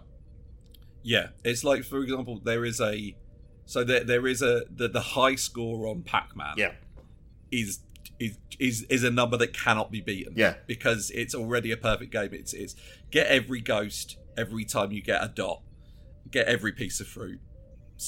Yeah, 1.01 1.27
it's 1.43 1.63
like 1.63 1.83
for 1.83 1.99
example, 2.01 2.39
there 2.43 2.65
is 2.65 2.79
a 2.79 3.15
so 3.65 3.83
there 3.83 4.03
there 4.03 4.27
is 4.27 4.41
a 4.41 4.63
the, 4.73 4.87
the 4.87 5.01
high 5.01 5.35
score 5.35 5.87
on 5.87 6.03
Pac-Man 6.03 6.55
Yeah, 6.57 6.73
is 7.51 7.79
is 8.19 8.37
is 8.59 8.83
is 8.83 9.03
a 9.03 9.09
number 9.11 9.37
that 9.37 9.53
cannot 9.53 9.91
be 9.91 10.01
beaten. 10.01 10.33
Yeah. 10.35 10.55
because 10.67 11.11
it's 11.11 11.33
already 11.35 11.71
a 11.71 11.77
perfect 11.77 12.11
game. 12.11 12.29
It's 12.33 12.53
it's 12.53 12.75
get 13.11 13.27
every 13.27 13.61
ghost 13.61 14.17
every 14.37 14.65
time 14.65 14.91
you 14.91 15.01
get 15.01 15.23
a 15.23 15.27
dot, 15.27 15.61
get 16.31 16.47
every 16.47 16.71
piece 16.71 16.99
of 16.99 17.07
fruit. 17.07 17.39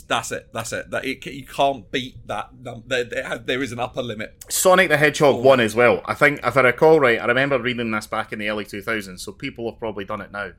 That's 0.08 0.32
it. 0.32 0.50
That's 0.52 0.74
it. 0.74 0.90
That 0.92 1.06
it, 1.06 1.26
you 1.26 1.46
can't 1.46 1.90
beat 1.90 2.28
that. 2.28 2.50
There, 2.88 3.04
there, 3.06 3.38
there 3.38 3.64
is 3.64 3.72
an 3.72 3.80
upper 3.80 4.02
limit. 4.02 4.44
Sonic 4.50 4.90
the 4.90 4.98
Hedgehog 4.98 5.36
Oh. 5.36 5.40
one 5.42 5.60
as 5.62 5.74
well. 5.76 6.02
I 6.06 6.16
think 6.16 6.42
if 6.44 6.58
I 6.58 6.62
recall 6.62 7.00
right, 7.00 7.20
I 7.22 7.26
remember 7.26 7.60
reading 7.62 7.92
this 7.92 8.08
back 8.08 8.34
in 8.34 8.40
the 8.40 8.50
early 8.50 8.66
two 8.66 8.82
thousands. 8.82 9.22
So 9.24 9.32
people 9.32 9.70
have 9.70 9.80
probably 9.80 10.04
done 10.04 10.20
it 10.22 10.32
now. 10.32 10.52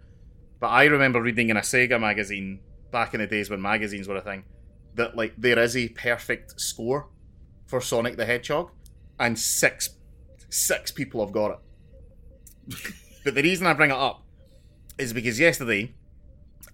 But 0.59 0.68
I 0.68 0.84
remember 0.84 1.20
reading 1.20 1.51
in 1.51 1.57
a 1.57 1.61
Sega 1.61 2.01
magazine 2.01 2.61
back 2.92 3.12
in 3.14 3.20
the 3.20 3.26
days 3.26 3.51
when 3.51 3.61
magazines 3.61 4.09
were 4.09 4.16
a 4.16 4.20
thing 4.22 4.44
that 4.97 5.16
like 5.16 5.34
there 5.38 5.59
is 5.59 5.76
a 5.76 5.88
perfect 5.90 6.61
score 6.61 7.09
for 7.66 7.80
Sonic 7.80 8.16
the 8.16 8.26
Hedgehog, 8.26 8.70
and 9.18 9.38
six 9.38 9.90
six 10.49 10.90
people 10.90 11.24
have 11.24 11.32
got 11.32 11.53
it. 11.53 12.92
but 13.24 13.34
the 13.34 13.42
reason 13.42 13.66
I 13.66 13.72
bring 13.72 13.90
it 13.90 13.97
up 13.97 14.22
is 14.99 15.12
because 15.12 15.38
yesterday 15.38 15.94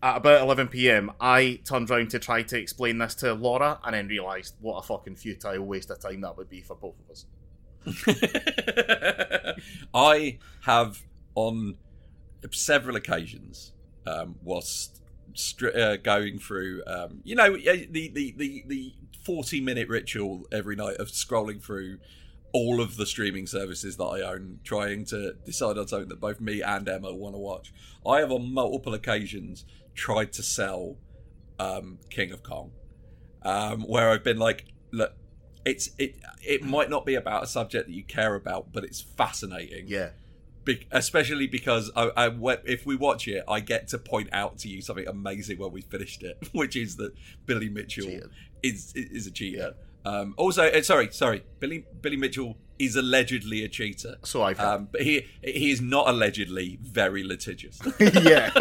at 0.02 0.16
about 0.16 0.42
11 0.42 0.68
p.m. 0.68 1.12
I 1.20 1.60
turned 1.64 1.88
round 1.88 2.10
to 2.10 2.18
try 2.18 2.42
to 2.42 2.58
explain 2.58 2.98
this 2.98 3.14
to 3.16 3.34
Laura 3.34 3.78
and 3.84 3.94
then 3.94 4.08
realised 4.08 4.56
what 4.60 4.78
a 4.78 4.82
fucking 4.82 5.16
futile 5.16 5.64
waste 5.64 5.90
of 5.90 6.00
time 6.00 6.20
that 6.22 6.36
would 6.36 6.48
be 6.48 6.60
for 6.60 6.74
both 6.74 6.96
of 6.98 7.10
us. 7.10 7.26
I 9.94 10.38
have 10.62 11.02
on 11.34 11.76
several 12.50 12.96
occasions, 12.96 13.72
um, 14.06 14.36
whilst 14.42 15.01
uh, 15.74 15.97
going 15.97 16.39
through, 16.39 16.83
um, 16.87 17.20
you 17.24 17.35
know, 17.35 17.57
the, 17.57 18.11
the, 18.12 18.35
the, 18.37 18.64
the 18.66 18.95
40 19.24 19.61
minute 19.61 19.89
ritual 19.89 20.47
every 20.51 20.76
night 20.76 20.97
of 20.97 21.09
scrolling 21.09 21.62
through 21.62 21.99
all 22.53 22.80
of 22.80 22.97
the 22.97 23.07
streaming 23.07 23.47
services 23.47 23.97
that 23.97 24.05
I 24.05 24.20
own, 24.20 24.61
trying 24.62 25.05
to 25.07 25.35
decide 25.45 25.78
on 25.78 25.89
something 25.89 26.09
that 26.09 26.20
both 26.20 26.41
me 26.41 26.62
and 26.62 26.89
Emma 26.89 27.12
want 27.14 27.35
to 27.35 27.39
watch. 27.39 27.72
I 28.07 28.18
have 28.18 28.30
on 28.30 28.53
multiple 28.53 28.95
occasions 28.95 29.64
tried 29.95 30.33
to 30.35 30.43
sell 30.43 30.97
um, 31.59 31.99
King 32.11 32.33
of 32.33 32.43
Kong, 32.43 32.72
um, 33.43 33.83
where 33.83 34.11
I've 34.11 34.24
been 34.24 34.39
like, 34.39 34.66
look, 34.93 35.14
it's 35.64 35.91
it 35.99 36.16
it 36.43 36.64
might 36.64 36.91
not 36.91 37.07
be 37.07 37.14
about 37.14 37.45
a 37.45 37.47
subject 37.47 37.87
that 37.87 37.95
you 37.95 38.05
care 38.05 38.35
about, 38.35 38.72
but 38.72 38.85
it's 38.85 39.01
fascinating. 39.01 39.85
Yeah. 39.87 40.11
Be- 40.64 40.86
especially 40.92 41.46
because 41.46 41.90
I, 41.96 42.10
I, 42.16 42.30
if 42.64 42.86
we 42.86 42.94
watch 42.96 43.26
it, 43.28 43.42
I 43.48 43.60
get 43.60 43.88
to 43.88 43.98
point 43.98 44.28
out 44.32 44.58
to 44.58 44.68
you 44.68 44.80
something 44.80 45.08
amazing 45.08 45.58
when 45.58 45.72
we 45.72 45.80
finished 45.82 46.22
it, 46.22 46.38
which 46.52 46.76
is 46.76 46.96
that 46.96 47.12
Billy 47.46 47.68
Mitchell 47.68 48.04
Cheated. 48.06 48.30
is 48.62 48.92
is 48.94 49.26
a 49.26 49.30
cheater. 49.30 49.74
Um, 50.04 50.34
also, 50.36 50.64
uh, 50.64 50.82
sorry, 50.82 51.10
sorry, 51.12 51.44
Billy 51.60 51.84
Billy 52.00 52.16
Mitchell 52.16 52.56
is 52.78 52.96
allegedly 52.96 53.62
a 53.64 53.68
cheater, 53.68 54.16
So 54.24 54.42
I've 54.42 54.58
heard. 54.58 54.66
um, 54.74 54.88
but 54.90 55.02
he 55.02 55.26
he 55.42 55.70
is 55.70 55.80
not 55.80 56.08
allegedly 56.08 56.78
very 56.82 57.22
litigious. 57.22 57.78
yeah. 58.00 58.50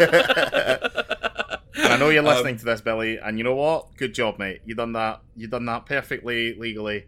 and 1.74 1.92
I 1.92 1.96
know 1.98 2.10
you're 2.10 2.20
Um, 2.20 2.26
listening 2.26 2.56
to 2.58 2.64
this, 2.64 2.80
Billy, 2.80 3.18
and 3.18 3.38
you 3.38 3.44
know 3.44 3.54
what? 3.54 3.96
Good 3.96 4.14
job, 4.14 4.38
mate. 4.38 4.60
You 4.64 4.74
done 4.74 4.92
that. 4.92 5.22
You 5.36 5.48
done 5.48 5.64
that 5.66 5.86
perfectly 5.86 6.54
legally. 6.54 7.06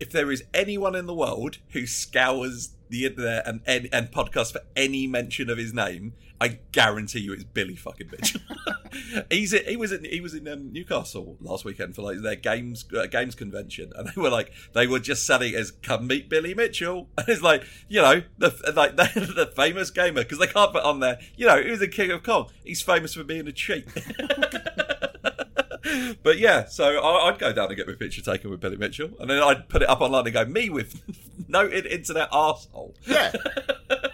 If 0.00 0.10
there 0.10 0.32
is 0.32 0.42
anyone 0.52 0.94
in 0.94 1.06
the 1.06 1.14
world 1.14 1.58
who 1.70 1.86
scours 1.86 2.70
the 2.88 3.06
internet 3.06 3.46
and 3.46 3.60
and, 3.66 3.88
and 3.92 4.10
podcasts 4.10 4.52
for 4.52 4.62
any 4.74 5.06
mention 5.06 5.48
of 5.48 5.58
his 5.58 5.72
name, 5.72 6.14
I 6.40 6.58
guarantee 6.72 7.20
you 7.20 7.34
it's 7.34 7.44
Billy 7.44 7.76
fucking 7.76 8.10
Mitchell. 8.10 8.40
He's 9.30 9.52
he 9.52 9.76
was 9.76 9.92
in 9.92 10.04
he 10.04 10.20
was 10.20 10.34
in 10.34 10.48
um, 10.48 10.72
Newcastle 10.72 11.36
last 11.40 11.64
weekend 11.64 11.94
for 11.94 12.02
like 12.02 12.22
their 12.22 12.34
games 12.34 12.84
uh, 12.96 13.06
games 13.06 13.34
convention, 13.34 13.92
and 13.94 14.08
they 14.08 14.20
were 14.20 14.30
like 14.30 14.50
they 14.72 14.86
were 14.86 14.98
just 14.98 15.26
selling 15.26 15.54
as 15.54 15.70
"Come 15.70 16.06
meet 16.06 16.30
Billy 16.30 16.54
Mitchell," 16.54 17.08
and 17.18 17.28
it's 17.28 17.42
like 17.42 17.64
you 17.88 18.00
know 18.00 18.22
the 18.38 18.72
like 18.74 18.96
the, 18.96 19.32
the 19.36 19.52
famous 19.54 19.90
gamer 19.90 20.22
because 20.22 20.38
they 20.38 20.46
can't 20.46 20.72
put 20.72 20.82
on 20.82 21.00
there 21.00 21.18
you 21.36 21.46
know 21.46 21.62
he 21.62 21.70
was 21.70 21.80
the 21.80 21.88
King 21.88 22.10
of 22.10 22.22
Kong. 22.22 22.48
He's 22.64 22.80
famous 22.82 23.14
for 23.14 23.22
being 23.22 23.46
a 23.46 23.52
cheat. 23.52 23.86
But 26.22 26.38
yeah, 26.38 26.66
so 26.66 26.98
I- 26.98 27.28
I'd 27.28 27.38
go 27.38 27.52
down 27.52 27.68
and 27.68 27.76
get 27.76 27.86
my 27.86 27.94
picture 27.94 28.22
taken 28.22 28.50
with 28.50 28.60
Billy 28.60 28.76
Mitchell, 28.76 29.10
and 29.20 29.28
then 29.30 29.42
I'd 29.42 29.68
put 29.68 29.82
it 29.82 29.88
up 29.88 30.00
online 30.00 30.24
and 30.26 30.32
go, 30.34 30.44
"Me 30.44 30.68
with 30.70 31.00
noted 31.48 31.86
internet 31.86 32.30
arsehole." 32.30 32.94
Yeah. 33.06 33.32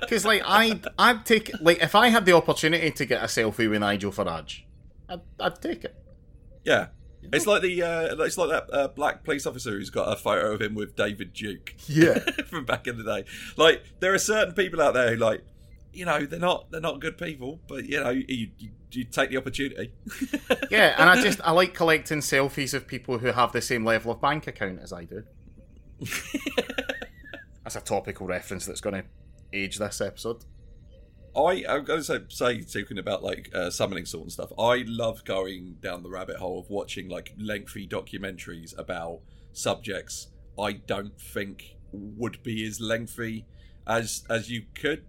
Because 0.01 0.24
like 0.24 0.43
I, 0.47 0.80
I'd 0.99 1.26
take 1.26 1.51
like 1.61 1.82
if 1.82 1.97
I 1.97 2.11
had 2.11 2.26
the 2.26 2.32
opportunity 2.32 2.93
to 2.93 3.05
get 3.07 3.22
a 3.22 3.26
selfie 3.26 3.68
with 3.68 3.80
Nigel 3.80 4.12
Farage, 4.12 4.61
I'd, 5.09 5.20
I'd 5.41 5.61
take 5.61 5.82
it. 5.82 5.97
Yeah, 6.64 6.87
it's 7.32 7.45
like 7.45 7.62
the 7.62 7.82
uh, 7.82 8.22
it's 8.24 8.39
like 8.39 8.51
that 8.51 8.72
uh, 8.72 8.87
black 8.89 9.24
police 9.24 9.47
officer 9.47 9.70
who's 9.72 9.91
got 9.91 10.12
a 10.12 10.14
photo 10.14 10.53
of 10.55 10.62
him 10.62 10.76
with 10.76 10.95
David 10.95 11.32
Duke 11.32 11.74
Yeah. 11.89 12.18
from 12.47 12.64
back 12.64 12.87
in 12.87 12.99
the 12.99 13.03
day. 13.05 13.24
Like 13.57 13.82
there 13.99 14.14
are 14.14 14.18
certain 14.18 14.55
people 14.55 14.80
out 14.80 14.95
there 14.95 15.11
who 15.11 15.16
like, 15.16 15.43
you 15.93 16.05
know, 16.05 16.24
they're 16.24 16.39
not 16.39 16.70
they're 16.70 16.80
not 16.80 17.01
good 17.01 17.18
people, 17.18 17.59
but 17.66 17.84
you 17.87 18.01
know, 18.03 18.11
you, 18.11 18.51
you, 18.59 18.70
you 18.97 19.05
take 19.05 19.30
the 19.30 19.36
opportunity. 19.36 19.92
Yeah, 20.70 20.94
and 20.99 21.09
I 21.09 21.22
just 21.22 21.40
I 21.44 21.53
like 21.53 21.74
collecting 21.74 22.18
selfies 22.18 22.74
of 22.74 22.86
people 22.86 23.18
who 23.18 23.28
have 23.28 23.53
the 23.53 23.61
same 23.61 23.84
level 23.84 24.12
of 24.12 24.20
bank 24.20 24.47
account 24.47 24.80
as 24.82 24.92
I 24.92 25.05
do. 25.05 25.22
That's 27.62 27.76
a 27.76 27.80
topical 27.80 28.26
reference 28.26 28.66
that's 28.66 28.80
going 28.80 29.03
to 29.03 29.05
age 29.53 29.78
this 29.78 30.01
episode. 30.01 30.44
I 31.36 31.64
I'm 31.68 31.84
going 31.84 32.01
to 32.01 32.05
say, 32.05 32.20
say 32.28 32.61
talking 32.62 32.99
about 32.99 33.22
like 33.22 33.51
uh, 33.55 33.70
Summoning 33.70 34.07
Salt 34.07 34.24
and 34.24 34.32
stuff. 34.32 34.53
I 34.59 34.84
love 34.86 35.24
going 35.24 35.76
down 35.80 36.03
the 36.03 36.11
rabbit 36.11 36.36
hole 36.36 36.61
of 36.61 36.70
watching 36.70 37.09
like 37.09 37.34
lengthy 37.38 37.86
documentaries 37.86 38.76
about 38.78 39.20
subjects 39.53 40.28
I 40.59 40.72
don't 40.72 41.18
think 41.20 41.76
would 41.92 42.42
be 42.42 42.66
as 42.66 42.80
lengthy 42.80 43.47
as 43.86 44.24
as 44.30 44.51
you 44.51 44.64
could. 44.74 45.05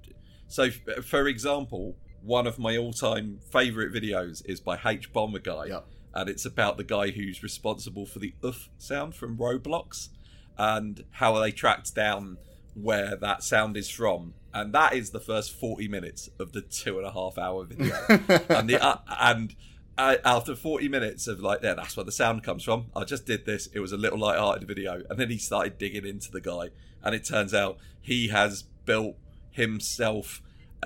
So, 0.48 0.64
f- 0.64 1.06
for 1.06 1.28
example, 1.28 1.98
one 2.22 2.48
of 2.48 2.60
my 2.60 2.76
all-time 2.78 3.40
favorite 3.52 3.94
videos 3.94 4.42
is 4.46 4.60
by 4.60 4.80
H 4.86 5.12
Bomber 5.14 5.40
Guy, 5.40 5.66
Yeah. 5.68 5.82
and 6.14 6.30
it's 6.30 6.46
about 6.46 6.78
the 6.78 6.84
guy 6.84 7.12
who's 7.12 7.42
responsible 7.44 8.06
for 8.06 8.20
the 8.20 8.34
"uff" 8.44 8.70
sound 8.78 9.16
from 9.16 9.38
Roblox 9.38 10.10
and 10.58 11.04
how 11.12 11.40
they 11.40 11.52
tracked 11.52 11.94
down 11.96 12.38
where 12.74 13.16
that 13.16 13.44
sound 13.44 13.78
is 13.78 13.90
from. 13.90 14.34
And 14.54 14.74
that 14.74 14.94
is 14.94 15.12
the 15.12 15.20
first 15.20 15.52
40 15.52 15.88
minutes 15.88 16.30
of 16.40 16.52
the 16.52 16.62
two 16.62 16.98
and 16.98 17.06
a 17.08 17.12
half 17.12 17.38
hour 17.38 17.64
video. 17.66 17.96
and 18.50 18.68
the 18.70 18.84
uh, 18.84 18.98
and 19.20 19.56
uh, 19.98 20.18
after 20.26 20.56
40 20.56 20.88
minutes 20.90 21.28
of 21.28 21.40
like, 21.40 21.62
yeah, 21.64 21.74
that's 21.74 21.96
where 21.98 22.04
the 22.04 22.12
sound 22.12 22.44
comes 22.44 22.64
from. 22.64 22.88
I 22.96 23.04
just 23.04 23.26
did 23.26 23.46
this. 23.46 23.68
It 23.74 23.80
was 23.80 23.92
a 23.92 23.98
little 23.98 24.20
light-hearted 24.20 24.68
video, 24.68 25.04
and 25.10 25.20
then 25.20 25.30
he 25.30 25.38
started 25.38 25.78
digging 25.78 26.06
into 26.06 26.32
the 26.32 26.42
guy, 26.42 26.70
and 27.04 27.14
it 27.16 27.24
turns 27.26 27.54
out 27.54 27.78
he 28.02 28.28
has 28.30 28.64
built 28.86 29.16
himself 29.52 30.42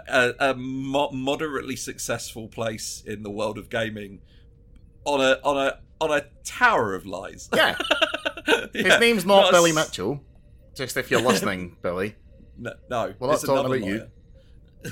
a, 0.07 0.33
a 0.51 0.53
mo- 0.55 1.11
moderately 1.11 1.75
successful 1.75 2.47
place 2.47 3.03
in 3.05 3.23
the 3.23 3.29
world 3.31 3.57
of 3.57 3.69
gaming 3.69 4.19
on 5.05 5.19
a 5.21 5.39
on 5.43 5.57
a 5.57 5.79
on 5.99 6.11
a 6.11 6.25
tower 6.43 6.93
of 6.95 7.05
lies. 7.05 7.49
Yeah. 7.55 7.77
Yeah, 8.47 8.65
His 8.73 8.99
name's 8.99 9.25
not, 9.25 9.49
a 9.49 9.51
Billy 9.51 9.69
s- 9.69 9.75
Mitchell. 9.75 10.19
Just 10.75 10.97
if 10.97 11.11
you're 11.11 11.21
listening, 11.21 11.77
Billy. 11.83 12.15
No, 12.57 12.73
no 12.89 13.13
We're 13.19 13.27
not 13.27 13.39
talking 13.41 13.65
about 13.67 13.85
you. 13.87 14.07
lawyer. 14.83 14.91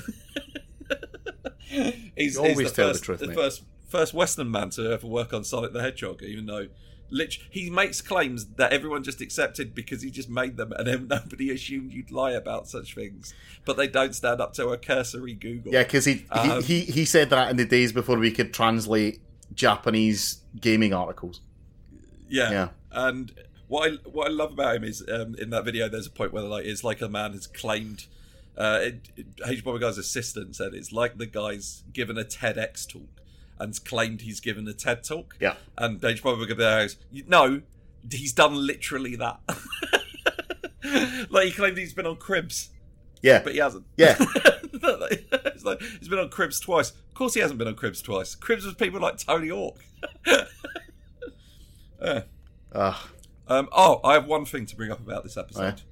he's, 1.68 1.76
You 1.78 1.92
he's 2.16 2.36
always 2.36 2.56
the 2.58 2.70
tell 2.70 2.92
the 2.92 2.98
truth, 3.00 3.20
the 3.20 3.26
mate. 3.28 3.36
first 3.36 3.64
first 3.88 4.14
Western 4.14 4.50
man 4.52 4.70
to 4.70 4.92
ever 4.92 5.06
work 5.06 5.32
on 5.32 5.42
Sonic 5.42 5.72
the 5.72 5.82
Hedgehog, 5.82 6.22
even 6.22 6.46
though 6.46 6.68
lit- 7.10 7.38
he 7.50 7.70
makes 7.70 8.00
claims 8.00 8.46
that 8.56 8.72
everyone 8.72 9.02
just 9.02 9.20
accepted 9.20 9.74
because 9.74 10.02
he 10.02 10.10
just 10.10 10.30
made 10.30 10.56
them, 10.56 10.72
and 10.72 10.86
then 10.86 11.08
nobody 11.10 11.50
assumed 11.50 11.92
you'd 11.92 12.10
lie 12.10 12.32
about 12.32 12.68
such 12.68 12.94
things. 12.94 13.34
But 13.64 13.76
they 13.76 13.88
don't 13.88 14.14
stand 14.14 14.40
up 14.40 14.54
to 14.54 14.68
a 14.68 14.78
cursory 14.78 15.34
Google. 15.34 15.72
Yeah, 15.72 15.82
because 15.82 16.04
he, 16.04 16.24
Um, 16.30 16.62
he 16.62 16.80
he 16.80 16.92
he 16.92 17.04
said 17.04 17.30
that 17.30 17.50
in 17.50 17.56
the 17.56 17.64
days 17.66 17.92
before 17.92 18.18
we 18.18 18.30
could 18.30 18.54
translate 18.54 19.20
Japanese 19.54 20.42
gaming 20.60 20.92
articles. 20.92 21.40
Yeah. 22.28 22.50
Yeah. 22.50 22.68
And 22.92 23.32
what 23.68 23.90
I 23.90 23.94
what 24.08 24.28
I 24.28 24.30
love 24.30 24.52
about 24.52 24.76
him 24.76 24.84
is 24.84 25.04
um, 25.12 25.34
in 25.36 25.50
that 25.50 25.64
video, 25.64 25.88
there's 25.88 26.06
a 26.06 26.10
point 26.10 26.32
where 26.32 26.42
like 26.42 26.64
it's 26.64 26.84
like 26.84 27.00
a 27.00 27.08
man 27.08 27.32
has 27.32 27.46
claimed. 27.46 28.06
Uh, 28.56 28.78
it, 28.82 29.08
it, 29.16 29.26
H. 29.46 29.64
Bomber 29.64 29.78
Guy's 29.78 29.96
assistant 29.96 30.56
said 30.56 30.74
it's 30.74 30.92
like 30.92 31.16
the 31.16 31.24
guy's 31.26 31.82
given 31.92 32.18
a 32.18 32.24
TEDx 32.24 32.86
talk 32.86 33.19
and's 33.60 33.78
claimed 33.78 34.22
he's 34.22 34.40
given 34.40 34.66
a 34.66 34.72
TED 34.72 35.04
talk. 35.04 35.36
Yeah. 35.40 35.54
And. 35.78 36.00
Bomber 36.00 36.46
Guy 36.46 36.54
goes, 36.54 36.96
no, 37.26 37.62
he's 38.10 38.32
done 38.32 38.54
literally 38.54 39.16
that. 39.16 39.40
like 41.30 41.46
he 41.46 41.52
claimed 41.52 41.76
he's 41.78 41.92
been 41.92 42.06
on 42.06 42.16
Cribs, 42.16 42.70
Yeah, 43.22 43.42
but 43.42 43.52
he 43.52 43.58
hasn't. 43.58 43.84
yeah. 43.96 44.16
it's 44.72 45.64
like 45.64 45.80
he's 45.98 46.08
been 46.08 46.18
on 46.18 46.30
Cribs 46.30 46.58
twice. 46.60 46.90
Of 46.90 47.14
course, 47.14 47.34
he 47.34 47.40
hasn't 47.40 47.58
been 47.58 47.68
on 47.68 47.74
Cribs 47.74 48.00
twice. 48.02 48.34
Cribs 48.34 48.64
was 48.64 48.74
people 48.74 49.00
like 49.00 49.18
Tony 49.18 49.48
Hawk. 49.48 49.78
Yeah. 52.02 52.22
Uh, 52.72 52.94
Um, 53.46 53.68
oh, 53.72 54.00
I 54.04 54.14
have 54.14 54.26
one 54.26 54.46
thing 54.46 54.64
to 54.66 54.76
bring 54.76 54.90
up 54.90 55.00
about 55.00 55.22
this 55.22 55.36
episode. 55.36 55.82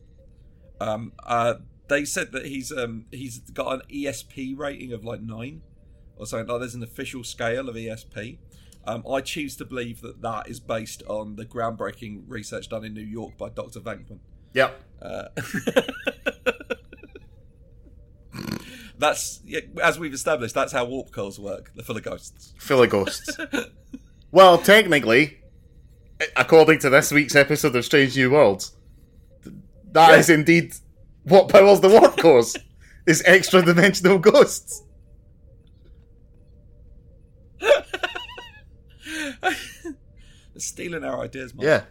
Um, 0.80 1.12
uh, 1.22 1.54
they 1.88 2.04
said 2.04 2.32
that 2.32 2.46
he's 2.46 2.70
um, 2.72 3.06
he's 3.10 3.40
got 3.40 3.74
an 3.74 3.82
ESP 3.92 4.56
rating 4.56 4.92
of 4.92 5.04
like 5.04 5.20
nine 5.20 5.62
or 6.18 6.26
something. 6.26 6.48
Like 6.48 6.60
there's 6.60 6.74
an 6.74 6.82
official 6.82 7.24
scale 7.24 7.68
of 7.68 7.74
ESP. 7.76 8.38
Um, 8.86 9.04
I 9.10 9.20
choose 9.20 9.56
to 9.56 9.64
believe 9.64 10.00
that 10.00 10.22
that 10.22 10.48
is 10.48 10.60
based 10.60 11.02
on 11.08 11.36
the 11.36 11.44
groundbreaking 11.44 12.22
research 12.26 12.68
done 12.68 12.84
in 12.84 12.94
New 12.94 13.00
York 13.02 13.36
by 13.36 13.48
Dr. 13.50 13.80
Venkman. 13.80 14.18
yep. 14.54 14.82
Uh, 15.02 15.28
that's 18.98 19.40
yeah, 19.44 19.60
as 19.82 19.98
we've 19.98 20.12
established. 20.14 20.54
That's 20.54 20.72
how 20.72 20.84
warp 20.84 21.10
coils 21.12 21.38
work. 21.38 21.70
They're 21.74 21.84
full 21.84 21.96
of 21.96 22.02
ghosts. 22.02 22.54
Full 22.58 22.82
of 22.82 22.90
ghosts. 22.90 23.36
well, 24.30 24.58
technically, 24.58 25.38
according 26.36 26.78
to 26.80 26.90
this 26.90 27.12
week's 27.12 27.36
episode 27.36 27.76
of 27.76 27.84
Strange 27.84 28.16
New 28.16 28.30
Worlds, 28.30 28.74
that 29.92 30.18
is 30.18 30.28
Yeah. 30.28 30.36
indeed 30.36 30.74
what 31.24 31.48
powers 31.48 31.80
the 31.80 31.88
warp 31.88 32.16
cores. 32.18 32.56
is 33.06 33.22
extra 33.26 33.62
dimensional 33.62 34.18
ghosts. 34.18 34.82
They're 40.58 40.64
stealing 40.64 41.04
our 41.04 41.22
ideas, 41.22 41.54
Mark. 41.54 41.64
Yeah. 41.64 41.82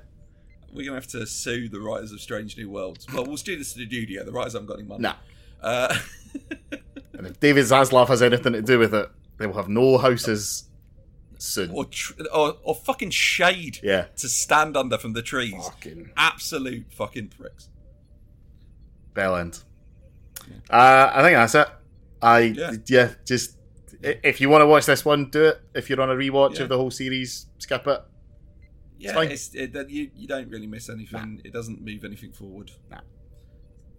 We're 0.74 0.86
gonna 0.86 0.97
have 0.97 1.07
to 1.07 1.26
sue 1.26 1.70
the 1.70 1.80
writers 1.80 2.11
of 2.11 2.20
Strange 2.20 2.57
New 2.57 2.70
Worlds. 2.70 3.07
Well, 3.13 3.26
we'll 3.26 3.38
do 3.38 3.57
this 3.57 3.72
to 3.74 3.80
the 3.80 3.86
studio. 3.86 4.26
The 4.26 4.34
writers 4.34 4.53
haven't 4.53 4.68
got 4.68 4.78
any 4.80 4.88
money. 4.88 5.01
Nah. 5.03 5.15
Uh, 5.61 5.97
And 7.13 7.26
if 7.26 7.39
David 7.39 7.63
Zaslav 7.65 8.09
has 8.09 8.22
anything 8.22 8.53
to 8.53 8.61
do 8.61 8.78
with 8.78 8.93
it, 8.93 9.09
they 9.39 9.47
will 9.47 9.55
have 9.55 9.70
no 9.70 9.97
houses 9.97 10.65
soon. 11.39 11.72
or, 11.72 11.86
tr- 11.86 12.13
or 12.32 12.57
or 12.61 12.76
fucking 12.76 13.09
shade 13.09 13.80
Yeah. 13.82 14.05
to 14.18 14.30
stand 14.30 14.78
under 14.78 14.99
from 14.99 15.13
the 15.13 15.24
trees. 15.24 15.53
Fucking 15.55 16.11
Absolute 16.15 16.86
fucking 16.93 17.30
pricks. 17.30 17.70
bell 19.15 19.36
end. 19.38 19.63
Uh, 20.70 21.09
I 21.13 21.22
think 21.24 21.36
that's 21.38 21.55
it. 21.55 21.68
I 22.22 22.39
Yeah. 22.39 22.72
yeah. 22.88 23.13
just 23.26 23.55
if 24.03 24.39
you 24.39 24.49
want 24.49 24.61
to 24.61 24.68
watch 24.68 24.86
this 24.86 25.03
one, 25.03 25.30
do 25.32 25.45
it. 25.45 25.61
If 25.74 25.89
you're 25.89 25.99
on 26.01 26.11
a 26.11 26.15
rewatch 26.15 26.57
Yeah. 26.57 26.63
of 26.63 26.70
the 26.70 26.78
whole 26.78 26.91
series, 26.91 27.47
skip 27.57 27.88
it. 27.88 28.01
Yeah, 29.00 29.14
fine. 29.14 29.32
it's, 29.32 29.54
it, 29.56 29.74
that 29.74 29.89
you 29.89 30.10
you 30.16 30.28
don't 30.28 30.50
really 30.50 30.68
miss 30.68 30.89
anything. 30.89 31.41
It 31.45 31.54
doesn't 31.54 31.82
move 31.84 32.04
anything 32.04 32.32
forward. 32.32 32.72
Nah. 32.89 33.00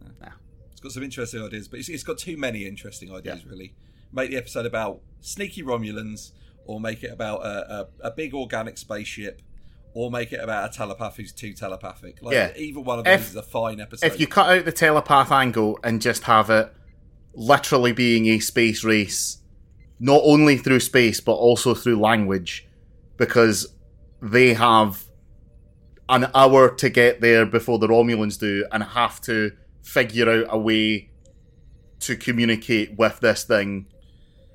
No. 0.01 0.09
Nah. 0.21 0.33
It's 0.73 0.81
got 0.81 0.93
some 0.93 1.03
interesting 1.03 1.43
ideas, 1.43 1.69
but 1.69 1.81
it's, 1.81 1.89
it's 1.89 2.03
got 2.05 2.19
too 2.19 2.37
many 2.37 2.67
interesting 2.67 3.13
ideas. 3.13 3.45
Really, 3.47 3.75
make 4.13 4.31
the 4.31 4.37
episode 4.37 4.67
about 4.67 5.01
sneaky 5.21 5.63
Romulans, 5.63 6.33
or 6.65 6.81
make 6.81 7.03
it 7.03 7.13
about 7.13 7.45
a, 7.45 7.89
a, 8.03 8.09
a 8.09 8.11
big 8.11 8.35
organic 8.35 8.79
spaceship, 8.79 9.43
or 9.95 10.11
make 10.11 10.33
it 10.33 10.41
about 10.41 10.71
a 10.71 10.77
telepath 10.77 11.17
who's 11.17 11.33
too 11.33 11.53
telepathic. 11.53 12.23
Like 12.23 12.35
Yeah. 12.35 12.53
either 12.57 12.81
one 12.81 12.99
of 13.01 13.07
If- 13.07 13.21
those 13.21 13.31
is 13.31 13.37
a 13.37 13.43
fine 13.43 13.81
episode. 13.81 14.07
If 14.07 14.21
you 14.21 14.27
cut 14.27 14.57
out 14.57 14.65
the 14.65 14.73
telepath 14.73 15.33
angle 15.33 15.79
and 15.83 16.01
just 16.01 16.25
have 16.25 16.51
it 16.51 16.73
literally 17.35 17.93
being 17.93 18.27
a 18.27 18.39
space 18.41 18.83
race, 18.85 19.39
not 20.01 20.21
only 20.25 20.57
through 20.57 20.81
space 20.81 21.21
but 21.21 21.35
also 21.35 21.75
through 21.75 21.99
language, 22.01 22.67
because 23.17 23.75
they 24.21 24.55
have 24.55 25.05
an 26.09 26.31
hour 26.35 26.75
to 26.75 26.89
get 26.91 27.21
there 27.21 27.45
before 27.47 27.79
the 27.79 27.87
Romulans 27.89 28.39
do, 28.39 28.67
and 28.73 28.83
have 28.83 29.21
to 29.23 29.53
figure 29.83 30.29
out 30.31 30.47
a 30.49 30.59
way 30.59 31.11
to 32.01 32.17
communicate 32.17 32.97
with 32.97 33.21
this 33.21 33.45
thing. 33.45 33.87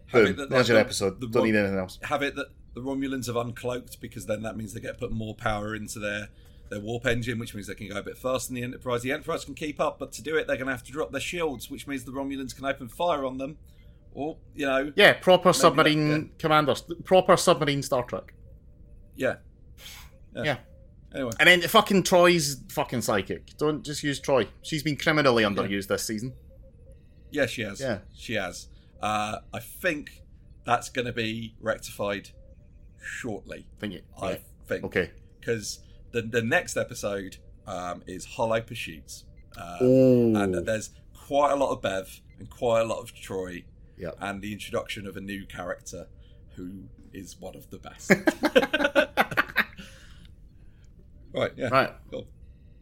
Have 0.08 0.24
Boom. 0.24 0.32
it 0.32 0.38
that, 0.38 0.50
There's 0.50 0.68
your 0.70 0.76
the- 0.78 0.82
episode. 0.82 1.20
the 1.22 1.28
Don't 1.28 1.46
need 1.46 1.56
anything 1.56 1.78
else. 1.78 2.00
have 2.04 2.22
it 2.24 2.36
that 2.36 2.48
the 2.74 2.82
Romulans 2.82 3.28
have 3.28 3.36
uncloaked 3.36 4.00
because 4.00 4.26
then 4.26 4.42
that 4.44 4.56
means 4.58 4.74
they 4.74 4.80
get 4.80 4.98
put 5.00 5.12
more 5.12 5.36
power 5.36 5.76
into 5.76 6.00
their 6.00 6.30
their 6.70 6.80
warp 6.80 7.06
engine, 7.06 7.38
which 7.38 7.54
means 7.54 7.68
they 7.68 7.76
can 7.76 7.88
go 7.90 7.98
a 7.98 8.02
bit 8.02 8.18
faster 8.18 8.48
than 8.48 8.56
the 8.56 8.64
Enterprise. 8.64 9.04
The 9.04 9.12
Enterprise 9.12 9.46
can 9.46 9.54
keep 9.54 9.80
up, 9.80 10.00
but 10.00 10.12
to 10.14 10.24
do 10.24 10.38
it, 10.38 10.48
they're 10.48 10.56
going 10.56 10.66
to 10.68 10.72
have 10.74 10.84
to 10.86 10.92
drop 10.92 11.12
their 11.12 11.22
shields, 11.22 11.70
which 11.70 11.86
means 11.88 12.04
the 12.04 12.12
Romulans 12.12 12.56
can 12.56 12.66
open 12.66 12.88
fire 12.88 13.26
on 13.26 13.38
them, 13.38 13.58
or 14.14 14.38
you 14.56 14.66
know, 14.66 14.92
Yeah, 14.96 15.14
proper 15.14 15.50
that- 15.50 15.54
submarine 15.56 16.10
yeah. 16.10 16.22
commanders. 16.40 16.84
Proper 17.04 17.38
submarine 17.38 17.84
Star 17.84 18.04
Trek. 18.06 18.34
yeah. 19.16 19.36
Yeah. 20.36 20.58
Anyway, 21.14 21.32
And 21.40 21.48
then 21.48 21.62
fucking 21.62 22.04
Troi's 22.04 22.62
fucking 22.70 23.02
psychic. 23.02 23.56
Don't 23.58 23.84
just 23.86 24.02
use 24.02 24.20
Troi. 24.20 24.48
She's 24.64 24.82
been 24.82 24.98
criminally 24.98 25.44
underused 25.44 25.88
this 25.88 26.04
season. 26.04 26.34
yeah, 27.32 27.46
she 27.46 27.62
has. 27.62 27.80
Yeah. 27.80 28.00
she 28.16 28.34
has. 28.34 28.68
Uh, 29.02 29.40
I 29.54 29.60
think 29.60 30.24
that's 30.66 30.90
going 30.90 31.06
to 31.06 31.14
be 31.14 31.56
rectified 31.60 32.30
shortly. 33.02 33.68
Think 33.80 33.94
it. 33.94 34.06
I 34.20 34.32
yeah. 34.32 34.38
think. 34.68 34.84
Okay. 34.86 35.12
Because 35.40 35.80
the 36.12 36.22
the 36.24 36.42
next 36.42 36.78
episode 36.78 37.38
um, 37.68 38.02
is 38.08 38.26
Hollow 38.26 38.62
Pursuits. 38.62 39.26
Uh, 39.56 39.78
and 39.82 40.66
there's 40.66 40.90
quite 41.28 41.52
a 41.52 41.56
lot 41.56 41.72
of 41.72 41.82
Bev 41.82 42.22
and 42.40 42.50
quite 42.50 42.82
a 42.82 42.86
lot 42.86 43.00
of 43.00 43.14
Troi, 43.14 43.66
Yep. 43.98 44.18
and 44.20 44.42
the 44.42 44.52
introduction 44.52 45.06
of 45.06 45.16
a 45.16 45.22
new 45.22 45.46
character 45.46 46.08
who 46.56 46.86
is 47.14 47.40
one 47.40 47.56
of 47.56 47.70
the 47.70 47.78
best. 47.78 48.10
right, 51.34 51.52
yeah, 51.56 51.68
Right. 51.70 51.92
cool. 52.12 52.28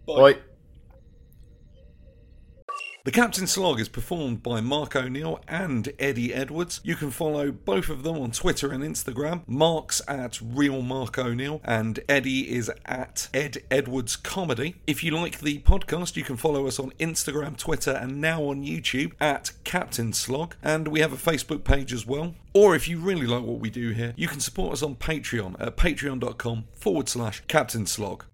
Boy. 0.06 0.38
The 3.04 3.12
Captain 3.12 3.48
Slog 3.48 3.80
is 3.80 3.90
performed 3.90 4.44
by 4.44 4.62
Mark 4.62 4.96
O'Neill 4.96 5.42
and 5.48 5.92
Eddie 5.98 6.36
Edwards. 6.36 6.80
You 6.84 6.96
can 6.96 7.10
follow 7.10 7.52
both 7.52 7.90
of 7.90 8.04
them 8.04 8.16
on 8.20 8.30
Twitter 8.30 8.72
and 8.72 8.84
Instagram. 8.84 9.42
Mark's 9.48 10.04
at 10.08 10.40
Real 10.40 10.84
Mark 10.84 11.18
O'Neill 11.18 11.62
and 11.64 12.00
Eddie 12.08 12.54
is 12.56 12.70
at 12.86 13.28
Ed 13.34 13.64
Edwards 13.72 14.16
Comedy. 14.16 14.76
If 14.86 15.04
you 15.04 15.16
like 15.18 15.40
the 15.40 15.58
podcast, 15.62 16.16
you 16.16 16.24
can 16.24 16.38
follow 16.38 16.68
us 16.68 16.78
on 16.80 16.92
Instagram, 17.00 17.58
Twitter, 17.58 17.90
and 17.94 18.22
now 18.22 18.44
on 18.44 18.64
YouTube 18.64 19.14
at 19.20 19.50
Captain 19.64 20.14
Slog. 20.14 20.56
And 20.62 20.88
we 20.88 21.00
have 21.00 21.12
a 21.12 21.16
Facebook 21.18 21.64
page 21.64 21.92
as 21.94 22.06
well. 22.06 22.36
Or 22.54 22.76
if 22.76 22.88
you 22.88 23.00
really 23.00 23.26
like 23.26 23.42
what 23.44 23.58
we 23.60 23.72
do 23.72 23.90
here, 23.94 24.14
you 24.16 24.28
can 24.28 24.40
support 24.42 24.74
us 24.74 24.84
on 24.84 24.94
Patreon 24.94 25.56
at 25.60 25.76
patreon.com 25.76 26.66
forward 26.74 27.10
slash 27.10 27.42
Captain 27.48 27.88
Slog. 27.88 28.26